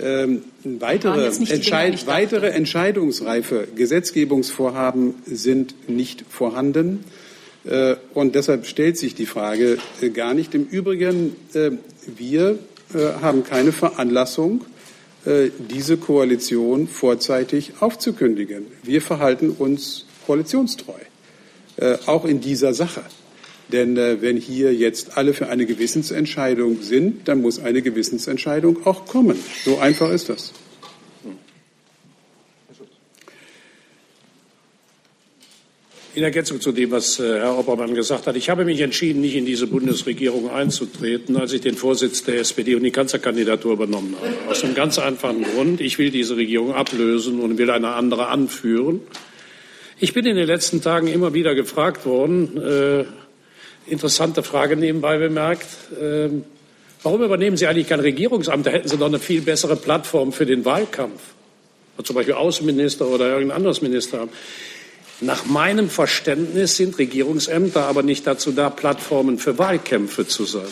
Ähm, 0.00 0.42
weitere, 0.64 1.28
Entscheid 1.28 2.06
weitere 2.06 2.48
entscheidungsreife 2.48 3.68
Gesetzgebungsvorhaben 3.74 5.14
sind 5.24 5.88
nicht 5.88 6.24
vorhanden. 6.28 7.04
Äh, 7.64 7.96
und 8.12 8.34
deshalb 8.34 8.66
stellt 8.66 8.98
sich 8.98 9.14
die 9.14 9.26
Frage 9.26 9.78
äh, 10.00 10.10
gar 10.10 10.34
nicht. 10.34 10.54
Im 10.54 10.64
Übrigen, 10.64 11.36
äh, 11.54 11.72
wir 12.16 12.58
haben 13.22 13.42
keine 13.42 13.72
Veranlassung, 13.72 14.66
diese 15.70 15.96
Koalition 15.96 16.86
vorzeitig 16.86 17.72
aufzukündigen. 17.80 18.66
Wir 18.84 19.02
verhalten 19.02 19.50
uns 19.50 20.06
koalitionstreu, 20.26 20.92
auch 22.06 22.24
in 22.24 22.40
dieser 22.40 22.72
Sache. 22.72 23.02
Denn 23.72 23.96
wenn 23.96 24.36
hier 24.36 24.72
jetzt 24.72 25.16
alle 25.16 25.34
für 25.34 25.48
eine 25.48 25.66
Gewissensentscheidung 25.66 26.82
sind, 26.82 27.26
dann 27.26 27.40
muss 27.40 27.58
eine 27.58 27.82
Gewissensentscheidung 27.82 28.86
auch 28.86 29.06
kommen. 29.06 29.38
So 29.64 29.78
einfach 29.78 30.10
ist 30.10 30.28
das. 30.28 30.52
In 36.16 36.22
Ergänzung 36.22 36.60
zu 36.60 36.70
dem, 36.70 36.92
was 36.92 37.18
äh, 37.18 37.40
Herr 37.40 37.58
Oppermann 37.58 37.92
gesagt 37.92 38.28
hat, 38.28 38.36
ich 38.36 38.48
habe 38.48 38.64
mich 38.64 38.80
entschieden, 38.80 39.20
nicht 39.20 39.34
in 39.34 39.46
diese 39.46 39.66
Bundesregierung 39.66 40.48
einzutreten, 40.48 41.36
als 41.36 41.52
ich 41.52 41.60
den 41.60 41.74
Vorsitz 41.74 42.22
der 42.22 42.38
SPD 42.38 42.76
und 42.76 42.84
die 42.84 42.92
Kanzlerkandidatur 42.92 43.72
übernommen 43.72 44.14
habe. 44.20 44.32
Aus 44.48 44.62
einem 44.62 44.76
ganz 44.76 45.00
einfachen 45.00 45.42
Grund. 45.42 45.80
Ich 45.80 45.98
will 45.98 46.10
diese 46.10 46.36
Regierung 46.36 46.72
ablösen 46.72 47.40
und 47.40 47.58
will 47.58 47.68
eine 47.68 47.94
andere 47.94 48.28
anführen. 48.28 49.00
Ich 49.98 50.12
bin 50.12 50.24
in 50.24 50.36
den 50.36 50.46
letzten 50.46 50.82
Tagen 50.82 51.08
immer 51.08 51.34
wieder 51.34 51.56
gefragt 51.56 52.06
worden, 52.06 52.62
äh, 52.62 53.04
interessante 53.90 54.44
Frage 54.44 54.76
nebenbei 54.76 55.18
bemerkt. 55.18 55.66
Ähm, 56.00 56.44
warum 57.02 57.24
übernehmen 57.24 57.56
Sie 57.56 57.66
eigentlich 57.66 57.88
kein 57.88 57.98
Regierungsamt? 57.98 58.66
Da 58.66 58.70
hätten 58.70 58.86
Sie 58.86 58.98
doch 58.98 59.06
eine 59.06 59.18
viel 59.18 59.40
bessere 59.40 59.74
Plattform 59.74 60.32
für 60.32 60.46
den 60.46 60.64
Wahlkampf. 60.64 61.20
Zum 62.04 62.14
Beispiel 62.14 62.34
Außenminister 62.34 63.08
oder 63.08 63.30
irgendein 63.30 63.56
anderes 63.56 63.82
Ministeramt. 63.82 64.32
Nach 65.20 65.46
meinem 65.46 65.88
Verständnis 65.88 66.76
sind 66.76 66.98
Regierungsämter 66.98 67.84
aber 67.86 68.02
nicht 68.02 68.26
dazu 68.26 68.52
da, 68.52 68.68
Plattformen 68.70 69.38
für 69.38 69.58
Wahlkämpfe 69.58 70.26
zu 70.26 70.44
sein. 70.44 70.66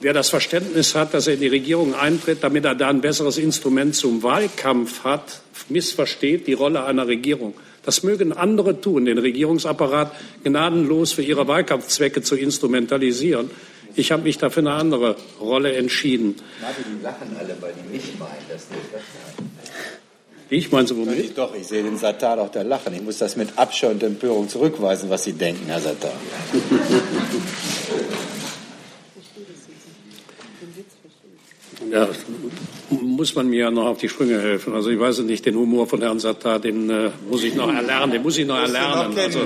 Wer 0.00 0.12
das 0.12 0.28
Verständnis 0.28 0.94
hat, 0.94 1.14
dass 1.14 1.26
er 1.26 1.34
in 1.34 1.40
die 1.40 1.48
Regierung 1.48 1.94
eintritt, 1.94 2.38
damit 2.42 2.64
er 2.64 2.74
da 2.74 2.88
ein 2.88 3.00
besseres 3.00 3.38
Instrument 3.38 3.94
zum 3.94 4.22
Wahlkampf 4.22 5.04
hat, 5.04 5.40
missversteht 5.68 6.46
die 6.46 6.52
Rolle 6.52 6.84
einer 6.84 7.06
Regierung. 7.06 7.54
Das 7.82 8.02
mögen 8.02 8.32
andere 8.32 8.80
tun, 8.80 9.04
den 9.06 9.18
Regierungsapparat 9.18 10.12
gnadenlos 10.44 11.12
für 11.12 11.22
ihre 11.22 11.48
Wahlkampfzwecke 11.48 12.20
zu 12.20 12.36
instrumentalisieren. 12.36 13.50
Ich 13.94 14.12
habe 14.12 14.24
mich 14.24 14.36
dafür 14.36 14.64
eine 14.64 14.72
andere 14.72 15.16
Rolle 15.40 15.72
entschieden. 15.72 16.34
Martin, 16.60 16.84
die 16.98 17.02
lachen 17.02 17.36
alle, 17.38 17.56
weil 17.60 17.72
die 17.72 17.96
mich 17.96 18.18
meinen, 18.18 18.44
das 18.50 18.68
nicht 18.68 18.92
das 18.92 19.02
Ich 20.48 20.70
meine 20.70 20.86
Sie 20.86 20.96
womit? 20.96 21.18
Ich, 21.18 21.34
doch, 21.34 21.54
ich 21.54 21.66
sehe 21.66 21.82
den 21.82 21.98
Satar 21.98 22.36
doch 22.36 22.50
da 22.50 22.62
lachen. 22.62 22.94
Ich 22.94 23.02
muss 23.02 23.18
das 23.18 23.36
mit 23.36 23.48
Abscheu 23.56 23.90
und 23.90 24.02
Empörung 24.02 24.48
zurückweisen, 24.48 25.10
was 25.10 25.24
Sie 25.24 25.32
denken, 25.32 25.66
Herr 25.66 25.80
Satar. 25.80 26.12
Ja, 31.92 32.08
muss 32.90 33.34
man 33.34 33.48
mir 33.48 33.60
ja 33.60 33.70
noch 33.70 33.86
auf 33.86 33.98
die 33.98 34.08
Sprünge 34.08 34.40
helfen. 34.40 34.74
Also 34.74 34.90
ich 34.90 34.98
weiß 34.98 35.20
nicht, 35.20 35.46
den 35.46 35.56
Humor 35.56 35.86
von 35.86 36.00
Herrn 36.00 36.18
Sattar, 36.18 36.58
den 36.58 36.90
äh, 36.90 37.10
muss 37.30 37.44
ich 37.44 37.54
noch 37.54 37.72
erlernen. 37.72 38.12
Den 38.12 38.22
muss 38.22 38.38
ich 38.38 38.46
noch 38.46 38.58
erlernen. 38.58 39.16
Also, 39.16 39.40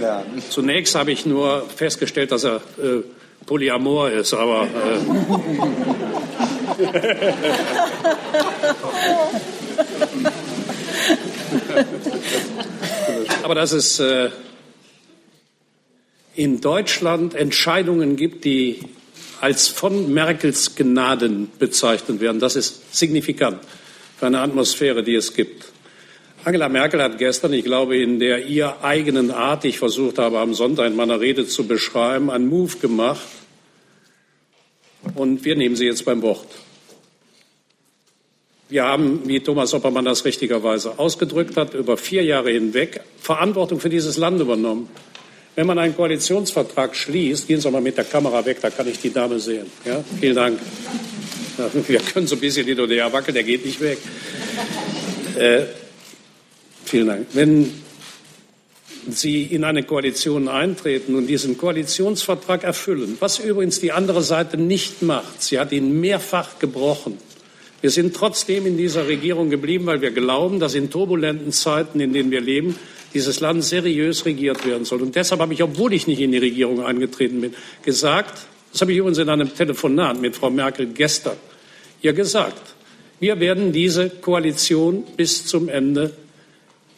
zunächst 0.48 0.94
habe 0.94 1.12
ich 1.12 1.26
nur 1.26 1.64
festgestellt, 1.76 2.32
dass 2.32 2.44
er 2.44 2.56
äh, 2.56 3.02
Polyamor 3.44 4.10
ist, 4.10 4.32
aber 4.32 4.62
äh, 4.62 4.66
aber 13.50 13.58
dass 13.62 13.72
es 13.72 13.98
äh, 13.98 14.30
in 16.36 16.60
Deutschland 16.60 17.34
Entscheidungen 17.34 18.14
gibt, 18.14 18.44
die 18.44 18.78
als 19.40 19.66
von 19.66 20.14
Merkels 20.14 20.76
Gnaden 20.76 21.50
bezeichnet 21.58 22.20
werden. 22.20 22.38
Das 22.38 22.54
ist 22.54 22.94
signifikant 22.96 23.58
für 24.16 24.26
eine 24.26 24.38
Atmosphäre, 24.38 25.02
die 25.02 25.16
es 25.16 25.34
gibt. 25.34 25.64
Angela 26.44 26.68
Merkel 26.68 27.02
hat 27.02 27.18
gestern, 27.18 27.52
ich 27.52 27.64
glaube, 27.64 27.96
in 27.96 28.20
der 28.20 28.46
ihr 28.46 28.84
eigenen 28.84 29.32
Art, 29.32 29.64
die 29.64 29.70
ich 29.70 29.80
versucht 29.80 30.20
habe, 30.20 30.38
am 30.38 30.54
Sonntag 30.54 30.86
in 30.86 30.94
meiner 30.94 31.18
Rede 31.18 31.44
zu 31.44 31.66
beschreiben, 31.66 32.30
einen 32.30 32.46
Move 32.46 32.76
gemacht. 32.76 33.26
Und 35.16 35.44
wir 35.44 35.56
nehmen 35.56 35.74
sie 35.74 35.86
jetzt 35.86 36.04
beim 36.04 36.22
Wort. 36.22 36.46
Wir 38.70 38.84
haben, 38.84 39.22
wie 39.24 39.40
Thomas 39.40 39.74
Oppermann 39.74 40.04
das 40.04 40.24
richtigerweise 40.24 40.96
ausgedrückt 40.98 41.56
hat, 41.56 41.74
über 41.74 41.96
vier 41.96 42.22
Jahre 42.22 42.50
hinweg 42.50 43.00
Verantwortung 43.20 43.80
für 43.80 43.90
dieses 43.90 44.16
Land 44.16 44.40
übernommen. 44.40 44.88
Wenn 45.56 45.66
man 45.66 45.78
einen 45.80 45.96
Koalitionsvertrag 45.96 46.94
schließt, 46.94 47.48
gehen 47.48 47.60
Sie 47.60 47.68
mal 47.68 47.80
mit 47.80 47.96
der 47.96 48.04
Kamera 48.04 48.46
weg, 48.46 48.58
da 48.62 48.70
kann 48.70 48.86
ich 48.86 49.00
die 49.00 49.12
Dame 49.12 49.40
sehen. 49.40 49.66
Ja? 49.84 50.04
Vielen 50.20 50.36
Dank. 50.36 50.60
Wir 51.88 51.98
können 51.98 52.28
so 52.28 52.36
ein 52.36 52.40
bisschen 52.40 52.64
hin 52.64 52.78
und 52.78 52.90
her 52.90 53.12
wackeln, 53.12 53.34
der 53.34 53.42
geht 53.42 53.66
nicht 53.66 53.80
weg. 53.80 53.98
Äh, 55.36 55.62
vielen 56.84 57.08
Dank. 57.08 57.26
Wenn 57.32 57.72
Sie 59.08 59.42
in 59.42 59.64
eine 59.64 59.82
Koalition 59.82 60.48
eintreten 60.48 61.16
und 61.16 61.26
diesen 61.26 61.58
Koalitionsvertrag 61.58 62.62
erfüllen, 62.62 63.16
was 63.18 63.40
übrigens 63.40 63.80
die 63.80 63.92
andere 63.92 64.22
Seite 64.22 64.56
nicht 64.56 65.02
macht, 65.02 65.42
sie 65.42 65.58
hat 65.58 65.72
ihn 65.72 66.00
mehrfach 66.00 66.58
gebrochen. 66.58 67.18
Wir 67.80 67.90
sind 67.90 68.14
trotzdem 68.14 68.66
in 68.66 68.76
dieser 68.76 69.08
Regierung 69.08 69.50
geblieben, 69.50 69.86
weil 69.86 70.00
wir 70.00 70.10
glauben, 70.10 70.60
dass 70.60 70.74
in 70.74 70.90
turbulenten 70.90 71.52
Zeiten, 71.52 72.00
in 72.00 72.12
denen 72.12 72.30
wir 72.30 72.40
leben, 72.40 72.76
dieses 73.14 73.40
Land 73.40 73.64
seriös 73.64 74.26
regiert 74.26 74.66
werden 74.66 74.84
soll. 74.84 75.02
Und 75.02 75.16
deshalb 75.16 75.40
habe 75.40 75.54
ich, 75.54 75.62
obwohl 75.62 75.92
ich 75.92 76.06
nicht 76.06 76.20
in 76.20 76.32
die 76.32 76.38
Regierung 76.38 76.84
eingetreten 76.84 77.40
bin, 77.40 77.54
gesagt, 77.82 78.46
das 78.72 78.82
habe 78.82 78.92
ich 78.92 78.98
übrigens 78.98 79.18
in 79.18 79.28
einem 79.28 79.54
Telefonat 79.54 80.20
mit 80.20 80.36
Frau 80.36 80.50
Merkel 80.50 80.86
gestern 80.86 81.36
ihr 82.02 82.12
gesagt, 82.12 82.74
wir 83.18 83.40
werden 83.40 83.72
diese 83.72 84.08
Koalition 84.08 85.04
bis 85.16 85.46
zum 85.46 85.68
Ende 85.68 86.14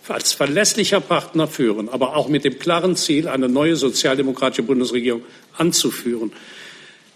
als 0.08 0.32
verlässlicher 0.32 1.00
Partner 1.00 1.46
führen, 1.46 1.88
aber 1.88 2.16
auch 2.16 2.28
mit 2.28 2.44
dem 2.44 2.58
klaren 2.58 2.96
Ziel, 2.96 3.28
eine 3.28 3.48
neue 3.48 3.76
sozialdemokratische 3.76 4.62
Bundesregierung 4.62 5.22
anzuführen. 5.56 6.32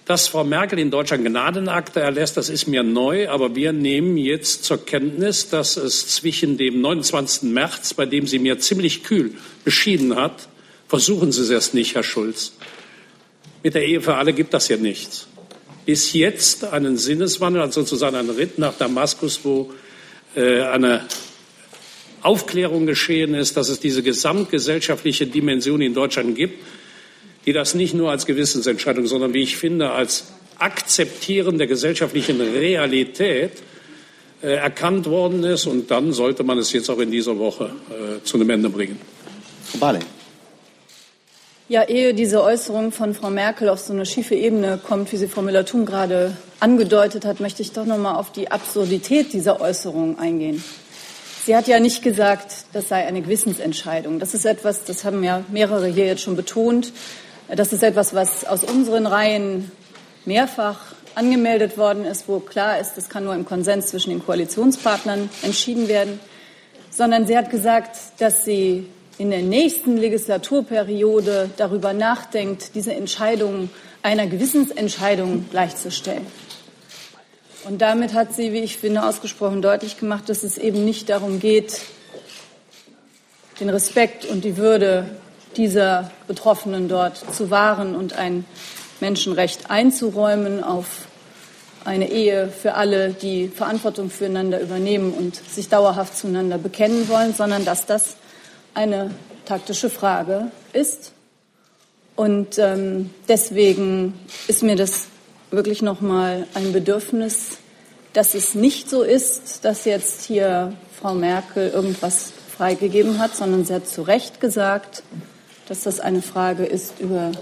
Dass 0.07 0.29
Frau 0.29 0.45
Merkel 0.45 0.79
in 0.79 0.93
Deutschland 0.93 1.25
Gnadenakte 1.25 1.99
erlässt, 1.99 2.37
das 2.37 2.49
ist 2.49 2.69
mir 2.69 2.85
neu, 2.85 3.29
aber 3.29 3.57
wir 3.57 3.73
nehmen 3.73 4.17
jetzt 4.17 4.63
zur 4.63 4.87
Kenntnis, 4.87 5.49
dass 5.49 5.77
es 5.77 6.07
zwischen 6.07 6.57
dem 6.57 6.81
29. 6.81 7.51
März, 7.51 7.93
bei 7.93 8.07
dem 8.07 8.29
sie 8.29 8.39
mir 8.39 8.61
ziemlich 8.61 9.03
kühl 9.03 9.35
beschieden 9.65 10.15
hat, 10.15 10.49
versuchen 10.87 11.33
Sie 11.33 11.43
es 11.43 11.51
erst 11.51 11.75
nicht, 11.75 11.97
Herr 11.97 12.05
Schulz. 12.05 12.53
Mit 13.65 13.75
der 13.75 13.85
Ehe 13.85 14.01
für 14.01 14.15
alle 14.15 14.33
gibt 14.33 14.55
das 14.55 14.69
ja 14.69 14.77
nichts. 14.77 15.27
Bis 15.87 16.13
jetzt 16.13 16.63
einen 16.63 16.97
Sinneswandel, 16.97 17.63
also 17.63 17.81
sozusagen 17.81 18.15
einen 18.15 18.31
Ritt 18.31 18.59
nach 18.59 18.79
Damaskus, 18.79 19.41
wo 19.43 19.73
äh, 20.37 20.61
eine 20.63 21.05
Aufklärung 22.23 22.87
geschehen 22.87 23.35
ist, 23.35 23.57
dass 23.57 23.69
es 23.69 23.81
diese 23.81 24.05
gesamtgesellschaftliche 24.05 25.27
Dimension 25.27 25.81
in 25.81 25.95
Deutschland 25.95 26.37
gibt 26.37 26.63
die 27.47 27.53
das 27.53 27.75
nicht 27.75 27.95
nur 27.95 28.11
als 28.11 28.27
Gewissensentscheidung, 28.27 29.07
sondern 29.07 29.33
wie 29.33 29.43
ich 29.43 29.57
finde, 29.57 29.91
als 29.91 30.25
Akzeptieren 30.59 31.59
der 31.59 31.67
gesellschaftlichen 31.67 32.41
Realität 32.41 33.53
äh, 34.43 34.55
erkannt 34.55 35.07
worden 35.07 35.45
ist. 35.45 35.67
Und 35.67 35.91
dann 35.91 36.13
sollte 36.13 36.43
man 36.43 36.59
es 36.59 36.73
jetzt 36.73 36.91
auch 36.91 36.99
in 36.99 37.11
dieser 37.11 37.39
Woche 37.39 37.71
äh, 37.91 38.23
zu 38.25 38.37
einem 38.37 38.51
Ende 38.51 38.69
bringen. 38.69 38.99
Frau 39.65 39.79
Barley. 39.79 40.01
Ja, 41.69 41.83
ehe 41.83 42.15
diese 42.15 42.43
Äußerung 42.43 42.93
von 42.93 43.13
Frau 43.13 43.29
Merkel 43.29 43.69
auf 43.69 43.81
so 43.81 43.93
eine 43.93 44.07
schiefe 44.07 44.37
Ebene 44.37 44.79
kommt, 44.85 45.11
wie 45.11 45.17
sie 45.17 45.27
Frau 45.27 45.43
Müller-Thun 45.43 45.85
gerade 45.85 46.37
angedeutet 46.61 47.25
hat, 47.25 47.41
möchte 47.41 47.61
ich 47.63 47.73
doch 47.73 47.85
noch 47.85 47.99
mal 47.99 48.15
auf 48.15 48.31
die 48.31 48.53
Absurdität 48.53 49.33
dieser 49.33 49.61
Äußerung 49.61 50.17
eingehen. 50.19 50.63
Sie 51.45 51.57
hat 51.57 51.67
ja 51.67 51.81
nicht 51.81 52.03
gesagt, 52.03 52.67
das 52.73 52.89
sei 52.89 53.05
eine 53.07 53.21
Gewissensentscheidung. 53.21 54.21
Das 54.21 54.33
ist 54.33 54.45
etwas, 54.45 54.85
das 54.85 55.05
haben 55.05 55.25
ja 55.25 55.45
mehrere 55.51 55.89
hier 55.89 56.07
jetzt 56.07 56.23
schon 56.23 56.37
betont. 56.37 56.93
Das 57.49 57.73
ist 57.73 57.83
etwas, 57.83 58.13
was 58.13 58.45
aus 58.45 58.65
unseren 58.65 59.07
Reihen 59.07 59.71
mehrfach 60.25 60.81
angemeldet 61.15 61.79
worden 61.79 62.05
ist, 62.05 62.29
wo 62.29 62.41
klar 62.41 62.79
ist, 62.81 62.95
das 62.95 63.09
kann 63.09 63.25
nur 63.25 63.35
im 63.35 63.45
Konsens 63.45 63.87
zwischen 63.87 64.11
den 64.11 64.25
Koalitionspartnern 64.25 65.31
entschieden 65.43 65.89
werden, 65.89 66.19
sondern 66.91 67.27
sie 67.27 67.37
hat 67.37 67.51
gesagt, 67.51 67.97
dass 68.19 68.45
sie 68.45 68.87
in 69.17 69.31
der 69.31 69.43
nächsten 69.43 69.97
Legislaturperiode 69.97 71.51
darüber 71.57 71.93
nachdenkt, 71.93 72.75
diese 72.75 72.93
Entscheidung 72.95 73.71
einer 74.03 74.27
Gewissensentscheidung 74.27 75.47
gleichzustellen. 75.51 76.27
Und 77.65 77.81
damit 77.81 78.13
hat 78.13 78.35
sie, 78.35 78.53
wie 78.53 78.61
ich 78.61 78.77
finde, 78.77 79.05
ausgesprochen 79.05 79.63
deutlich 79.63 79.99
gemacht, 79.99 80.29
dass 80.29 80.43
es 80.43 80.59
eben 80.59 80.85
nicht 80.85 81.09
darum 81.09 81.41
geht, 81.41 81.81
den 83.61 83.71
Respekt 83.71 84.27
und 84.27 84.45
die 84.45 84.57
Würde 84.57 85.17
dieser 85.57 86.11
Betroffenen 86.27 86.89
dort 86.89 87.23
zu 87.35 87.51
wahren 87.51 87.97
und 87.97 88.15
ein 88.15 88.45
Menschenrecht 89.01 89.71
einzuräumen 89.71 90.63
auf 90.63 91.07
eine 91.85 92.11
Ehe 92.11 92.49
für 92.49 92.75
alle, 92.75 93.11
die 93.11 93.49
Verantwortung 93.49 94.11
füreinander 94.11 94.61
übernehmen 94.61 95.13
und 95.13 95.37
sich 95.37 95.69
dauerhaft 95.69 96.17
zueinander 96.17 96.59
bekennen 96.59 97.09
wollen, 97.09 97.33
sondern 97.33 97.65
dass 97.65 97.87
das 97.87 98.17
eine 98.75 99.11
taktische 99.45 99.89
Frage 99.89 100.51
ist. 100.73 101.13
Und 102.17 102.59
ähm, 102.59 103.11
deswegen 103.29 104.15
ist 104.49 104.63
mir 104.63 104.75
das 104.75 105.07
wirklich 105.51 105.83
noch 105.83 106.01
mal 106.01 106.47
ein 106.55 106.73
Bedürfnis, 106.73 107.59
dass 108.13 108.35
es 108.35 108.55
nicht 108.55 108.91
so 108.91 109.03
ist, 109.03 109.65
dass 109.65 109.85
jetzt 109.85 110.23
hier 110.23 110.73
Frau 110.99 111.15
Merkel 111.15 111.71
irgendwas 111.71 112.33
freigegeben 112.57 113.19
hat, 113.19 113.37
sondern 113.37 113.65
sie 113.65 113.75
hat 113.75 113.87
zu 113.87 114.03
Recht 114.03 114.41
gesagt, 114.41 115.03
dass 115.69 115.83
das 115.83 116.01
eine 116.01 116.23
Frage 116.23 116.65
ist, 116.65 117.01
über 117.01 117.33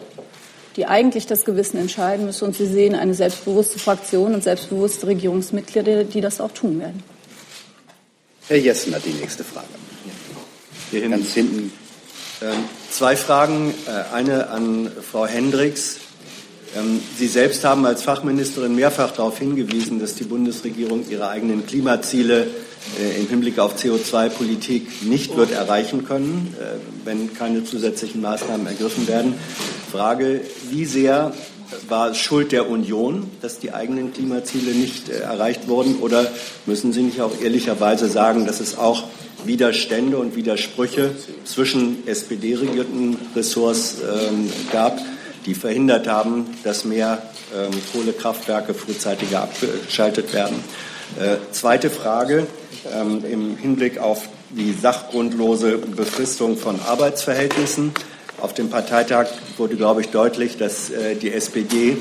die 0.77 0.87
eigentlich 0.87 1.27
das 1.27 1.45
Gewissen 1.45 1.79
entscheiden 1.79 2.27
müssen. 2.27 2.45
Und 2.45 2.57
Sie 2.57 2.67
sehen 2.67 2.95
eine 2.95 3.15
selbstbewusste 3.15 3.79
Fraktion 3.79 4.35
und 4.35 4.43
selbstbewusste 4.43 5.07
Regierungsmitglieder, 5.07 6.05
die 6.05 6.21
das 6.21 6.41
auch 6.41 6.51
tun 6.51 6.81
werden. 6.81 7.03
Herr 8.49 8.59
Jessen 8.59 8.95
hat 8.95 9.05
die 9.05 9.13
nächste 9.13 9.45
Frage. 9.45 9.69
Hier 10.91 11.01
hinten. 11.01 11.19
Ganz 11.19 11.33
hinten. 11.33 11.73
Ähm, 12.43 12.65
zwei 12.91 13.17
Fragen. 13.17 13.73
Äh, 13.87 14.15
eine 14.15 14.49
an 14.51 14.91
Frau 15.11 15.27
Hendricks. 15.27 15.99
Ähm, 16.77 17.01
Sie 17.17 17.29
selbst 17.29 17.65
haben 17.65 17.87
als 17.87 18.03
Fachministerin 18.03 18.75
mehrfach 18.75 19.13
darauf 19.13 19.39
hingewiesen, 19.39 20.01
dass 20.01 20.15
die 20.15 20.25
Bundesregierung 20.25 21.09
ihre 21.09 21.29
eigenen 21.29 21.67
Klimaziele 21.67 22.49
im 23.19 23.29
Hinblick 23.29 23.59
auf 23.59 23.77
CO2-Politik 23.77 25.05
nicht 25.05 25.37
wird 25.37 25.51
erreichen 25.51 26.07
können, 26.07 26.55
äh, 26.61 26.77
wenn 27.05 27.35
keine 27.35 27.65
zusätzlichen 27.65 28.21
Maßnahmen 28.21 28.67
ergriffen 28.67 29.09
werden. 29.09 29.35
Frage, 29.91 30.43
wie 30.71 30.85
sehr 30.85 31.33
war 31.89 32.11
es 32.11 32.19
Schuld 32.19 32.53
der 32.53 32.69
Union, 32.69 33.31
dass 33.41 33.59
die 33.59 33.73
eigenen 33.73 34.13
Klimaziele 34.13 34.73
nicht 34.73 35.09
äh, 35.09 35.21
erreicht 35.21 35.69
wurden? 35.69 35.97
Oder 35.97 36.27
müssen 36.67 36.93
Sie 36.93 37.03
nicht 37.03 37.21
auch 37.21 37.33
ehrlicherweise 37.41 38.09
sagen, 38.09 38.47
dass 38.47 38.61
es 38.61 38.79
auch 38.79 39.05
Widerstände 39.45 40.17
und 40.17 40.37
Widersprüche 40.37 41.11
zwischen 41.45 42.07
SPD-regierten 42.07 43.17
Ressorts 43.35 43.97
ähm, 44.01 44.51
gab, 44.73 44.99
die 45.47 45.55
verhindert 45.55 46.07
haben, 46.07 46.47
dass 46.63 46.85
mehr 46.85 47.23
ähm, 47.55 47.71
Kohlekraftwerke 47.93 48.73
frühzeitiger 48.73 49.43
abgeschaltet 49.43 50.33
werden? 50.33 50.57
Äh, 51.19 51.37
zweite 51.53 51.91
Frage 51.91 52.47
ähm, 52.93 53.25
im 53.31 53.57
Hinblick 53.57 53.99
auf 53.99 54.29
die 54.51 54.73
sachgrundlose 54.73 55.79
Befristung 55.79 56.57
von 56.57 56.81
Arbeitsverhältnissen. 56.81 57.93
Auf 58.41 58.55
dem 58.55 58.71
Parteitag 58.71 59.27
wurde, 59.57 59.77
glaube 59.77 60.03
ich, 60.03 60.09
deutlich, 60.09 60.57
dass 60.59 60.91
äh, 60.91 61.15
die 61.15 61.33
SPD 61.33 61.97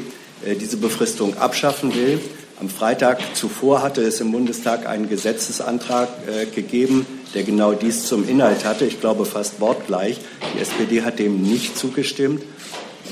äh, 0.45 0.55
diese 0.55 0.77
Befristung 0.77 1.37
abschaffen 1.37 1.93
will. 1.95 2.19
Am 2.59 2.69
Freitag 2.69 3.19
zuvor 3.35 3.81
hatte 3.81 4.01
es 4.01 4.21
im 4.21 4.31
Bundestag 4.31 4.87
einen 4.87 5.09
Gesetzesantrag 5.09 6.09
äh, 6.27 6.45
gegeben, 6.45 7.05
der 7.33 7.43
genau 7.43 7.73
dies 7.73 8.05
zum 8.05 8.27
Inhalt 8.27 8.63
hatte. 8.63 8.85
Ich 8.85 9.01
glaube 9.01 9.25
fast 9.25 9.59
wortgleich. 9.59 10.19
Die 10.55 10.59
SPD 10.59 11.01
hat 11.01 11.19
dem 11.19 11.41
nicht 11.41 11.77
zugestimmt. 11.77 12.43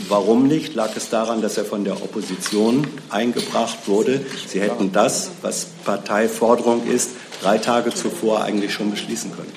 Warum 0.07 0.47
nicht? 0.47 0.73
Lag 0.75 0.95
es 0.95 1.09
daran, 1.09 1.41
dass 1.41 1.57
er 1.57 1.65
von 1.65 1.83
der 1.83 2.01
Opposition 2.01 2.87
eingebracht 3.09 3.87
wurde? 3.87 4.25
Sie 4.47 4.61
hätten 4.61 4.91
das, 4.91 5.31
was 5.41 5.67
Parteiforderung 5.83 6.87
ist, 6.87 7.11
drei 7.41 7.57
Tage 7.57 7.93
zuvor 7.93 8.43
eigentlich 8.43 8.73
schon 8.73 8.91
beschließen 8.91 9.31
können. 9.35 9.51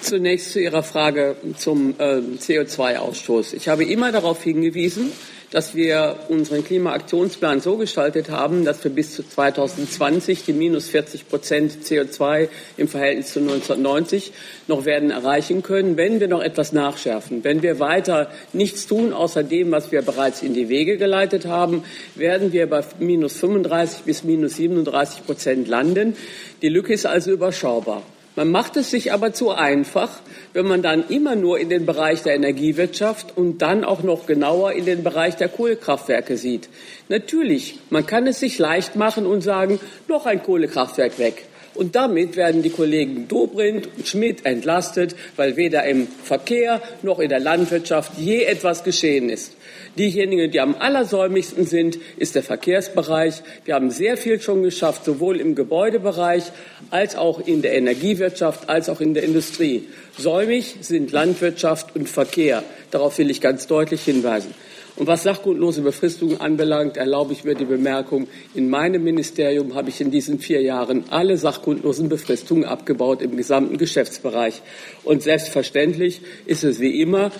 Zunächst 0.00 0.52
zu 0.52 0.60
Ihrer 0.60 0.82
Frage 0.82 1.36
zum 1.56 1.94
äh, 1.98 2.20
CO2-Ausstoß. 2.38 3.54
Ich 3.54 3.68
habe 3.68 3.84
immer 3.84 4.12
darauf 4.12 4.42
hingewiesen, 4.42 5.12
dass 5.54 5.76
wir 5.76 6.16
unseren 6.30 6.64
Klimaaktionsplan 6.64 7.60
so 7.60 7.76
gestaltet 7.76 8.28
haben, 8.28 8.64
dass 8.64 8.82
wir 8.82 8.90
bis 8.90 9.14
zu 9.14 9.22
2020 9.22 10.44
die 10.44 10.52
minus 10.52 10.88
40 10.88 11.28
Prozent 11.28 11.78
CO2 11.84 12.48
im 12.76 12.88
Verhältnis 12.88 13.32
zu 13.32 13.38
1990 13.38 14.32
noch 14.66 14.84
werden 14.84 15.12
erreichen 15.12 15.62
können, 15.62 15.96
wenn 15.96 16.18
wir 16.18 16.26
noch 16.26 16.42
etwas 16.42 16.72
nachschärfen. 16.72 17.44
Wenn 17.44 17.62
wir 17.62 17.78
weiter 17.78 18.30
nichts 18.52 18.88
tun, 18.88 19.12
außer 19.12 19.44
dem, 19.44 19.70
was 19.70 19.92
wir 19.92 20.02
bereits 20.02 20.42
in 20.42 20.54
die 20.54 20.68
Wege 20.68 20.96
geleitet 20.96 21.46
haben, 21.46 21.84
werden 22.16 22.52
wir 22.52 22.68
bei 22.68 22.82
minus 22.98 23.36
35 23.36 24.02
bis 24.02 24.24
minus 24.24 24.56
37 24.56 25.24
Prozent 25.24 25.68
landen. 25.68 26.16
Die 26.62 26.68
Lücke 26.68 26.92
ist 26.92 27.06
also 27.06 27.30
überschaubar. 27.30 28.02
Man 28.36 28.50
macht 28.50 28.76
es 28.76 28.90
sich 28.90 29.12
aber 29.12 29.32
zu 29.32 29.52
einfach, 29.52 30.10
wenn 30.52 30.66
man 30.66 30.82
dann 30.82 31.08
immer 31.08 31.36
nur 31.36 31.60
in 31.60 31.68
den 31.68 31.86
Bereich 31.86 32.22
der 32.24 32.34
Energiewirtschaft 32.34 33.36
und 33.36 33.62
dann 33.62 33.84
auch 33.84 34.02
noch 34.02 34.26
genauer 34.26 34.72
in 34.72 34.84
den 34.84 35.04
Bereich 35.04 35.36
der 35.36 35.48
Kohlekraftwerke 35.48 36.36
sieht. 36.36 36.68
Natürlich, 37.08 37.78
man 37.90 38.06
kann 38.06 38.26
es 38.26 38.40
sich 38.40 38.58
leicht 38.58 38.96
machen 38.96 39.24
und 39.24 39.42
sagen, 39.42 39.78
noch 40.08 40.26
ein 40.26 40.42
Kohlekraftwerk 40.42 41.18
weg. 41.20 41.44
Und 41.74 41.96
damit 41.96 42.36
werden 42.36 42.62
die 42.62 42.70
Kollegen 42.70 43.26
Dobrindt 43.28 43.88
und 43.96 44.06
Schmidt 44.06 44.46
entlastet, 44.46 45.14
weil 45.36 45.56
weder 45.56 45.84
im 45.84 46.06
Verkehr 46.06 46.80
noch 47.02 47.18
in 47.18 47.28
der 47.28 47.40
Landwirtschaft 47.40 48.12
je 48.18 48.44
etwas 48.44 48.84
geschehen 48.84 49.28
ist. 49.28 49.56
Diejenigen, 49.96 50.50
die 50.50 50.60
am 50.60 50.74
allersäumigsten 50.76 51.66
sind, 51.66 51.98
ist 52.16 52.34
der 52.34 52.42
Verkehrsbereich. 52.42 53.42
Wir 53.64 53.74
haben 53.74 53.90
sehr 53.90 54.16
viel 54.16 54.40
schon 54.40 54.62
geschafft, 54.62 55.04
sowohl 55.04 55.40
im 55.40 55.54
Gebäudebereich 55.54 56.44
als 56.90 57.14
auch 57.14 57.46
in 57.46 57.62
der 57.62 57.74
Energiewirtschaft, 57.74 58.68
als 58.68 58.88
auch 58.88 59.00
in 59.00 59.14
der 59.14 59.22
Industrie. 59.22 59.88
Säumig 60.18 60.76
sind 60.80 61.12
Landwirtschaft 61.12 61.94
und 61.94 62.08
Verkehr. 62.08 62.64
Darauf 62.90 63.18
will 63.18 63.30
ich 63.30 63.40
ganz 63.40 63.68
deutlich 63.68 64.02
hinweisen. 64.02 64.52
Und 64.96 65.08
was 65.08 65.24
sachgrundlose 65.24 65.82
Befristungen 65.82 66.40
anbelangt, 66.40 66.96
erlaube 66.96 67.32
ich 67.32 67.42
mir 67.42 67.56
die 67.56 67.64
Bemerkung, 67.64 68.28
in 68.54 68.70
meinem 68.70 69.02
Ministerium 69.02 69.74
habe 69.74 69.88
ich 69.90 70.00
in 70.00 70.12
diesen 70.12 70.38
vier 70.38 70.62
Jahren 70.62 71.04
alle 71.10 71.36
sachgrundlosen 71.36 72.08
Befristungen 72.08 72.64
abgebaut 72.64 73.20
im 73.20 73.36
gesamten 73.36 73.76
Geschäftsbereich. 73.76 74.62
Und 75.02 75.22
selbstverständlich 75.22 76.20
ist 76.46 76.62
es 76.62 76.78
wie 76.78 77.00
immer, 77.00 77.32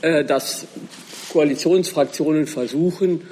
äh, 0.00 0.24
dass 0.24 0.66
Koalitionsfraktionen 1.32 2.46
versuchen, 2.46 3.22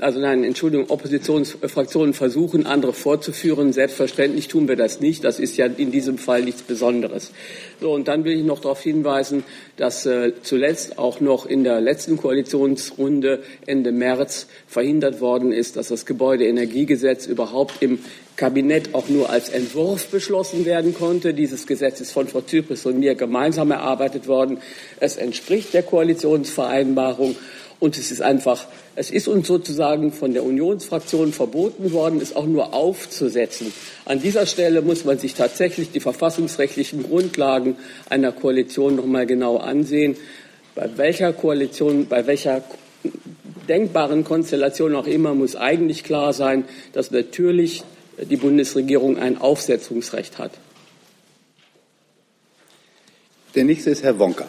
also 0.00 0.20
nein, 0.20 0.44
Entschuldigung, 0.44 0.90
Oppositionsfraktionen 0.90 2.12
versuchen, 2.12 2.66
andere 2.66 2.92
vorzuführen. 2.92 3.72
Selbstverständlich 3.72 4.48
tun 4.48 4.68
wir 4.68 4.76
das 4.76 5.00
nicht. 5.00 5.24
Das 5.24 5.40
ist 5.40 5.56
ja 5.56 5.66
in 5.66 5.90
diesem 5.90 6.18
Fall 6.18 6.42
nichts 6.42 6.62
Besonderes. 6.62 7.32
So, 7.80 7.92
und 7.92 8.08
dann 8.08 8.24
will 8.24 8.38
ich 8.38 8.44
noch 8.44 8.60
darauf 8.60 8.82
hinweisen, 8.82 9.44
dass 9.76 10.06
äh, 10.06 10.32
zuletzt 10.42 10.98
auch 10.98 11.20
noch 11.20 11.46
in 11.46 11.64
der 11.64 11.80
letzten 11.80 12.16
Koalitionsrunde 12.16 13.42
Ende 13.66 13.92
März 13.92 14.46
verhindert 14.66 15.20
worden 15.20 15.52
ist, 15.52 15.76
dass 15.76 15.88
das 15.88 16.04
Gebäudeenergiegesetz 16.04 17.26
überhaupt 17.26 17.82
im 17.82 18.00
Kabinett 18.36 18.94
auch 18.94 19.08
nur 19.08 19.30
als 19.30 19.48
Entwurf 19.48 20.08
beschlossen 20.08 20.64
werden 20.64 20.94
konnte. 20.94 21.34
Dieses 21.34 21.66
Gesetz 21.66 22.00
ist 22.00 22.10
von 22.10 22.26
Frau 22.26 22.40
Zypris 22.40 22.84
und 22.84 22.98
mir 22.98 23.14
gemeinsam 23.14 23.70
erarbeitet 23.70 24.26
worden. 24.26 24.58
Es 24.98 25.16
entspricht 25.16 25.72
der 25.72 25.84
Koalitionsvereinbarung 25.84 27.36
und 27.84 27.98
es 27.98 28.10
ist 28.10 28.22
einfach, 28.22 28.66
es 28.96 29.10
ist 29.10 29.28
uns 29.28 29.46
sozusagen 29.46 30.10
von 30.10 30.32
der 30.32 30.42
Unionsfraktion 30.42 31.34
verboten 31.34 31.92
worden, 31.92 32.18
es 32.22 32.34
auch 32.34 32.46
nur 32.46 32.72
aufzusetzen. 32.72 33.74
An 34.06 34.22
dieser 34.22 34.46
Stelle 34.46 34.80
muss 34.80 35.04
man 35.04 35.18
sich 35.18 35.34
tatsächlich 35.34 35.90
die 35.90 36.00
verfassungsrechtlichen 36.00 37.02
Grundlagen 37.02 37.76
einer 38.08 38.32
Koalition 38.32 38.96
noch 38.96 39.04
mal 39.04 39.26
genau 39.26 39.58
ansehen. 39.58 40.16
Bei 40.74 40.88
welcher 40.96 41.34
Koalition, 41.34 42.06
bei 42.06 42.26
welcher 42.26 42.64
denkbaren 43.68 44.24
Konstellation 44.24 44.94
auch 44.94 45.06
immer 45.06 45.34
muss 45.34 45.54
eigentlich 45.54 46.04
klar 46.04 46.32
sein, 46.32 46.64
dass 46.94 47.10
natürlich 47.10 47.84
die 48.18 48.36
Bundesregierung 48.36 49.18
ein 49.18 49.36
Aufsetzungsrecht 49.36 50.38
hat. 50.38 50.52
Der 53.54 53.64
nächste 53.64 53.90
ist 53.90 54.02
Herr 54.02 54.18
Wonka. 54.18 54.46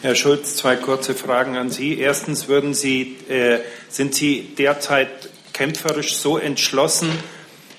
Herr 0.00 0.14
Schulz, 0.14 0.54
zwei 0.54 0.76
kurze 0.76 1.12
Fragen 1.12 1.56
an 1.56 1.70
Sie. 1.70 1.98
Erstens 1.98 2.46
würden 2.46 2.72
Sie, 2.72 3.16
äh, 3.28 3.58
sind 3.88 4.14
Sie 4.14 4.54
derzeit 4.56 5.08
kämpferisch 5.52 6.14
so 6.14 6.38
entschlossen, 6.38 7.10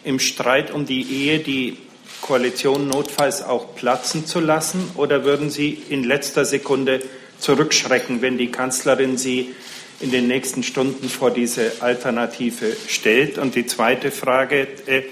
im 0.03 0.19
Streit 0.19 0.69
um 0.69 0.85
die 0.85 1.09
Ehe 1.09 1.39
die 1.39 1.77
Koalition 2.19 2.89
notfalls 2.89 3.41
auch 3.41 3.73
platzen 3.73 4.25
zu 4.25 4.41
lassen? 4.41 4.91
Oder 4.95 5.23
würden 5.23 5.49
Sie 5.49 5.81
in 5.89 6.03
letzter 6.03 6.43
Sekunde 6.43 6.99
zurückschrecken, 7.39 8.21
wenn 8.21 8.37
die 8.37 8.51
Kanzlerin 8.51 9.17
Sie 9.17 9.55
in 10.01 10.11
den 10.11 10.27
nächsten 10.27 10.61
Stunden 10.61 11.07
vor 11.07 11.31
diese 11.31 11.71
Alternative 11.79 12.75
stellt. 12.89 13.37
Und 13.37 13.55
die 13.55 13.65
zweite 13.65 14.11
Frage, 14.11 14.67
äh, 14.87 15.03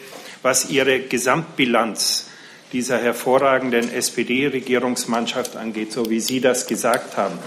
was 0.42 0.70
Ihre 0.70 1.00
Gesamtbilanz 1.00 2.27
dieser 2.74 3.00
hervorragenden 3.00 3.92
SPD-Regierungsmannschaft 3.92 5.56
angeht, 5.56 5.92
so 5.92 6.10
wie 6.10 6.20
Sie 6.20 6.42
das 6.42 6.68
gesagt 6.68 7.18
haben. 7.18 7.38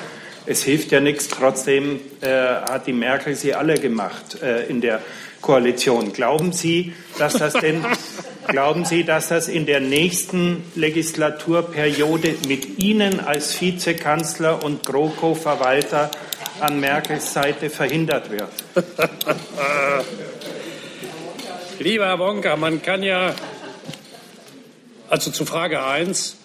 Es 0.47 0.62
hilft 0.62 0.91
ja 0.91 1.01
nichts, 1.01 1.29
trotzdem 1.29 2.01
äh, 2.23 2.29
hat 2.29 2.87
die 2.87 2.93
Merkel 2.93 3.35
sie 3.35 3.55
alle 3.55 3.75
gemacht 3.75 4.43
äh, 4.43 4.66
in 4.66 4.81
der 4.81 5.01
Koalition. 5.41 6.12
Glauben 6.12 6.53
Sie, 6.53 6.95
dass 7.18 7.35
das 7.35 7.53
denn, 7.55 7.85
glauben 8.49 8.85
Sie, 8.85 9.05
dass 9.05 9.29
das 9.29 9.49
in 9.49 9.66
der 9.66 9.81
nächsten 9.81 10.64
Legislaturperiode 10.75 12.37
mit 12.49 12.79
Ihnen 12.79 13.21
als 13.21 13.61
Vizekanzler 13.61 14.64
und 14.64 14.85
GroKo-Verwalter 14.85 16.11
an 16.61 16.81
Merkels 16.81 17.33
Seite 17.33 17.71
verhindert 17.71 18.31
wird. 18.31 18.51
Lieber 21.79 22.07
Herr 22.07 22.18
Wonka, 22.18 22.57
man 22.57 22.83
kann 22.83 23.03
ja, 23.03 23.35
also 25.11 25.31
zu 25.31 25.45
Frage 25.45 25.85
1, 25.85 26.37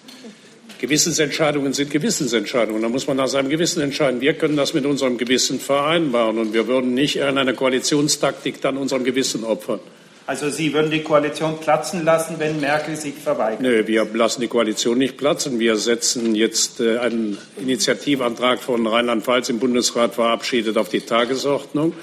Gewissensentscheidungen 0.79 1.73
sind 1.73 1.89
Gewissensentscheidungen. 1.89 2.81
Da 2.81 2.89
muss 2.89 3.07
man 3.07 3.17
nach 3.17 3.27
seinem 3.27 3.49
Gewissen 3.49 3.81
entscheiden. 3.81 4.21
Wir 4.21 4.33
können 4.33 4.57
das 4.57 4.73
mit 4.73 4.85
unserem 4.85 5.17
Gewissen 5.17 5.59
vereinbaren 5.59 6.37
und 6.37 6.53
wir 6.53 6.67
würden 6.67 6.93
nicht 6.93 7.15
in 7.15 7.37
einer 7.37 7.53
Koalitionstaktik 7.53 8.61
dann 8.61 8.77
unserem 8.77 9.03
Gewissen 9.03 9.43
opfern. 9.43 9.79
Also 10.27 10.49
Sie 10.49 10.73
würden 10.73 10.89
die 10.89 11.03
Koalition 11.03 11.59
platzen 11.59 12.03
lassen, 12.03 12.35
wenn 12.39 12.59
Merkel 12.59 12.95
sich 12.95 13.13
verweigert? 13.13 13.61
Nö, 13.61 13.85
wir 13.85 14.05
lassen 14.05 14.41
die 14.41 14.47
Koalition 14.47 14.97
nicht 14.97 15.17
platzen. 15.17 15.59
Wir 15.59 15.75
setzen 15.77 16.33
jetzt 16.33 16.79
äh, 16.79 16.97
einen 16.97 17.37
Initiativantrag 17.61 18.59
von 18.59 18.87
Rheinland-Pfalz 18.87 19.49
im 19.49 19.59
Bundesrat 19.59 20.15
verabschiedet 20.15 20.77
auf 20.77 20.89
die 20.89 21.01
Tagesordnung. 21.01 21.93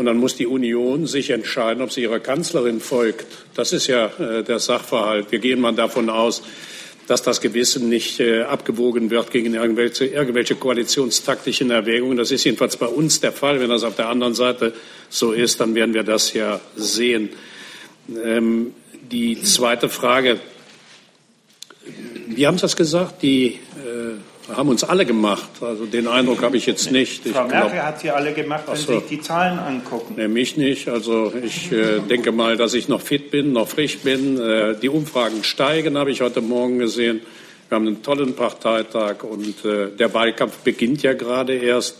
Und 0.00 0.06
dann 0.06 0.16
muss 0.16 0.34
die 0.34 0.46
Union 0.46 1.06
sich 1.06 1.28
entscheiden, 1.28 1.82
ob 1.82 1.92
sie 1.92 2.00
ihrer 2.00 2.20
Kanzlerin 2.20 2.80
folgt. 2.80 3.26
Das 3.54 3.74
ist 3.74 3.86
ja 3.86 4.06
äh, 4.06 4.42
der 4.42 4.58
Sachverhalt. 4.58 5.30
Wir 5.30 5.40
gehen 5.40 5.60
mal 5.60 5.74
davon 5.74 6.08
aus, 6.08 6.42
dass 7.06 7.20
das 7.20 7.42
Gewissen 7.42 7.90
nicht 7.90 8.18
äh, 8.18 8.44
abgewogen 8.44 9.10
wird 9.10 9.30
gegen 9.30 9.52
irgendwelche, 9.52 10.06
irgendwelche 10.06 10.54
koalitionstaktischen 10.54 11.70
Erwägungen. 11.70 12.16
Das 12.16 12.30
ist 12.30 12.44
jedenfalls 12.44 12.78
bei 12.78 12.86
uns 12.86 13.20
der 13.20 13.32
Fall. 13.32 13.60
Wenn 13.60 13.68
das 13.68 13.84
auf 13.84 13.94
der 13.94 14.08
anderen 14.08 14.32
Seite 14.32 14.72
so 15.10 15.32
ist, 15.32 15.60
dann 15.60 15.74
werden 15.74 15.92
wir 15.92 16.02
das 16.02 16.32
ja 16.32 16.62
sehen. 16.76 17.28
Ähm, 18.24 18.72
die 19.10 19.42
zweite 19.42 19.90
Frage. 19.90 20.40
Wie 22.26 22.46
haben 22.46 22.56
Sie 22.56 22.62
das 22.62 22.74
gesagt? 22.74 23.20
Die 23.20 23.48
äh, 23.48 24.16
haben 24.56 24.68
uns 24.68 24.84
alle 24.84 25.06
gemacht. 25.06 25.48
Also 25.60 25.86
den 25.86 26.06
Eindruck 26.06 26.42
habe 26.42 26.56
ich 26.56 26.66
jetzt 26.66 26.90
nicht. 26.90 27.26
Frau 27.28 27.46
Merkel 27.46 27.70
glaub, 27.70 27.84
hat 27.84 28.00
sie 28.00 28.10
alle 28.10 28.32
gemacht, 28.32 28.64
wenn 28.66 28.76
Sie 28.76 28.86
sich 28.86 29.06
die 29.08 29.20
Zahlen 29.20 29.58
angucken. 29.58 30.14
Nee, 30.16 30.28
mich 30.28 30.56
nicht. 30.56 30.88
Also 30.88 31.32
ich 31.42 31.70
äh, 31.72 32.00
denke 32.00 32.32
mal, 32.32 32.56
dass 32.56 32.74
ich 32.74 32.88
noch 32.88 33.00
fit 33.00 33.30
bin, 33.30 33.52
noch 33.52 33.68
frisch 33.68 33.98
bin. 33.98 34.38
Äh, 34.40 34.76
die 34.80 34.88
Umfragen 34.88 35.44
steigen, 35.44 35.96
habe 35.98 36.10
ich 36.10 36.20
heute 36.20 36.40
Morgen 36.40 36.78
gesehen. 36.78 37.20
Wir 37.68 37.76
haben 37.76 37.86
einen 37.86 38.02
tollen 38.02 38.34
Parteitag 38.34 39.22
und 39.22 39.64
äh, 39.64 39.90
der 39.96 40.12
Wahlkampf 40.12 40.58
beginnt 40.58 41.02
ja 41.02 41.12
gerade 41.12 41.54
erst. 41.54 41.98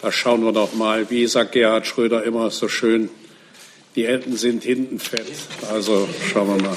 Da 0.00 0.10
schauen 0.10 0.42
wir 0.44 0.52
doch 0.52 0.74
mal, 0.74 1.10
wie 1.10 1.26
sagt 1.26 1.52
Gerhard 1.52 1.86
Schröder 1.86 2.24
immer 2.24 2.50
so 2.50 2.68
schön, 2.68 3.10
die 3.96 4.04
Enten 4.06 4.36
sind 4.36 4.64
hinten 4.64 4.98
fett. 4.98 5.26
Also 5.70 6.08
schauen 6.32 6.56
wir 6.56 6.62
mal. 6.62 6.76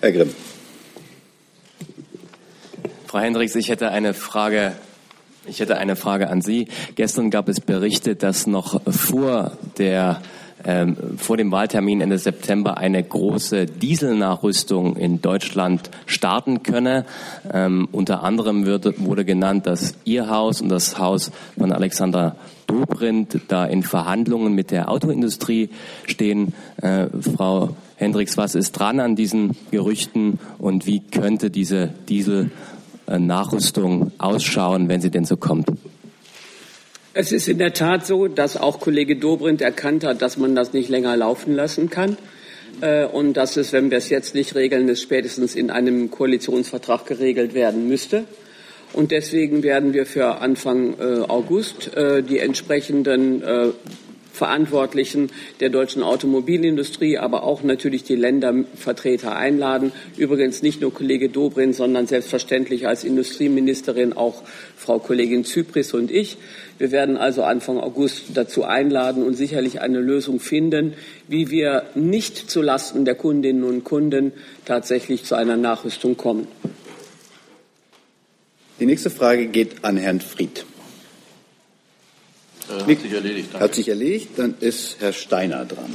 Herr 0.00 0.12
Grimm. 0.12 0.34
Frau 3.14 3.20
Hendricks, 3.20 3.54
ich 3.54 3.68
hätte 3.68 3.92
eine 3.92 4.12
Frage. 4.12 4.72
Ich 5.46 5.60
hätte 5.60 5.76
eine 5.76 5.94
Frage 5.94 6.30
an 6.30 6.42
Sie. 6.42 6.66
Gestern 6.96 7.30
gab 7.30 7.48
es 7.48 7.60
Berichte, 7.60 8.16
dass 8.16 8.48
noch 8.48 8.80
vor 8.90 9.52
der 9.78 10.20
ähm, 10.64 10.96
vor 11.16 11.36
dem 11.36 11.52
Wahltermin 11.52 12.00
Ende 12.00 12.18
September 12.18 12.76
eine 12.76 13.00
große 13.00 13.66
Dieselnachrüstung 13.66 14.96
in 14.96 15.22
Deutschland 15.22 15.90
starten 16.06 16.64
könne. 16.64 17.04
Ähm, 17.52 17.88
unter 17.92 18.24
anderem 18.24 18.66
würde, 18.66 18.94
wurde 18.98 19.24
genannt, 19.24 19.68
dass 19.68 19.94
Ihr 20.04 20.28
Haus 20.28 20.60
und 20.60 20.68
das 20.68 20.98
Haus 20.98 21.30
von 21.56 21.70
Alexander 21.70 22.34
Dobrindt 22.66 23.42
da 23.46 23.64
in 23.64 23.84
Verhandlungen 23.84 24.54
mit 24.54 24.72
der 24.72 24.90
Autoindustrie 24.90 25.70
stehen. 26.06 26.52
Äh, 26.82 27.06
Frau 27.36 27.76
Hendricks, 27.96 28.36
was 28.36 28.56
ist 28.56 28.72
dran 28.72 28.98
an 28.98 29.14
diesen 29.14 29.56
Gerüchten 29.70 30.40
und 30.58 30.86
wie 30.86 31.00
könnte 31.00 31.50
diese 31.50 31.90
Diesel-Nachrüstung 33.08 34.12
ausschauen, 34.18 34.88
wenn 34.88 35.00
sie 35.00 35.10
denn 35.10 35.24
so 35.24 35.36
kommt? 35.36 35.68
Es 37.12 37.30
ist 37.30 37.48
in 37.48 37.58
der 37.58 37.72
Tat 37.72 38.06
so, 38.06 38.26
dass 38.26 38.56
auch 38.56 38.80
Kollege 38.80 39.16
Dobrindt 39.16 39.60
erkannt 39.60 40.04
hat, 40.04 40.20
dass 40.20 40.36
man 40.36 40.54
das 40.54 40.72
nicht 40.72 40.88
länger 40.88 41.16
laufen 41.16 41.54
lassen 41.54 41.88
kann. 41.88 42.16
Äh, 42.80 43.06
und 43.06 43.34
dass 43.34 43.56
es, 43.56 43.72
wenn 43.72 43.90
wir 43.90 43.98
es 43.98 44.08
jetzt 44.08 44.34
nicht 44.34 44.56
regeln, 44.56 44.88
es 44.88 45.00
spätestens 45.00 45.54
in 45.54 45.70
einem 45.70 46.10
Koalitionsvertrag 46.10 47.06
geregelt 47.06 47.54
werden 47.54 47.86
müsste. 47.86 48.24
Und 48.92 49.10
deswegen 49.10 49.62
werden 49.62 49.92
wir 49.92 50.06
für 50.06 50.40
Anfang 50.40 50.94
äh, 50.98 51.20
August 51.28 51.96
äh, 51.96 52.22
die 52.22 52.38
entsprechenden 52.38 53.42
Verantwortlichen 54.34 55.30
der 55.60 55.70
deutschen 55.70 56.02
Automobilindustrie, 56.02 57.18
aber 57.18 57.44
auch 57.44 57.62
natürlich 57.62 58.02
die 58.02 58.16
Ländervertreter 58.16 59.36
einladen. 59.36 59.92
Übrigens 60.16 60.60
nicht 60.60 60.80
nur 60.80 60.92
Kollege 60.92 61.28
Dobrindt, 61.28 61.76
sondern 61.76 62.08
selbstverständlich 62.08 62.88
als 62.88 63.04
Industrieministerin 63.04 64.12
auch 64.12 64.42
Frau 64.76 64.98
Kollegin 64.98 65.44
Zypris 65.44 65.94
und 65.94 66.10
ich. 66.10 66.36
Wir 66.78 66.90
werden 66.90 67.16
also 67.16 67.44
Anfang 67.44 67.78
August 67.78 68.24
dazu 68.34 68.64
einladen 68.64 69.22
und 69.22 69.34
sicherlich 69.34 69.80
eine 69.80 70.00
Lösung 70.00 70.40
finden, 70.40 70.94
wie 71.28 71.50
wir 71.50 71.84
nicht 71.94 72.50
zulasten 72.50 73.04
der 73.04 73.14
Kundinnen 73.14 73.62
und 73.62 73.84
Kunden 73.84 74.32
tatsächlich 74.64 75.22
zu 75.22 75.36
einer 75.36 75.56
Nachrüstung 75.56 76.16
kommen. 76.16 76.48
Die 78.80 78.86
nächste 78.86 79.10
Frage 79.10 79.46
geht 79.46 79.84
an 79.84 79.96
Herrn 79.96 80.20
Fried. 80.20 80.66
Äh, 82.68 82.92
hat 82.92 83.00
sich 83.00 83.12
erledigt. 83.12 83.48
Danke. 83.52 83.64
Hat 83.64 83.74
sich 83.74 83.88
erledigt. 83.88 84.28
Dann 84.36 84.54
ist 84.60 84.96
Herr 85.00 85.12
Steiner 85.12 85.64
dran. 85.64 85.94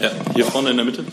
Ja, 0.00 0.10
hier 0.34 0.44
vorne 0.44 0.70
in 0.70 0.76
der 0.76 0.86
Mitte. 0.86 1.04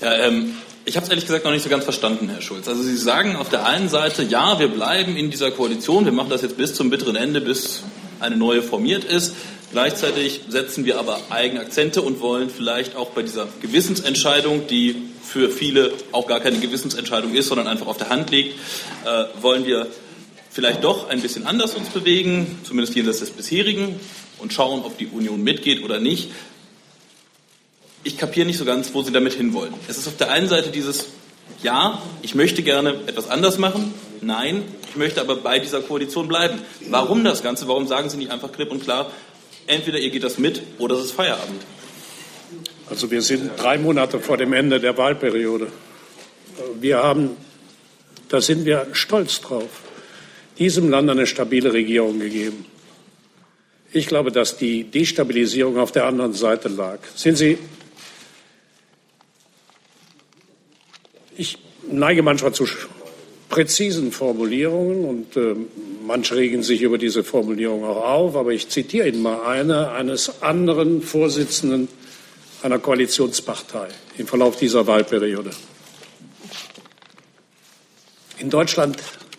Ja, 0.00 0.14
ähm, 0.14 0.54
ich 0.84 0.96
habe 0.96 1.04
es 1.04 1.10
ehrlich 1.10 1.26
gesagt 1.26 1.44
noch 1.44 1.52
nicht 1.52 1.64
so 1.64 1.68
ganz 1.68 1.84
verstanden, 1.84 2.28
Herr 2.28 2.42
Schulz. 2.42 2.68
Also 2.68 2.82
Sie 2.82 2.96
sagen 2.96 3.34
auf 3.36 3.48
der 3.48 3.66
einen 3.66 3.88
Seite, 3.88 4.22
ja, 4.22 4.58
wir 4.58 4.68
bleiben 4.68 5.16
in 5.16 5.30
dieser 5.30 5.50
Koalition, 5.50 6.04
wir 6.04 6.12
machen 6.12 6.30
das 6.30 6.42
jetzt 6.42 6.56
bis 6.56 6.74
zum 6.74 6.90
bitteren 6.90 7.16
Ende, 7.16 7.40
bis 7.40 7.82
eine 8.20 8.36
neue 8.36 8.62
formiert 8.62 9.04
ist. 9.04 9.34
Gleichzeitig 9.72 10.42
setzen 10.48 10.84
wir 10.84 10.98
aber 10.98 11.18
eigene 11.28 11.60
Akzente 11.60 12.02
und 12.02 12.20
wollen 12.20 12.50
vielleicht 12.50 12.94
auch 12.94 13.10
bei 13.10 13.22
dieser 13.22 13.48
Gewissensentscheidung, 13.60 14.68
die 14.68 15.10
für 15.22 15.50
viele 15.50 15.92
auch 16.12 16.28
gar 16.28 16.38
keine 16.38 16.58
Gewissensentscheidung 16.58 17.34
ist, 17.34 17.48
sondern 17.48 17.66
einfach 17.66 17.88
auf 17.88 17.96
der 17.96 18.08
Hand 18.08 18.30
liegt, 18.30 18.54
äh, 19.04 19.24
wollen 19.42 19.66
wir 19.66 19.88
vielleicht 20.56 20.82
doch 20.82 21.08
ein 21.08 21.20
bisschen 21.22 21.46
anders 21.46 21.74
uns 21.74 21.90
bewegen, 21.90 22.58
zumindest 22.64 22.96
jenseits 22.96 23.20
des 23.20 23.30
bisherigen, 23.30 24.00
und 24.38 24.52
schauen, 24.52 24.82
ob 24.82 24.98
die 24.98 25.06
Union 25.06 25.42
mitgeht 25.42 25.82
oder 25.84 26.00
nicht 26.00 26.30
ich 28.06 28.16
kapiere 28.16 28.46
nicht 28.46 28.58
so 28.58 28.64
ganz, 28.64 28.94
wo 28.94 29.02
Sie 29.02 29.10
damit 29.10 29.34
hinwollen. 29.34 29.74
Es 29.88 29.98
ist 29.98 30.06
auf 30.06 30.16
der 30.16 30.30
einen 30.30 30.48
Seite 30.48 30.70
dieses, 30.70 31.06
ja, 31.62 32.00
ich 32.22 32.36
möchte 32.36 32.62
gerne 32.62 33.00
etwas 33.06 33.28
anders 33.28 33.58
machen, 33.58 33.92
nein, 34.20 34.62
ich 34.88 34.94
möchte 34.94 35.20
aber 35.20 35.36
bei 35.36 35.58
dieser 35.58 35.80
Koalition 35.80 36.28
bleiben. 36.28 36.60
Warum 36.88 37.24
das 37.24 37.42
Ganze? 37.42 37.66
Warum 37.66 37.88
sagen 37.88 38.08
Sie 38.08 38.16
nicht 38.16 38.30
einfach 38.30 38.52
klipp 38.52 38.70
und 38.70 38.84
klar, 38.84 39.10
entweder 39.66 39.98
ihr 39.98 40.10
geht 40.10 40.22
das 40.22 40.38
mit 40.38 40.62
oder 40.78 40.94
es 40.94 41.06
ist 41.06 41.12
Feierabend? 41.12 41.62
Also 42.88 43.10
wir 43.10 43.22
sind 43.22 43.50
drei 43.56 43.76
Monate 43.76 44.20
vor 44.20 44.36
dem 44.36 44.52
Ende 44.52 44.78
der 44.78 44.96
Wahlperiode. 44.96 45.66
Wir 46.80 46.98
haben, 46.98 47.30
da 48.28 48.40
sind 48.40 48.64
wir 48.64 48.86
stolz 48.92 49.40
drauf, 49.40 49.68
diesem 50.58 50.90
Land 50.90 51.10
eine 51.10 51.26
stabile 51.26 51.72
Regierung 51.72 52.18
gegeben. 52.18 52.64
Ich 53.92 54.06
glaube, 54.06 54.32
dass 54.32 54.56
die 54.56 54.84
Destabilisierung 54.84 55.78
auf 55.78 55.92
der 55.92 56.06
anderen 56.06 56.32
Seite 56.32 56.68
lag. 56.68 56.98
Sind 57.14 57.36
Sie 57.36 57.58
Ich 61.38 61.58
neige 61.90 62.22
manchmal 62.22 62.52
zu 62.52 62.66
präzisen 63.48 64.10
Formulierungen 64.10 65.04
und 65.04 65.36
äh, 65.36 65.54
manche 66.04 66.34
regen 66.34 66.62
sich 66.62 66.80
über 66.80 66.98
diese 66.98 67.22
Formulierung 67.22 67.84
auch 67.84 68.04
auf, 68.04 68.36
aber 68.36 68.52
ich 68.52 68.68
zitiere 68.68 69.08
Ihnen 69.08 69.22
mal 69.22 69.46
eine 69.46 69.92
eines 69.92 70.42
anderen 70.42 71.02
Vorsitzenden 71.02 71.88
einer 72.62 72.78
Koalitionspartei 72.78 73.88
im 74.16 74.26
Verlauf 74.26 74.56
dieser 74.56 74.86
Wahlperiode. 74.86 75.50
In 78.38 78.50
Deutschland 78.50 78.96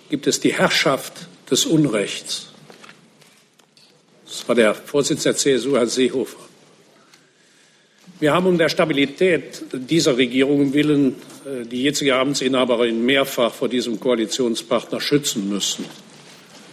gibt 0.09 0.27
es 0.27 0.39
die 0.39 0.53
Herrschaft 0.53 1.27
des 1.49 1.65
Unrechts. 1.65 2.47
Das 4.25 4.47
war 4.47 4.55
der 4.55 4.75
Vorsitzende 4.75 5.29
der 5.29 5.37
CSU, 5.37 5.75
Herr 5.75 5.87
Seehofer. 5.87 6.39
Wir 8.19 8.33
haben 8.33 8.47
um 8.47 8.57
der 8.57 8.69
Stabilität 8.69 9.63
dieser 9.71 10.17
Regierung 10.17 10.73
willen 10.73 11.15
äh, 11.45 11.65
die 11.65 11.83
jetzige 11.83 12.15
Amtsinhaberin 12.15 13.05
mehrfach 13.05 13.53
vor 13.53 13.69
diesem 13.69 13.99
Koalitionspartner 13.99 14.99
schützen 14.99 15.47
müssen, 15.49 15.85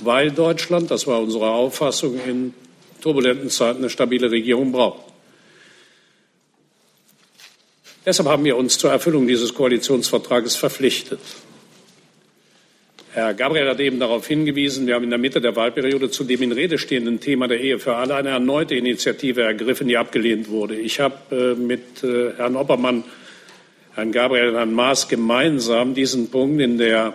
weil 0.01 0.31
Deutschland, 0.31 0.91
das 0.91 1.07
war 1.07 1.21
unsere 1.21 1.51
Auffassung, 1.51 2.19
in 2.27 2.55
turbulenten 3.03 3.51
Zeiten 3.51 3.79
eine 3.79 3.91
stabile 3.91 4.31
Regierung 4.31 4.73
braucht. 4.73 5.03
Deshalb 8.07 8.29
haben 8.29 8.45
wir 8.45 8.57
uns 8.57 8.79
zur 8.79 8.91
Erfüllung 8.91 9.27
dieses 9.27 9.55
Koalitionsvertrages 9.55 10.57
verpflichtet. 10.57 11.21
Herr 13.15 13.33
Gabriel 13.33 13.69
hat 13.69 13.79
eben 13.79 14.01
darauf 14.01 14.27
hingewiesen, 14.27 14.89
wir 14.89 14.97
haben 14.97 15.05
in 15.05 15.11
der 15.11 15.21
Mitte 15.21 15.41
der 15.41 15.55
Wahlperiode 15.55 16.11
zu 16.11 16.25
dem 16.25 16.43
in 16.43 16.51
Rede 16.51 16.79
stehenden 16.79 17.21
Thema 17.21 17.47
der 17.47 17.61
Ehe 17.61 17.79
für 17.79 17.95
alle 17.95 18.17
eine 18.17 18.31
erneute 18.31 18.75
Initiative 18.75 19.43
ergriffen, 19.43 19.87
die 19.87 19.97
abgelehnt 19.97 20.49
wurde. 20.49 20.75
Ich 20.75 20.99
habe 20.99 21.15
äh, 21.31 21.55
mit 21.55 22.03
äh, 22.03 22.33
Herrn 22.37 22.57
Oppermann, 22.57 23.05
Herrn 23.95 24.11
Gabriel 24.11 24.49
und 24.49 24.57
Herrn 24.57 24.75
Maas 24.75 25.07
gemeinsam 25.07 25.95
diesen 25.95 26.29
Punkt 26.29 26.61
in 26.61 26.77
der 26.77 27.15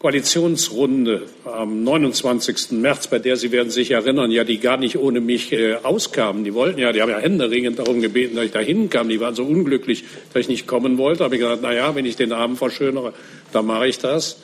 Koalitionsrunde 0.00 1.22
am 1.44 1.84
29. 1.84 2.72
März, 2.72 3.06
bei 3.06 3.20
der 3.20 3.36
Sie 3.36 3.52
werden 3.52 3.70
sich 3.70 3.92
erinnern, 3.92 4.32
ja, 4.32 4.42
die 4.42 4.58
gar 4.58 4.76
nicht 4.76 4.98
ohne 4.98 5.20
mich 5.20 5.52
äh, 5.52 5.74
auskamen. 5.84 6.42
Die 6.42 6.52
wollten 6.52 6.80
ja, 6.80 6.90
die 6.90 7.00
haben 7.00 7.10
ja 7.10 7.18
händeringend 7.18 7.78
darum 7.78 8.00
gebeten, 8.00 8.34
dass 8.34 8.46
ich 8.46 8.52
da 8.52 8.58
hinkam. 8.58 9.08
Die 9.08 9.20
waren 9.20 9.36
so 9.36 9.44
unglücklich, 9.44 10.02
dass 10.32 10.40
ich 10.40 10.48
nicht 10.48 10.66
kommen 10.66 10.98
wollte. 10.98 11.22
Habe 11.22 11.36
ich 11.36 11.42
gesagt, 11.42 11.60
na 11.62 11.72
ja, 11.72 11.94
wenn 11.94 12.06
ich 12.06 12.16
den 12.16 12.32
Abend 12.32 12.58
verschönere, 12.58 13.12
dann 13.52 13.66
mache 13.66 13.86
ich 13.86 14.00
das. 14.00 14.40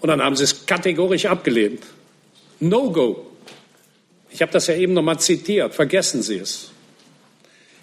Und 0.00 0.08
dann 0.08 0.22
haben 0.22 0.36
sie 0.36 0.44
es 0.44 0.66
kategorisch 0.66 1.26
abgelehnt. 1.26 1.82
No 2.60 2.90
go. 2.90 3.26
Ich 4.30 4.42
habe 4.42 4.52
das 4.52 4.66
ja 4.66 4.74
eben 4.74 4.92
noch 4.92 5.02
mal 5.02 5.18
zitiert. 5.18 5.74
Vergessen 5.74 6.22
Sie 6.22 6.36
es. 6.36 6.70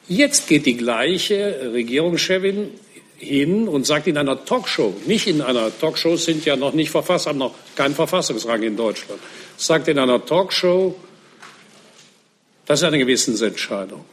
Jetzt 0.08 0.48
geht 0.48 0.66
die 0.66 0.78
gleiche 0.78 1.72
Regierungschefin 1.74 2.70
hin 3.18 3.68
und 3.68 3.86
sagt 3.86 4.08
in 4.08 4.18
einer 4.18 4.46
Talkshow, 4.46 4.94
nicht 5.06 5.28
in 5.28 5.42
einer 5.42 5.72
Talkshow, 5.78 6.16
sind 6.16 6.46
ja 6.46 6.56
noch 6.56 6.74
nicht 6.74 6.92
Verfasser, 6.92 7.30
haben 7.30 7.40
noch 7.40 7.56
keinen 7.76 7.96
Verfassungsrang 7.96 8.62
in 8.62 8.78
Deutschland, 8.78 9.20
sagt 9.58 9.88
in 9.88 9.98
einer 9.98 10.24
Talkshow, 10.24 10.96
das 12.66 12.82
ist 12.82 12.84
eine 12.84 13.00
Gewissensentscheidung. 13.00 14.06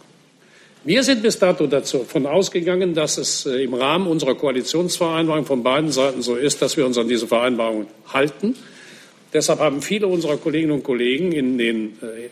Wir 0.85 1.05
sind 1.05 1.23
bis 1.23 1.39
dato 1.39 1.69
davon 1.69 2.27
ausgegangen, 2.27 2.93
dass 2.93 3.17
es 3.17 3.47
äh, 3.47 3.63
im 3.63 3.73
Rahmen 3.73 4.09
unserer 4.09 4.35
Koalitionsvereinbarung 4.35 5.47
von 5.47 5.63
beiden 5.63 5.93
Seiten 5.93 6.23
so 6.23 6.35
ist, 6.35 6.61
dass 6.61 6.77
wir 6.77 6.85
uns 6.85 6.99
an 6.99 7.07
diese 7.07 7.29
Vereinbarung 7.29 7.87
halten. 8.13 8.57
Deshalb 9.33 9.61
haben 9.61 9.81
viele 9.81 10.09
unserer 10.09 10.39
Kolleginnen 10.39 10.73
und 10.73 10.83
Kollegen 10.83 11.31
in 11.31 11.57
den 11.57 11.91
äh, 12.03 12.31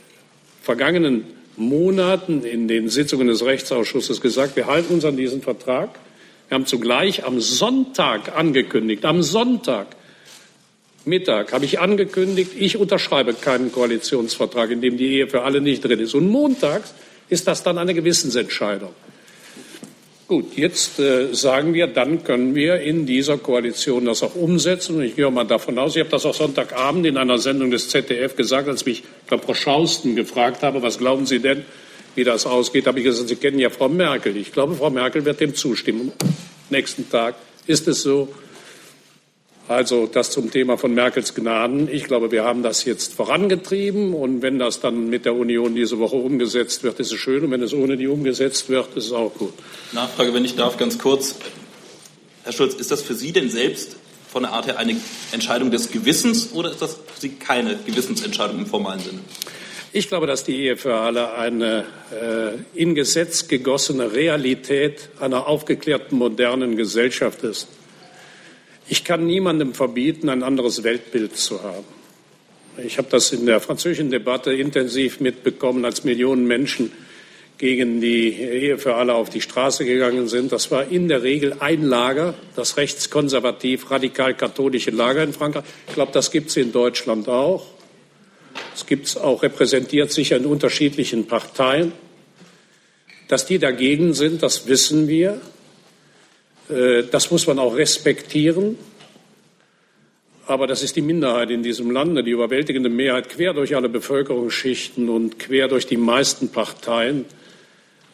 vergangenen 0.63 1.27
Monaten 1.57 2.43
in 2.43 2.67
den 2.67 2.89
Sitzungen 2.89 3.29
des 3.29 3.45
Rechtsausschusses 3.45 4.21
gesagt, 4.21 4.57
wir 4.57 4.67
halten 4.67 4.95
uns 4.95 5.05
an 5.05 5.17
diesen 5.17 5.43
Vertrag. 5.43 5.91
Wir 6.49 6.57
haben 6.57 6.67
zugleich 6.67 7.25
am 7.25 7.41
Sonntag 7.41 8.37
angekündigt, 8.37 9.05
am 9.05 9.23
Sonntag 9.23 9.87
Mittag 11.05 11.53
habe 11.53 11.65
ich 11.65 11.79
angekündigt, 11.79 12.51
ich 12.59 12.77
unterschreibe 12.77 13.33
keinen 13.33 13.71
Koalitionsvertrag, 13.71 14.73
in 14.73 14.81
dem 14.81 14.97
die 14.97 15.07
Ehe 15.07 15.29
für 15.29 15.43
alle 15.43 15.61
nicht 15.61 15.85
drin 15.85 16.01
ist. 16.01 16.15
Und 16.15 16.29
montags 16.29 16.93
ist 17.31 17.47
das 17.47 17.63
dann 17.63 17.79
eine 17.79 17.95
Gewissensentscheidung. 17.95 18.91
Gut, 20.31 20.57
jetzt 20.57 21.01
äh, 21.01 21.35
sagen 21.35 21.75
wir, 21.75 21.89
dann 21.89 22.23
können 22.23 22.55
wir 22.55 22.81
in 22.81 23.05
dieser 23.05 23.37
Koalition 23.39 24.05
das 24.05 24.23
auch 24.23 24.37
umsetzen. 24.37 24.97
Und 24.97 25.03
ich 25.03 25.17
gehe 25.17 25.29
mal 25.29 25.45
davon 25.45 25.77
aus, 25.77 25.97
ich 25.97 26.01
habe 26.01 26.11
das 26.11 26.25
auch 26.25 26.35
Sonntagabend 26.35 27.05
in 27.07 27.17
einer 27.17 27.39
Sendung 27.39 27.73
des 27.73 27.89
ZDF 27.89 28.37
gesagt, 28.37 28.69
als 28.69 28.87
mich 28.87 29.03
Frau 29.27 29.55
Schausten 29.55 30.15
gefragt 30.15 30.63
habe, 30.63 30.83
was 30.83 30.99
glauben 30.99 31.27
Sie 31.27 31.41
denn, 31.41 31.65
wie 32.15 32.23
das 32.23 32.47
ausgeht, 32.47 32.87
habe 32.87 33.01
ich 33.01 33.07
gesagt, 33.07 33.29
Sie 33.29 33.35
kennen 33.35 33.59
ja 33.59 33.71
Frau 33.71 33.89
Merkel. 33.89 34.37
Ich 34.37 34.53
glaube, 34.53 34.77
Frau 34.77 34.91
Merkel 34.91 35.25
wird 35.25 35.41
dem 35.41 35.57
zustimmen. 35.57 36.13
Am 36.21 36.29
nächsten 36.71 37.11
Tag 37.11 37.35
ist 37.67 37.89
es 37.89 38.03
so, 38.03 38.29
also 39.71 40.09
das 40.09 40.33
zum 40.33 40.51
Thema 40.51 40.77
von 40.77 40.93
Merkels 40.95 41.33
Gnaden. 41.33 41.89
Ich 41.89 42.03
glaube, 42.03 42.33
wir 42.33 42.43
haben 42.43 42.65
das 42.65 42.85
jetzt 42.85 43.15
vorangetrieben. 43.15 44.15
Und 44.15 44.43
wenn 44.43 44.59
das 44.59 44.81
dann 44.81 45.09
mit 45.09 45.25
der 45.25 45.37
Union 45.37 45.77
diese 45.77 46.01
Woche 46.01 46.17
umgesetzt 46.17 46.83
wird, 46.83 46.99
ist 46.99 47.13
es 47.13 47.21
schön. 47.21 47.45
Und 47.45 47.53
wenn 47.53 47.63
es 47.63 47.73
ohne 47.73 47.97
die 47.97 48.09
umgesetzt 48.09 48.69
wird, 48.69 48.97
ist 48.97 49.07
es 49.07 49.13
auch 49.13 49.33
gut. 49.33 49.53
Nachfrage, 49.93 50.35
wenn 50.35 50.45
ich 50.45 50.57
darf, 50.57 50.77
ganz 50.77 50.99
kurz. 50.99 51.37
Herr 52.43 52.53
Schulz, 52.53 52.75
ist 52.75 52.91
das 52.91 53.01
für 53.01 53.15
Sie 53.15 53.31
denn 53.31 53.49
selbst 53.49 53.95
von 54.29 54.43
der 54.43 54.53
Art 54.53 54.67
her 54.67 54.77
eine 54.77 54.97
Entscheidung 55.31 55.71
des 55.71 55.93
Gewissens 55.93 56.51
oder 56.53 56.73
ist 56.73 56.83
das 56.83 56.95
für 56.95 57.21
Sie 57.21 57.29
keine 57.29 57.77
Gewissensentscheidung 57.77 58.59
im 58.59 58.67
formalen 58.67 58.99
Sinne? 58.99 59.21
Ich 59.93 60.09
glaube, 60.09 60.27
dass 60.27 60.43
die 60.43 60.57
Ehe 60.57 60.79
für 60.79 60.97
alle 60.97 61.35
eine 61.35 61.85
äh, 62.11 62.81
in 62.81 62.97
Gesetz 62.97 63.47
gegossene 63.47 64.15
Realität 64.15 65.11
einer 65.21 65.47
aufgeklärten 65.47 66.19
modernen 66.19 66.77
Gesellschaft 66.77 67.45
ist. 67.45 67.69
Ich 68.91 69.05
kann 69.05 69.25
niemandem 69.25 69.73
verbieten, 69.73 70.29
ein 70.29 70.43
anderes 70.43 70.83
Weltbild 70.83 71.37
zu 71.37 71.63
haben. 71.63 71.85
Ich 72.85 72.99
habe 72.99 73.07
das 73.09 73.31
in 73.31 73.47
der 73.47 73.61
französischen 73.61 74.11
Debatte 74.11 74.53
intensiv 74.53 75.21
mitbekommen, 75.21 75.85
als 75.85 76.03
Millionen 76.03 76.45
Menschen 76.45 76.91
gegen 77.57 78.01
die 78.01 78.33
Ehe 78.33 78.79
für 78.79 78.97
alle 78.97 79.15
auf 79.15 79.31
die 79.31 79.43
Straße 79.43 79.85
gegangen 79.85 80.27
sind. 80.27 80.51
Das 80.51 80.73
war 80.73 80.91
in 80.91 81.07
der 81.07 81.23
Regel 81.23 81.55
ein 81.61 81.83
Lager, 81.83 82.35
das 82.57 82.79
rechtskonservativ 82.79 83.93
radikal-katholische 83.93 84.91
Lager 84.91 85.23
in 85.23 85.35
Frankreich. 85.35 85.63
Ich 85.87 85.95
glaube, 85.95 86.11
das 86.11 86.33
gibt 86.33 86.51
es 86.51 86.57
in 86.57 86.73
Deutschland 86.73 87.29
auch. 87.29 87.69
Es 88.75 88.87
gibt 88.87 89.07
es 89.07 89.17
auch 89.17 89.45
repräsentiert 89.45 90.11
sicher 90.11 90.37
in 90.37 90.47
unterschiedlichen 90.47 91.29
Parteien. 91.29 91.93
Dass 93.29 93.47
die 93.47 93.61
dagegen 93.61 94.15
sind, 94.15 94.43
das 94.43 94.67
wissen 94.67 95.07
wir. 95.07 95.41
Äh, 96.71 97.05
das 97.11 97.31
muss 97.31 97.47
man 97.47 97.59
auch 97.59 97.77
respektieren. 97.77 98.79
Aber 100.47 100.67
das 100.67 100.83
ist 100.83 100.97
die 100.97 101.03
Minderheit 101.03 101.51
in 101.51 101.63
diesem 101.63 101.91
Lande. 101.91 102.25
Die 102.25 102.33
überwältigende 102.33 102.89
Mehrheit 102.89 103.29
quer 103.29 103.55
durch 103.55 103.77
alle 103.77 103.89
Bevölkerungsschichten 103.89 105.09
und 105.09 105.39
quer 105.39 105.69
durch 105.69 105.87
die 105.87 105.97
meisten 105.97 106.49
Parteien 106.49 107.25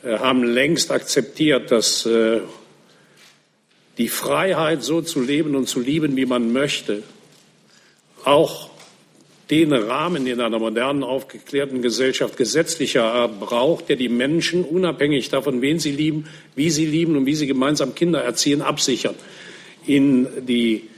äh, 0.04 0.18
haben 0.18 0.44
längst 0.44 0.90
akzeptiert, 0.90 1.70
dass 1.70 2.04
äh, 2.06 2.40
die 3.98 4.08
Freiheit, 4.08 4.82
so 4.82 5.00
zu 5.00 5.22
leben 5.22 5.56
und 5.56 5.68
zu 5.68 5.80
lieben, 5.80 6.16
wie 6.16 6.26
man 6.26 6.52
möchte, 6.52 7.02
auch 8.24 8.70
den 9.50 9.72
Rahmen 9.72 10.26
in 10.26 10.40
einer 10.40 10.58
modernen, 10.58 11.04
aufgeklärten 11.04 11.80
Gesellschaft 11.82 12.36
gesetzlicher 12.36 13.04
Art 13.04 13.38
braucht, 13.38 13.88
der 13.88 13.96
die 13.96 14.08
Menschen 14.08 14.64
unabhängig 14.64 15.28
davon, 15.28 15.62
wen 15.62 15.78
sie 15.78 15.92
lieben, 15.92 16.26
wie 16.56 16.70
sie 16.70 16.86
lieben 16.86 17.16
und 17.16 17.26
wie 17.26 17.34
sie 17.34 17.46
gemeinsam 17.46 17.94
Kinder 17.94 18.22
erziehen, 18.22 18.62
absichern. 18.62 19.14
In 19.86 20.26
die 20.46 20.88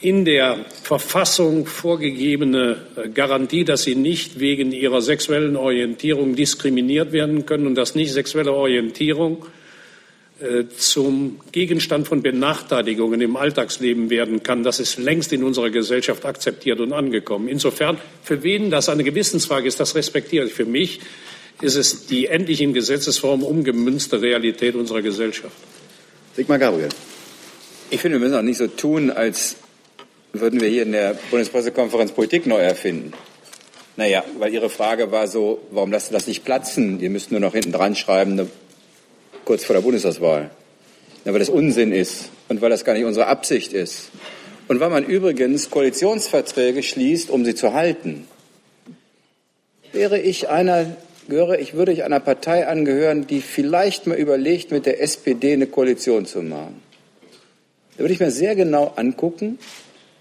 in 0.00 0.24
der 0.24 0.64
Verfassung 0.82 1.66
vorgegebene 1.66 2.76
Garantie, 3.14 3.64
dass 3.64 3.82
sie 3.82 3.96
nicht 3.96 4.38
wegen 4.38 4.70
ihrer 4.70 5.02
sexuellen 5.02 5.56
Orientierung 5.56 6.36
diskriminiert 6.36 7.10
werden 7.10 7.46
können 7.46 7.66
und 7.66 7.74
dass 7.74 7.96
nicht 7.96 8.12
sexuelle 8.12 8.52
Orientierung 8.52 9.44
äh, 9.44 9.57
zum 10.76 11.40
Gegenstand 11.50 12.06
von 12.06 12.22
Benachteiligungen 12.22 13.20
im 13.20 13.36
Alltagsleben 13.36 14.08
werden 14.08 14.44
kann, 14.44 14.62
das 14.62 14.78
ist 14.78 14.96
längst 14.96 15.32
in 15.32 15.42
unserer 15.42 15.70
Gesellschaft 15.70 16.24
akzeptiert 16.24 16.78
und 16.78 16.92
angekommen. 16.92 17.48
Insofern, 17.48 17.98
für 18.22 18.44
wen 18.44 18.70
das 18.70 18.88
eine 18.88 19.02
Gewissensfrage 19.02 19.66
ist, 19.66 19.80
das 19.80 19.96
respektiere 19.96 20.46
ich. 20.46 20.52
Für 20.52 20.64
mich 20.64 21.00
ist 21.60 21.74
es 21.74 22.06
die 22.06 22.26
endlich 22.26 22.60
in 22.60 22.72
Gesetzesform 22.72 23.42
umgemünzte 23.42 24.22
Realität 24.22 24.76
unserer 24.76 25.02
Gesellschaft. 25.02 25.56
Sigmar 26.36 26.58
Gabriel. 26.58 26.90
Ich 27.90 28.00
finde, 28.00 28.20
wir 28.20 28.24
müssen 28.24 28.38
auch 28.38 28.42
nicht 28.42 28.58
so 28.58 28.68
tun, 28.68 29.10
als 29.10 29.56
würden 30.32 30.60
wir 30.60 30.68
hier 30.68 30.82
in 30.82 30.92
der 30.92 31.18
Bundespressekonferenz 31.30 32.12
Politik 32.12 32.46
neu 32.46 32.58
erfinden. 32.58 33.12
Naja, 33.96 34.22
weil 34.38 34.54
Ihre 34.54 34.70
Frage 34.70 35.10
war 35.10 35.26
so, 35.26 35.60
warum 35.72 35.90
lassen 35.90 36.08
Sie 36.08 36.12
das 36.12 36.28
nicht 36.28 36.44
platzen? 36.44 37.00
Wir 37.00 37.10
müssten 37.10 37.34
nur 37.34 37.40
noch 37.40 37.54
hinten 37.54 37.72
dran 37.72 37.96
schreiben, 37.96 38.32
eine 38.32 38.46
kurz 39.48 39.64
vor 39.64 39.72
der 39.72 39.80
Bundestagswahl. 39.80 40.50
Ja, 41.24 41.32
weil 41.32 41.38
das 41.38 41.48
Unsinn 41.48 41.90
ist 41.90 42.28
und 42.50 42.60
weil 42.60 42.68
das 42.68 42.84
gar 42.84 42.92
nicht 42.92 43.06
unsere 43.06 43.28
Absicht 43.28 43.72
ist. 43.72 44.10
Und 44.68 44.78
weil 44.78 44.90
man 44.90 45.06
übrigens 45.06 45.70
Koalitionsverträge 45.70 46.82
schließt, 46.82 47.30
um 47.30 47.46
sie 47.46 47.54
zu 47.54 47.72
halten. 47.72 48.28
Wäre 49.90 50.18
ich 50.20 50.50
einer, 50.50 50.94
gehöre 51.28 51.58
ich, 51.60 51.72
würde 51.72 51.92
ich 51.92 52.04
einer 52.04 52.20
Partei 52.20 52.68
angehören, 52.68 53.26
die 53.26 53.40
vielleicht 53.40 54.06
mal 54.06 54.18
überlegt, 54.18 54.70
mit 54.70 54.84
der 54.84 55.00
SPD 55.00 55.54
eine 55.54 55.66
Koalition 55.66 56.26
zu 56.26 56.42
machen. 56.42 56.82
Da 57.96 58.00
würde 58.00 58.12
ich 58.12 58.20
mir 58.20 58.30
sehr 58.30 58.54
genau 58.54 58.92
angucken, 58.96 59.58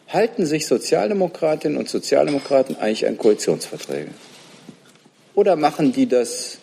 halten 0.07 0.45
sich 0.45 0.67
Sozialdemokratinnen 0.67 1.78
und 1.78 1.89
Sozialdemokraten 1.89 2.78
eigentlich 2.78 3.05
an 3.05 3.17
Koalitionsverträge? 3.17 4.11
Oder 5.36 5.57
machen 5.57 5.91
die 5.91 6.07
das 6.07 6.59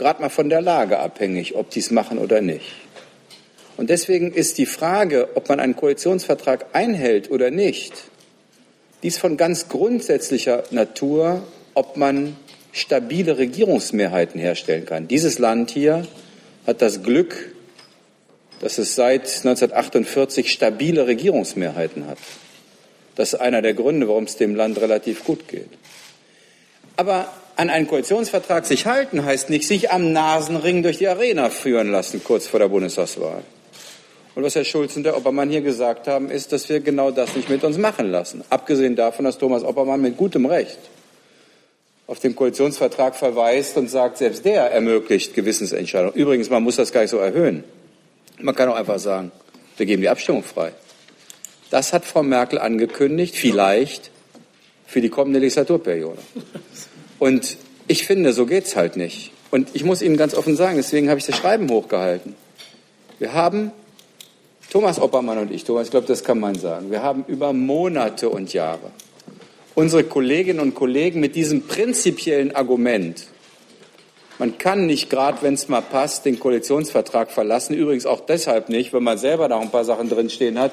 gerade 0.00 0.22
mal 0.22 0.30
von 0.30 0.48
der 0.48 0.62
Lage 0.62 0.98
abhängig, 0.98 1.54
ob 1.54 1.70
die 1.70 1.78
es 1.78 1.90
machen 1.90 2.18
oder 2.18 2.40
nicht. 2.40 2.72
Und 3.76 3.90
deswegen 3.90 4.32
ist 4.32 4.58
die 4.58 4.66
Frage, 4.66 5.28
ob 5.36 5.48
man 5.48 5.60
einen 5.60 5.76
Koalitionsvertrag 5.76 6.66
einhält 6.72 7.30
oder 7.30 7.50
nicht, 7.50 7.92
dies 9.02 9.18
von 9.18 9.36
ganz 9.36 9.68
grundsätzlicher 9.68 10.64
Natur, 10.70 11.42
ob 11.74 11.96
man 11.96 12.36
stabile 12.72 13.38
Regierungsmehrheiten 13.38 14.40
herstellen 14.40 14.86
kann. 14.86 15.06
Dieses 15.06 15.38
Land 15.38 15.70
hier 15.70 16.06
hat 16.66 16.82
das 16.82 17.02
Glück, 17.02 17.54
dass 18.60 18.78
es 18.78 18.94
seit 18.94 19.22
1948 19.22 20.50
stabile 20.50 21.06
Regierungsmehrheiten 21.06 22.06
hat. 22.06 22.18
Das 23.16 23.34
ist 23.34 23.40
einer 23.40 23.62
der 23.62 23.74
Gründe, 23.74 24.08
warum 24.08 24.24
es 24.24 24.36
dem 24.36 24.54
Land 24.54 24.80
relativ 24.80 25.24
gut 25.24 25.48
geht. 25.48 25.70
Aber 26.96 27.32
an 27.60 27.68
einen 27.68 27.86
Koalitionsvertrag 27.86 28.64
sich 28.64 28.86
halten 28.86 29.22
heißt 29.22 29.50
nicht 29.50 29.68
sich 29.68 29.92
am 29.92 30.14
Nasenring 30.14 30.82
durch 30.82 30.96
die 30.96 31.08
Arena 31.08 31.50
führen 31.50 31.92
lassen, 31.92 32.24
kurz 32.24 32.46
vor 32.46 32.58
der 32.58 32.68
Bundestagswahl. 32.68 33.42
Und 34.34 34.42
was 34.42 34.54
Herr 34.54 34.64
Schulz 34.64 34.96
und 34.96 35.02
der 35.02 35.14
Oppermann 35.14 35.50
hier 35.50 35.60
gesagt 35.60 36.08
haben, 36.08 36.30
ist, 36.30 36.52
dass 36.52 36.70
wir 36.70 36.80
genau 36.80 37.10
das 37.10 37.36
nicht 37.36 37.50
mit 37.50 37.62
uns 37.62 37.76
machen 37.76 38.10
lassen. 38.10 38.42
Abgesehen 38.48 38.96
davon, 38.96 39.26
dass 39.26 39.36
Thomas 39.36 39.62
Oppermann 39.62 40.00
mit 40.00 40.16
gutem 40.16 40.46
Recht 40.46 40.78
auf 42.06 42.18
den 42.18 42.34
Koalitionsvertrag 42.34 43.14
verweist 43.14 43.76
und 43.76 43.90
sagt, 43.90 44.16
selbst 44.16 44.46
der 44.46 44.70
ermöglicht 44.70 45.34
Gewissensentscheidungen. 45.34 46.14
Übrigens, 46.14 46.48
man 46.48 46.62
muss 46.62 46.76
das 46.76 46.92
gar 46.92 47.02
nicht 47.02 47.10
so 47.10 47.18
erhöhen. 47.18 47.62
Man 48.38 48.54
kann 48.54 48.70
auch 48.70 48.76
einfach 48.76 48.98
sagen, 48.98 49.32
wir 49.76 49.84
geben 49.84 50.00
die 50.00 50.08
Abstimmung 50.08 50.44
frei. 50.44 50.72
Das 51.68 51.92
hat 51.92 52.06
Frau 52.06 52.22
Merkel 52.22 52.58
angekündigt, 52.58 53.36
vielleicht 53.36 54.10
für 54.86 55.02
die 55.02 55.10
kommende 55.10 55.40
Legislaturperiode. 55.40 56.18
Und 57.20 57.56
ich 57.86 58.04
finde, 58.04 58.32
so 58.32 58.46
geht's 58.46 58.74
halt 58.74 58.96
nicht. 58.96 59.30
Und 59.52 59.68
ich 59.74 59.84
muss 59.84 60.02
Ihnen 60.02 60.16
ganz 60.16 60.34
offen 60.34 60.56
sagen, 60.56 60.76
deswegen 60.76 61.08
habe 61.08 61.20
ich 61.20 61.26
das 61.26 61.36
Schreiben 61.36 61.70
hochgehalten. 61.70 62.34
Wir 63.20 63.32
haben, 63.32 63.70
Thomas 64.70 65.00
Oppermann 65.00 65.38
und 65.38 65.52
ich, 65.52 65.62
Thomas, 65.62 65.84
ich 65.84 65.90
glaube, 65.92 66.08
das 66.08 66.24
kann 66.24 66.40
man 66.40 66.56
sagen, 66.56 66.90
wir 66.90 67.04
haben 67.04 67.24
über 67.28 67.52
Monate 67.52 68.28
und 68.28 68.52
Jahre 68.52 68.90
unsere 69.74 70.04
Kolleginnen 70.04 70.60
und 70.60 70.74
Kollegen 70.74 71.20
mit 71.20 71.34
diesem 71.34 71.62
prinzipiellen 71.62 72.54
Argument, 72.54 73.26
man 74.38 74.56
kann 74.56 74.86
nicht, 74.86 75.10
gerade 75.10 75.38
wenn 75.42 75.54
es 75.54 75.68
mal 75.68 75.82
passt, 75.82 76.24
den 76.24 76.40
Koalitionsvertrag 76.40 77.30
verlassen. 77.30 77.74
Übrigens 77.74 78.06
auch 78.06 78.20
deshalb 78.20 78.70
nicht, 78.70 78.92
wenn 78.94 79.02
man 79.02 79.18
selber 79.18 79.48
noch 79.48 79.60
ein 79.60 79.70
paar 79.70 79.84
Sachen 79.84 80.08
drinstehen 80.08 80.58
hat, 80.58 80.72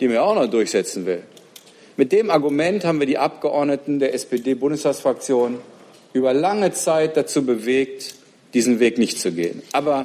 die 0.00 0.08
man 0.08 0.18
auch 0.18 0.34
noch 0.34 0.46
durchsetzen 0.46 1.04
will. 1.04 1.22
Mit 1.96 2.12
dem 2.12 2.30
Argument 2.30 2.84
haben 2.84 3.00
wir 3.00 3.06
die 3.06 3.18
Abgeordneten 3.18 3.98
der 3.98 4.12
SPD-Bundestagsfraktion 4.12 5.58
über 6.12 6.34
lange 6.34 6.72
Zeit 6.72 7.16
dazu 7.16 7.44
bewegt, 7.44 8.14
diesen 8.52 8.80
Weg 8.80 8.98
nicht 8.98 9.18
zu 9.18 9.32
gehen. 9.32 9.62
Aber 9.72 10.02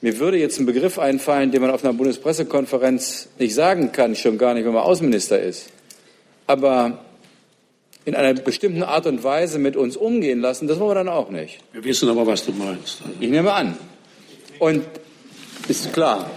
mir 0.00 0.18
würde 0.20 0.38
jetzt 0.38 0.60
ein 0.60 0.66
Begriff 0.66 0.98
einfallen, 0.98 1.50
den 1.50 1.60
man 1.60 1.70
auf 1.70 1.84
einer 1.84 1.92
Bundespressekonferenz 1.92 3.28
nicht 3.38 3.54
sagen 3.54 3.90
kann, 3.90 4.14
schon 4.14 4.38
gar 4.38 4.54
nicht, 4.54 4.64
wenn 4.64 4.72
man 4.72 4.84
Außenminister 4.84 5.40
ist. 5.40 5.70
Aber 6.46 7.04
in 8.04 8.14
einer 8.14 8.34
bestimmten 8.34 8.84
Art 8.84 9.06
und 9.06 9.24
Weise 9.24 9.58
mit 9.58 9.76
uns 9.76 9.96
umgehen 9.96 10.40
lassen, 10.40 10.68
das 10.68 10.78
wollen 10.78 10.90
wir 10.90 10.94
dann 10.94 11.08
auch 11.08 11.30
nicht. 11.30 11.58
Wir 11.72 11.82
wissen 11.82 12.08
aber, 12.08 12.26
was 12.26 12.46
du 12.46 12.52
meinst. 12.52 13.02
Ich 13.18 13.28
nehme 13.28 13.52
an. 13.52 13.76
Und 14.60 14.84
ist 15.66 15.92
klar. 15.92 16.30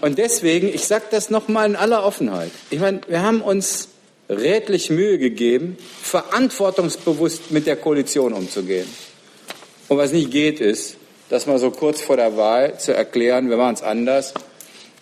Und 0.00 0.18
deswegen, 0.18 0.68
ich 0.68 0.86
sage 0.86 1.04
das 1.10 1.30
nochmal 1.30 1.68
in 1.68 1.76
aller 1.76 2.04
Offenheit. 2.04 2.50
Ich 2.70 2.80
meine, 2.80 3.00
wir 3.06 3.22
haben 3.22 3.42
uns 3.42 3.89
redlich 4.30 4.90
Mühe 4.90 5.18
gegeben, 5.18 5.76
verantwortungsbewusst 6.02 7.50
mit 7.50 7.66
der 7.66 7.76
Koalition 7.76 8.32
umzugehen. 8.32 8.86
Und 9.88 9.98
was 9.98 10.12
nicht 10.12 10.30
geht, 10.30 10.60
ist, 10.60 10.96
das 11.28 11.46
mal 11.46 11.58
so 11.58 11.70
kurz 11.70 12.00
vor 12.00 12.16
der 12.16 12.36
Wahl 12.36 12.78
zu 12.78 12.94
erklären, 12.94 13.50
wir 13.50 13.56
machen 13.56 13.74
es 13.74 13.82
anders. 13.82 14.34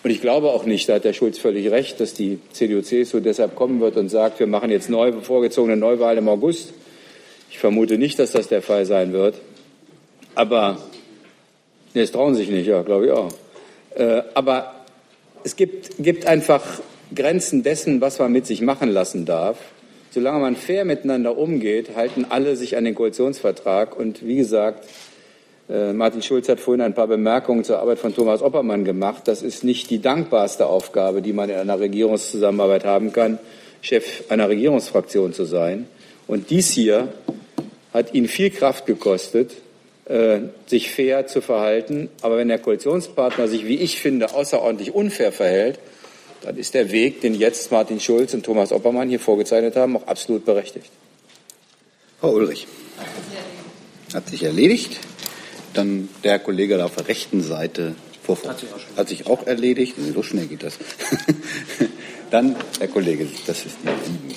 Und 0.02 0.10
ich 0.10 0.20
glaube 0.20 0.50
auch 0.50 0.64
nicht, 0.64 0.88
da 0.88 0.94
hat 0.94 1.04
der 1.04 1.12
Schulz 1.12 1.38
völlig 1.38 1.70
recht, 1.70 2.00
dass 2.00 2.14
die 2.14 2.38
CDU-CSU 2.52 3.20
deshalb 3.20 3.54
kommen 3.54 3.80
wird 3.80 3.96
und 3.96 4.08
sagt, 4.08 4.38
wir 4.38 4.46
machen 4.46 4.70
jetzt 4.70 4.88
neu, 4.88 5.12
vorgezogene 5.20 5.76
Neuwahl 5.76 6.16
im 6.16 6.28
August. 6.28 6.72
Ich 7.50 7.58
vermute 7.58 7.98
nicht, 7.98 8.18
dass 8.18 8.32
das 8.32 8.48
der 8.48 8.62
Fall 8.62 8.86
sein 8.86 9.12
wird. 9.12 9.34
Aber 10.34 10.78
nee, 11.94 12.02
es 12.02 12.12
trauen 12.12 12.34
sich 12.34 12.48
nicht, 12.48 12.66
ja, 12.66 12.82
glaube 12.82 13.06
ich 13.06 13.12
auch. 13.12 13.32
Äh, 13.94 14.22
aber 14.34 14.74
es 15.44 15.56
gibt, 15.56 15.90
gibt 15.98 16.26
einfach 16.26 16.62
Grenzen 17.14 17.62
dessen, 17.62 18.00
was 18.00 18.18
man 18.18 18.32
mit 18.32 18.46
sich 18.46 18.60
machen 18.60 18.90
lassen 18.90 19.24
darf. 19.24 19.58
Solange 20.10 20.38
man 20.40 20.56
fair 20.56 20.84
miteinander 20.84 21.36
umgeht, 21.36 21.96
halten 21.96 22.26
alle 22.28 22.56
sich 22.56 22.76
an 22.76 22.84
den 22.84 22.94
Koalitionsvertrag. 22.94 23.96
Und 23.98 24.26
wie 24.26 24.36
gesagt, 24.36 24.84
äh, 25.68 25.92
Martin 25.92 26.22
Schulz 26.22 26.48
hat 26.48 26.60
vorhin 26.60 26.80
ein 26.80 26.94
paar 26.94 27.06
Bemerkungen 27.06 27.62
zur 27.62 27.78
Arbeit 27.78 27.98
von 27.98 28.14
Thomas 28.14 28.42
Oppermann 28.42 28.84
gemacht. 28.84 29.28
Das 29.28 29.42
ist 29.42 29.64
nicht 29.64 29.90
die 29.90 30.00
dankbarste 30.00 30.66
Aufgabe, 30.66 31.20
die 31.20 31.32
man 31.32 31.50
in 31.50 31.56
einer 31.56 31.78
Regierungszusammenarbeit 31.78 32.84
haben 32.84 33.12
kann, 33.12 33.38
Chef 33.82 34.24
einer 34.30 34.48
Regierungsfraktion 34.48 35.34
zu 35.34 35.44
sein. 35.44 35.86
Und 36.26 36.50
dies 36.50 36.70
hier 36.70 37.08
hat 37.92 38.14
ihn 38.14 38.28
viel 38.28 38.50
Kraft 38.50 38.86
gekostet, 38.86 39.52
äh, 40.06 40.40
sich 40.66 40.90
fair 40.90 41.26
zu 41.26 41.42
verhalten. 41.42 42.08
Aber 42.22 42.38
wenn 42.38 42.48
der 42.48 42.58
Koalitionspartner 42.58 43.46
sich, 43.46 43.66
wie 43.66 43.76
ich 43.76 44.00
finde, 44.00 44.34
außerordentlich 44.34 44.94
unfair 44.94 45.32
verhält, 45.32 45.78
dann 46.42 46.56
ist 46.56 46.74
der 46.74 46.90
Weg, 46.92 47.20
den 47.20 47.34
jetzt 47.34 47.70
Martin 47.72 48.00
Schulz 48.00 48.34
und 48.34 48.44
Thomas 48.44 48.72
Oppermann 48.72 49.08
hier 49.08 49.20
vorgezeichnet 49.20 49.76
haben, 49.76 49.96
auch 49.96 50.06
absolut 50.06 50.44
berechtigt. 50.44 50.90
Frau 52.20 52.32
Ulrich. 52.32 52.66
Hat 54.14 54.28
sich 54.28 54.42
erledigt. 54.42 54.98
Dann 55.74 56.08
der 56.24 56.38
Kollege 56.38 56.78
da 56.78 56.86
auf 56.86 56.94
der 56.96 57.08
rechten 57.08 57.42
Seite 57.42 57.94
vor, 58.22 58.38
hat, 58.46 58.60
sich 58.60 58.68
hat 58.96 59.08
sich 59.08 59.26
auch 59.26 59.46
erledigt. 59.46 59.94
So 60.14 60.22
schnell 60.22 60.46
geht 60.46 60.62
das. 60.62 60.78
Dann 62.30 62.56
der 62.80 62.88
Kollege, 62.88 63.26
das 63.46 63.64
ist 63.64 63.76
die. 63.84 64.34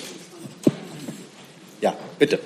Ja, 1.80 1.96
bitte. 2.18 2.38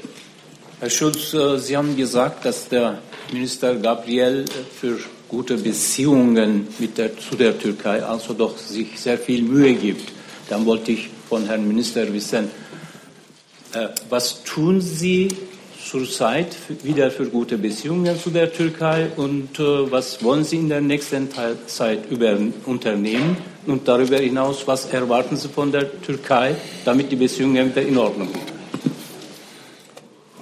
Herr 0.81 0.91
Schulz, 0.91 1.33
äh, 1.35 1.59
Sie 1.59 1.77
haben 1.77 1.97
gesagt, 1.97 2.45
dass 2.45 2.69
der 2.69 2.99
Minister 3.33 3.77
Gabriel 3.77 4.45
für 4.81 4.99
gute 5.29 5.57
Beziehungen 5.57 6.69
mit 6.79 6.99
der, 6.99 7.17
zu 7.19 7.37
der 7.37 7.59
Türkei 7.59 8.03
also 8.03 8.35
doch 8.35 8.57
sich 8.57 8.99
sehr 8.99 9.19
viel 9.19 9.43
Mühe 9.43 9.75
gibt. 9.75 10.13
Dann 10.49 10.65
wollte 10.67 10.93
ich 10.93 11.11
von 11.29 11.47
Herrn 11.47 11.67
Minister 11.67 12.13
wissen, 12.13 12.51
äh, 13.73 13.89
was 14.09 14.45
tun 14.45 14.81
Sie 14.81 15.29
zurzeit 15.85 16.57
wieder 16.83 17.11
für 17.11 17.27
gute 17.27 17.59
Beziehungen 17.59 18.19
zu 18.19 18.31
der 18.31 18.53
Türkei 18.53 19.09
und 19.17 19.59
äh, 19.59 19.91
was 19.91 20.23
wollen 20.23 20.45
Sie 20.45 20.57
in 20.57 20.69
der 20.69 20.81
nächsten 20.81 21.29
Zeit 21.67 22.11
über, 22.11 22.37
unternehmen? 22.67 23.37
Und 23.67 23.89
darüber 23.89 24.19
hinaus, 24.19 24.67
was 24.67 24.87
erwarten 24.87 25.37
Sie 25.37 25.49
von 25.49 25.73
der 25.73 26.01
Türkei, 26.01 26.55
damit 26.85 27.11
die 27.11 27.17
Beziehungen 27.17 27.71
wieder 27.71 27.83
in 27.83 27.99
Ordnung 27.99 28.29
sind? 28.29 28.57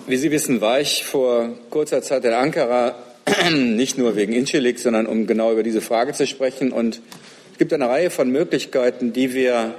Wie 0.07 0.17
Sie 0.19 0.31
wissen, 0.31 0.61
war 0.61 0.81
ich 0.81 1.05
vor 1.05 1.49
kurzer 1.71 2.03
Zeit 2.03 2.25
in 2.27 2.35
Ankara, 2.35 2.95
nicht 3.51 3.99
nur 3.99 4.17
wegen 4.17 4.33
Incelik, 4.33 4.79
sondern 4.79 5.07
um 5.07 5.27
genau 5.27 5.53
über 5.53 5.63
diese 5.63 5.81
Frage 5.81 6.13
zu 6.13 6.27
sprechen. 6.27 6.73
Und 6.73 7.01
es 7.53 7.59
gibt 7.59 7.73
eine 7.73 7.89
Reihe 7.89 8.11
von 8.11 8.31
Möglichkeiten, 8.31 9.13
die 9.13 9.35
wir 9.35 9.75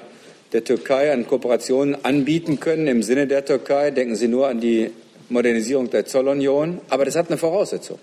der 0.54 0.64
Türkei 0.64 1.12
an 1.12 1.28
Kooperationen 1.28 2.04
anbieten 2.04 2.60
können 2.60 2.88
im 2.88 3.04
Sinne 3.04 3.28
der 3.28 3.46
Türkei. 3.46 3.92
Denken 3.92 4.16
Sie 4.16 4.28
nur 4.28 4.48
an 4.48 4.60
die 4.60 4.92
Modernisierung 5.30 5.90
der 5.90 6.06
Zollunion. 6.06 6.80
Aber 6.90 7.06
das 7.06 7.16
hat 7.16 7.30
eine 7.30 7.38
Voraussetzung. 7.38 8.00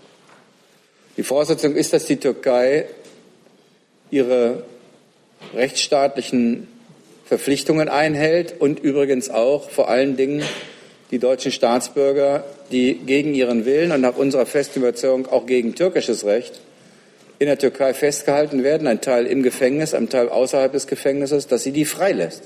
Die 1.17 1.23
Voraussetzung 1.23 1.75
ist, 1.75 1.93
dass 1.93 2.07
die 2.07 2.17
Türkei 2.17 2.87
ihre 4.11 4.65
rechtsstaatlichen 5.55 6.69
Verpflichtungen 7.25 7.89
einhält 7.89 8.61
und 8.61 8.81
übrigens 8.81 9.31
auch 9.31 9.71
vor 9.71 9.89
allen 9.89 10.17
Dingen 10.17 10.43
die 11.13 11.19
deutschen 11.19 11.53
Staatsbürger, 11.53 12.43
die 12.73 12.95
gegen 12.95 13.35
ihren 13.35 13.67
Willen 13.67 13.93
und 13.93 14.01
nach 14.01 14.17
unserer 14.17 14.47
festen 14.47 14.81
Überzeugung 14.81 15.27
auch 15.27 15.47
gegen 15.47 15.75
türkisches 15.75 16.25
Recht 16.25 16.61
in 17.39 17.47
der 17.47 17.59
Türkei 17.59 17.93
festgehalten 17.93 18.65
werden, 18.65 18.87
ein 18.87 19.01
Teil 19.01 19.27
im 19.27 19.43
Gefängnis, 19.43 19.95
ein 19.95 20.09
Teil 20.09 20.29
außerhalb 20.31 20.73
des 20.73 20.87
Gefängnisses, 20.87 21.47
dass 21.47 21.63
sie 21.63 21.73
die 21.73 21.85
freilässt. 21.85 22.45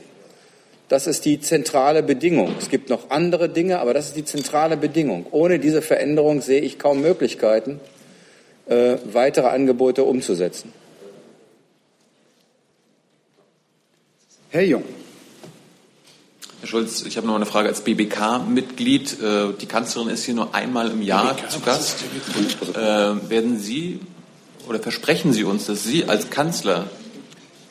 Das 0.89 1.07
ist 1.07 1.25
die 1.25 1.41
zentrale 1.41 2.03
Bedingung. 2.03 2.55
Es 2.59 2.69
gibt 2.69 2.91
noch 2.91 3.11
andere 3.11 3.49
Dinge, 3.49 3.79
aber 3.79 3.95
das 3.95 4.07
ist 4.07 4.17
die 4.17 4.25
zentrale 4.25 4.77
Bedingung. 4.77 5.27
Ohne 5.31 5.59
diese 5.59 5.83
Veränderung 5.83 6.41
sehe 6.41 6.61
ich 6.61 6.79
kaum 6.79 7.03
Möglichkeiten, 7.03 7.81
äh, 8.69 8.97
weitere 9.05 9.49
Angebote 9.49 10.03
umzusetzen. 10.05 10.73
Herr 14.51 14.63
Jung. 14.63 14.85
Herr 16.67 16.71
Schulz, 16.71 17.03
ich 17.03 17.17
habe 17.17 17.29
noch 17.29 17.37
eine 17.37 17.47
Frage 17.47 17.69
als 17.69 17.83
BBK-Mitglied. 17.83 19.23
Äh, 19.23 19.53
die 19.61 19.67
Kanzlerin 19.67 20.09
ist 20.09 20.25
hier 20.25 20.35
nur 20.35 20.53
einmal 20.53 20.91
im 20.91 21.01
Jahr 21.01 21.35
BBK, 21.35 21.49
zu 21.49 21.61
Gast. 21.61 21.99
Äh, 22.75 23.31
werden 23.31 23.61
Sie 23.61 24.01
oder 24.67 24.81
versprechen 24.81 25.33
Sie 25.33 25.45
uns, 25.45 25.67
dass 25.67 25.85
Sie 25.85 26.07
als 26.07 26.29
Kanzler 26.29 26.91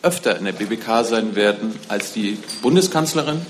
öfter 0.02 0.38
in 0.38 0.46
der 0.46 0.54
BBK 0.54 1.04
sein 1.04 1.36
werden 1.36 1.78
als 1.90 2.14
die 2.14 2.38
Bundeskanzlerin? 2.62 3.46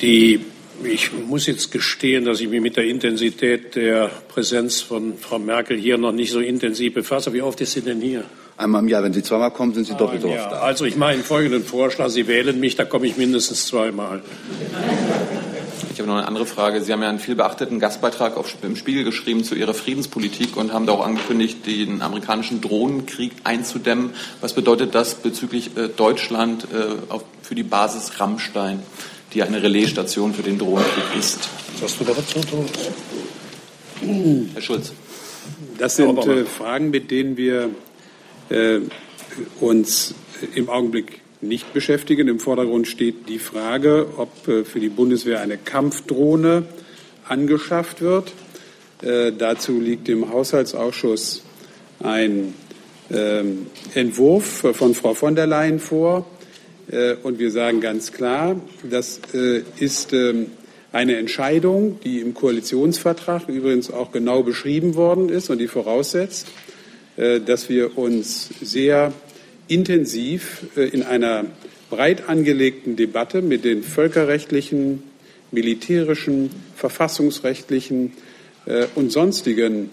Die, 0.00 0.44
ich 0.84 1.12
muss 1.12 1.46
jetzt 1.46 1.72
gestehen, 1.72 2.24
dass 2.24 2.40
ich 2.40 2.48
mich 2.48 2.60
mit 2.60 2.76
der 2.76 2.84
Intensität 2.84 3.74
der 3.74 4.10
Präsenz 4.28 4.80
von 4.80 5.18
Frau 5.18 5.38
Merkel 5.38 5.76
hier 5.76 5.98
noch 5.98 6.12
nicht 6.12 6.30
so 6.30 6.40
intensiv 6.40 6.94
befasse. 6.94 7.32
Wie 7.32 7.42
oft 7.42 7.60
ist 7.60 7.72
sie 7.72 7.80
denn 7.80 8.00
hier? 8.00 8.24
Einmal 8.56 8.82
im 8.82 8.88
Jahr. 8.88 9.02
Wenn 9.02 9.12
Sie 9.12 9.22
zweimal 9.22 9.50
kommen, 9.50 9.74
sind 9.74 9.86
Sie 9.86 9.94
doppelt 9.94 10.22
so 10.22 10.28
oft 10.28 10.52
da. 10.52 10.60
Also 10.60 10.84
ich 10.84 10.96
mache 10.96 11.14
Ihnen 11.14 11.24
folgenden 11.24 11.64
Vorschlag. 11.64 12.08
Sie 12.10 12.28
wählen 12.28 12.60
mich, 12.60 12.76
da 12.76 12.84
komme 12.84 13.06
ich 13.06 13.16
mindestens 13.16 13.66
zweimal. 13.66 14.22
Ich 15.92 15.98
habe 15.98 16.08
noch 16.08 16.18
eine 16.18 16.26
andere 16.26 16.46
Frage. 16.46 16.80
Sie 16.80 16.92
haben 16.92 17.02
ja 17.02 17.08
einen 17.08 17.18
viel 17.18 17.34
beachteten 17.34 17.80
Gastbeitrag 17.80 18.36
auf, 18.36 18.54
im 18.62 18.76
Spiegel 18.76 19.04
geschrieben 19.04 19.42
zu 19.42 19.54
Ihrer 19.56 19.74
Friedenspolitik 19.74 20.56
und 20.56 20.72
haben 20.72 20.86
da 20.86 20.92
auch 20.92 21.04
angekündigt, 21.04 21.66
den 21.66 22.02
amerikanischen 22.02 22.60
Drohnenkrieg 22.60 23.32
einzudämmen. 23.42 24.10
Was 24.40 24.54
bedeutet 24.54 24.94
das 24.94 25.16
bezüglich 25.16 25.76
äh, 25.76 25.88
Deutschland 25.88 26.64
äh, 26.72 27.12
auf, 27.12 27.24
für 27.42 27.54
die 27.54 27.62
Basis 27.62 28.20
Rammstein, 28.20 28.80
die 29.34 29.42
eine 29.42 29.62
Relaisstation 29.62 30.32
für 30.32 30.42
den 30.42 30.58
Drohnenkrieg 30.58 31.18
ist? 31.18 31.48
Was 31.80 31.82
hast 31.82 32.00
du 32.00 32.04
dazu 32.04 32.40
tun? 32.40 32.66
Herr 34.54 34.62
Schulz. 34.62 34.92
Das 35.78 35.96
sind 35.96 36.16
äh, 36.26 36.44
Fragen, 36.44 36.90
mit 36.90 37.10
denen 37.10 37.36
wir 37.36 37.70
äh, 38.48 38.80
uns 39.60 40.14
im 40.54 40.68
Augenblick 40.68 41.20
nicht 41.40 41.72
beschäftigen. 41.72 42.28
Im 42.28 42.38
Vordergrund 42.38 42.86
steht 42.86 43.28
die 43.28 43.38
Frage, 43.38 44.06
ob 44.16 44.48
äh, 44.48 44.64
für 44.64 44.80
die 44.80 44.88
Bundeswehr 44.88 45.40
eine 45.40 45.58
Kampfdrohne 45.58 46.64
angeschafft 47.28 48.00
wird. 48.00 48.32
Äh, 49.02 49.32
dazu 49.32 49.80
liegt 49.80 50.08
im 50.08 50.30
Haushaltsausschuss 50.30 51.42
ein 52.00 52.54
ähm, 53.10 53.66
Entwurf 53.94 54.64
von 54.72 54.94
Frau 54.94 55.14
von 55.14 55.34
der 55.34 55.46
Leyen 55.46 55.80
vor. 55.80 56.26
Äh, 56.90 57.14
und 57.22 57.38
wir 57.38 57.50
sagen 57.50 57.80
ganz 57.80 58.12
klar, 58.12 58.60
das 58.88 59.20
äh, 59.34 59.62
ist 59.78 60.12
ähm, 60.12 60.46
eine 60.92 61.16
Entscheidung, 61.16 61.98
die 62.04 62.20
im 62.20 62.34
Koalitionsvertrag 62.34 63.48
übrigens 63.48 63.90
auch 63.90 64.12
genau 64.12 64.42
beschrieben 64.42 64.94
worden 64.94 65.28
ist 65.28 65.50
und 65.50 65.58
die 65.58 65.68
voraussetzt, 65.68 66.46
äh, 67.16 67.40
dass 67.40 67.68
wir 67.68 67.98
uns 67.98 68.50
sehr 68.60 69.12
intensiv 69.66 70.66
in 70.76 71.02
einer 71.02 71.46
breit 71.88 72.28
angelegten 72.28 72.96
Debatte 72.96 73.40
mit 73.40 73.64
den 73.64 73.82
völkerrechtlichen, 73.82 75.02
militärischen, 75.52 76.50
verfassungsrechtlichen 76.76 78.12
und 78.94 79.10
sonstigen 79.10 79.88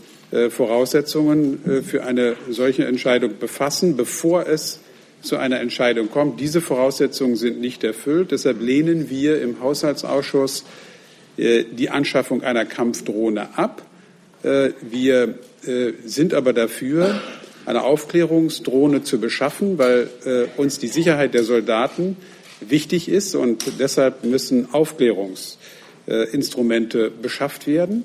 Voraussetzungen 0.50 1.84
für 1.88 2.04
eine 2.04 2.36
solche 2.50 2.84
Entscheidung 2.84 3.40
befassen, 3.40 3.96
bevor 3.96 4.46
es 4.46 4.81
zu 5.22 5.38
einer 5.38 5.60
Entscheidung 5.60 6.10
kommt. 6.10 6.40
Diese 6.40 6.62
Voraussetzungen 6.62 7.36
sind 7.36 7.62
nicht 7.62 7.84
erfüllt. 7.84 8.32
Deshalb 8.32 8.62
lehnen 8.62 9.10
wir 9.10 9.42
im 9.42 9.62
Haushaltsausschuss 9.62 10.64
die 11.38 11.90
Anschaffung 11.90 12.44
einer 12.44 12.66
Kampfdrohne 12.66 13.58
ab. 13.58 13.84
Wir 14.44 15.36
sind 16.06 16.34
aber 16.34 16.54
dafür, 16.54 17.22
eine 17.66 17.84
Aufklärungsdrohne 17.84 19.04
zu 19.04 19.20
beschaffen, 19.20 19.78
weil 19.78 20.10
uns 20.58 20.80
die 20.80 20.88
Sicherheit 20.88 21.34
der 21.34 21.44
Soldaten 21.44 22.16
wichtig 22.60 23.10
ist 23.10 23.36
und 23.36 23.80
deshalb 23.80 24.24
müssen 24.24 24.74
Aufklärungsinstrumente 24.74 27.12
beschafft 27.12 27.68
werden. 27.68 28.04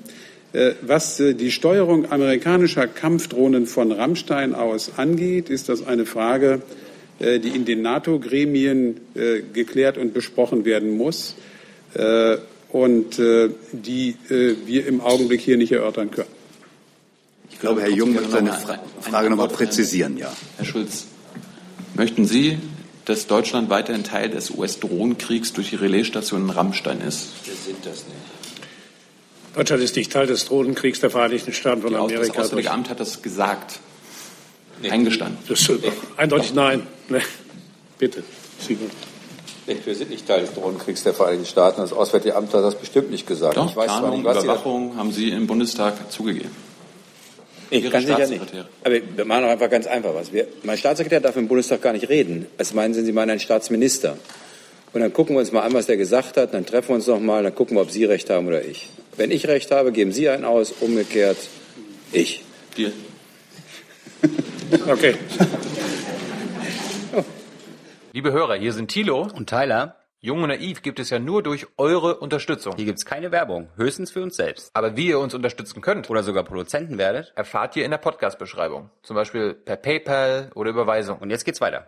Was 0.81 1.17
die 1.17 1.51
Steuerung 1.51 2.11
amerikanischer 2.11 2.87
Kampfdrohnen 2.87 3.67
von 3.67 3.91
Rammstein 3.91 4.55
aus 4.55 4.93
angeht, 4.97 5.49
ist 5.49 5.69
das 5.69 5.85
eine 5.85 6.05
Frage, 6.05 6.61
die 7.19 7.49
in 7.49 7.65
den 7.65 7.81
NATO-Gremien 7.81 9.01
geklärt 9.53 9.97
und 9.97 10.13
besprochen 10.13 10.65
werden 10.65 10.95
muss 10.97 11.35
und 12.69 13.17
die 13.17 14.15
wir 14.27 14.87
im 14.87 15.01
Augenblick 15.01 15.41
hier 15.41 15.57
nicht 15.57 15.71
erörtern 15.71 16.11
können. 16.11 16.29
Ich 17.49 17.59
glaube, 17.59 17.81
Herr 17.81 17.89
Jung 17.89 18.13
wird 18.13 18.29
seine 18.29 18.53
Frage 19.01 19.29
noch 19.31 19.37
mal 19.37 19.47
präzisieren. 19.47 20.17
Ja. 20.17 20.31
Herr 20.57 20.65
Schulz, 20.65 21.07
möchten 21.95 22.25
Sie, 22.27 22.59
dass 23.05 23.25
Deutschland 23.25 23.69
weiterhin 23.71 24.03
Teil 24.03 24.29
des 24.29 24.51
US-Drohnenkriegs 24.51 25.53
durch 25.53 25.71
die 25.71 25.77
Relaisstation 25.77 26.43
in 26.43 26.49
Rammstein 26.51 27.01
ist? 27.01 27.29
Wir 27.45 27.55
sind 27.55 27.83
das 27.83 28.03
nicht. 28.05 29.55
Deutschland 29.55 29.81
ist 29.81 29.95
nicht 29.95 30.11
Teil 30.11 30.27
des 30.27 30.45
Drohnenkriegs 30.45 30.99
der 30.99 31.09
Vereinigten 31.09 31.51
Staaten 31.51 31.81
von 31.81 31.95
Amerika. 31.95 32.33
Das 32.33 32.47
Auswärtige 32.47 32.69
Amt 32.69 32.91
hat 32.91 32.99
das 32.99 33.23
gesagt. 33.23 33.79
Nee. 34.81 34.89
Eingestanden. 34.89 35.37
Das 35.47 35.61
ist 35.61 35.71
eindeutig 36.17 36.53
nein. 36.53 36.85
Nee. 37.09 37.21
Bitte. 37.97 38.23
Simon. 38.59 38.89
Nee, 39.65 39.77
wir 39.83 39.95
sind 39.95 40.09
nicht 40.09 40.25
Teil 40.25 40.41
des 40.41 40.53
Drohnenkriegs 40.53 41.03
der 41.03 41.13
Vereinigten 41.13 41.45
Staaten. 41.45 41.81
Das 41.81 41.91
Auswärtige 41.91 42.35
Amt 42.35 42.53
hat 42.53 42.63
das 42.63 42.75
bestimmt 42.75 43.11
nicht 43.11 43.27
gesagt. 43.27 43.57
Doch, 43.57 43.69
ich 43.69 43.75
weiß 43.75 43.87
Planung, 43.87 44.11
nicht, 44.11 44.23
was 44.23 44.43
Überwachung 44.43 44.95
haben 44.95 45.11
Sie 45.11 45.29
im 45.29 45.45
Bundestag 45.45 46.09
zugegeben. 46.09 46.51
Ich 47.69 47.83
Ihre 47.83 47.91
kann 47.91 48.05
sicher 48.05 48.27
nicht. 48.27 48.41
Aber 48.83 48.93
wir 48.93 49.25
machen 49.25 49.43
doch 49.43 49.49
einfach 49.49 49.69
ganz 49.69 49.87
einfach 49.87 50.13
was. 50.13 50.31
Wir, 50.31 50.47
mein 50.63 50.77
Staatssekretär 50.77 51.19
darf 51.19 51.35
im 51.35 51.49
Bundestag 51.49 51.81
gar 51.81 51.91
nicht 51.91 52.07
reden. 52.07 52.45
Es 52.57 52.73
meinen 52.73 52.93
Sie, 52.93 53.03
Sie 53.03 53.11
meinen 53.11 53.31
einen 53.31 53.39
Staatsminister. 53.41 54.17
Und 54.93 55.01
dann 55.01 55.11
gucken 55.11 55.35
wir 55.35 55.41
uns 55.41 55.51
mal 55.51 55.63
an, 55.63 55.73
was 55.73 55.87
der 55.87 55.97
gesagt 55.97 56.37
hat. 56.37 56.53
Dann 56.53 56.65
treffen 56.65 56.89
wir 56.89 56.95
uns 56.95 57.07
noch 57.07 57.19
mal. 57.19 57.43
Dann 57.43 57.53
gucken 57.53 57.75
wir, 57.75 57.81
ob 57.81 57.91
Sie 57.91 58.05
recht 58.05 58.29
haben 58.29 58.47
oder 58.47 58.63
ich. 58.63 58.87
Wenn 59.17 59.31
ich 59.31 59.47
recht 59.47 59.71
habe, 59.71 59.91
geben 59.91 60.13
Sie 60.13 60.29
einen 60.29 60.45
aus. 60.45 60.73
Umgekehrt 60.79 61.37
ich. 62.13 62.43
Dir. 62.77 62.93
Okay. 64.87 65.15
Liebe 68.11 68.31
Hörer, 68.31 68.55
hier 68.55 68.73
sind 68.73 68.89
Thilo 68.89 69.27
und 69.33 69.49
Tyler. 69.49 69.95
Jung 70.19 70.41
und 70.41 70.49
naiv 70.49 70.81
gibt 70.81 70.99
es 70.99 71.09
ja 71.11 71.19
nur 71.19 71.43
durch 71.43 71.67
eure 71.77 72.17
Unterstützung. 72.17 72.73
Hier 72.75 72.85
gibt 72.85 72.97
es 72.97 73.05
keine 73.05 73.31
Werbung, 73.31 73.69
höchstens 73.75 74.11
für 74.11 74.23
uns 74.23 74.35
selbst. 74.35 74.71
Aber 74.73 74.97
wie 74.97 75.07
ihr 75.09 75.19
uns 75.19 75.35
unterstützen 75.35 75.81
könnt 75.81 76.09
oder 76.09 76.23
sogar 76.23 76.43
Produzenten 76.43 76.97
werdet, 76.97 77.31
erfahrt 77.35 77.75
ihr 77.75 77.85
in 77.85 77.91
der 77.91 77.99
Podcast-Beschreibung. 77.99 78.89
Zum 79.03 79.15
Beispiel 79.15 79.53
per 79.53 79.75
PayPal 79.77 80.49
oder 80.55 80.71
Überweisung. 80.71 81.19
Und 81.19 81.29
jetzt 81.29 81.45
geht's 81.45 81.61
weiter. 81.61 81.85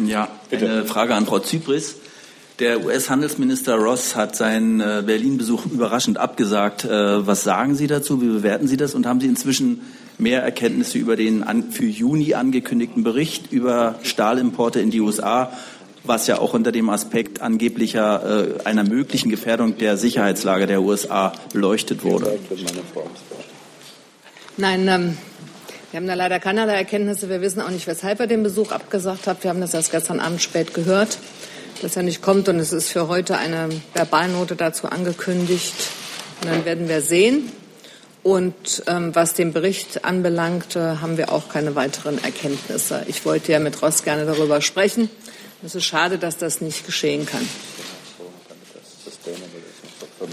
Ja, 0.00 0.28
Bitte. 0.50 0.66
eine 0.66 0.84
Frage 0.84 1.14
an 1.14 1.26
Frau 1.26 1.38
Zypris. 1.38 2.00
Der 2.58 2.84
US-Handelsminister 2.84 3.76
Ross 3.76 4.16
hat 4.16 4.34
seinen 4.34 4.80
äh, 4.80 5.04
Berlin-Besuch 5.06 5.66
überraschend 5.66 6.18
abgesagt. 6.18 6.84
Äh, 6.84 7.24
was 7.26 7.44
sagen 7.44 7.76
Sie 7.76 7.86
dazu? 7.86 8.20
Wie 8.20 8.26
bewerten 8.26 8.66
Sie 8.66 8.76
das? 8.76 8.96
Und 8.96 9.06
haben 9.06 9.20
Sie 9.20 9.28
inzwischen 9.28 9.82
mehr 10.18 10.42
Erkenntnisse 10.42 10.98
über 10.98 11.16
den 11.16 11.44
für 11.70 11.86
Juni 11.86 12.34
angekündigten 12.34 13.02
Bericht 13.02 13.52
über 13.52 13.96
Stahlimporte 14.02 14.80
in 14.80 14.90
die 14.90 15.00
USA, 15.00 15.52
was 16.04 16.26
ja 16.26 16.38
auch 16.38 16.54
unter 16.54 16.72
dem 16.72 16.90
Aspekt 16.90 17.40
angeblicher 17.40 18.58
äh, 18.58 18.64
einer 18.64 18.84
möglichen 18.84 19.30
Gefährdung 19.30 19.78
der 19.78 19.96
Sicherheitslage 19.96 20.66
der 20.66 20.82
USA 20.82 21.32
beleuchtet 21.52 22.02
wurde? 22.04 22.38
Nein, 24.56 24.88
ähm, 24.88 25.18
wir 25.90 26.00
haben 26.00 26.06
da 26.06 26.14
leider 26.14 26.40
keinerlei 26.40 26.74
Erkenntnisse. 26.74 27.28
Wir 27.28 27.40
wissen 27.40 27.60
auch 27.60 27.70
nicht, 27.70 27.86
weshalb 27.86 28.20
er 28.20 28.26
den 28.26 28.42
Besuch 28.42 28.72
abgesagt 28.72 29.26
hat. 29.26 29.42
Wir 29.42 29.50
haben 29.50 29.60
das 29.60 29.74
erst 29.74 29.90
gestern 29.90 30.20
Abend 30.20 30.42
spät 30.42 30.74
gehört 30.74 31.18
dass 31.82 31.96
er 31.96 32.02
nicht 32.02 32.22
kommt. 32.22 32.48
Und 32.48 32.58
es 32.58 32.72
ist 32.72 32.90
für 32.90 33.08
heute 33.08 33.36
eine 33.36 33.68
Verbalnote 33.94 34.56
dazu 34.56 34.88
angekündigt. 34.88 35.74
Und 36.42 36.50
dann 36.50 36.64
werden 36.64 36.88
wir 36.88 37.00
sehen. 37.00 37.50
Und 38.28 38.82
ähm, 38.86 39.14
was 39.14 39.32
den 39.32 39.54
Bericht 39.54 40.04
anbelangt, 40.04 40.76
äh, 40.76 40.96
haben 41.00 41.16
wir 41.16 41.32
auch 41.32 41.48
keine 41.48 41.74
weiteren 41.76 42.22
Erkenntnisse. 42.22 43.02
Ich 43.06 43.24
wollte 43.24 43.52
ja 43.52 43.58
mit 43.58 43.80
Ross 43.80 44.02
gerne 44.02 44.26
darüber 44.26 44.60
sprechen. 44.60 45.08
Es 45.64 45.74
ist 45.74 45.86
schade, 45.86 46.18
dass 46.18 46.36
das 46.36 46.60
nicht 46.60 46.84
geschehen 46.84 47.24
kann. 47.24 47.48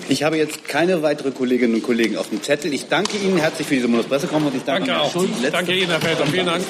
Ich 0.10 0.24
habe 0.24 0.36
jetzt 0.36 0.68
keine 0.68 1.04
weiteren 1.04 1.34
Kolleginnen 1.34 1.76
und 1.76 1.84
Kollegen 1.84 2.18
auf 2.18 2.28
dem 2.28 2.44
Zettel. 2.44 2.74
Ich 2.74 2.90
danke 2.90 3.16
Ihnen 3.16 3.38
herzlich 3.38 3.66
für 3.66 3.76
diese 3.76 3.88
Bundespressekonferenz. 3.88 4.58
Ich 4.58 4.66
danke, 4.66 4.88
danke 4.88 5.02
auch. 5.02 5.12
Schulz. 5.14 5.30
Letzte 5.40 5.52
danke 5.52 5.74
Ihnen, 5.74 5.90
Herr 5.90 6.02
Felter. 6.02 6.26
Vielen 6.28 6.46
Dank. 6.48 6.66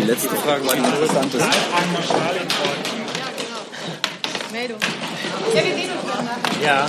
Die 0.00 0.06
letzte 0.06 0.28
Frage 0.30 0.66
war 0.66 0.76
die 0.76 0.80
interessanteste. 0.80 1.46
Meldung. 4.50 4.78
Ja. 6.64 6.88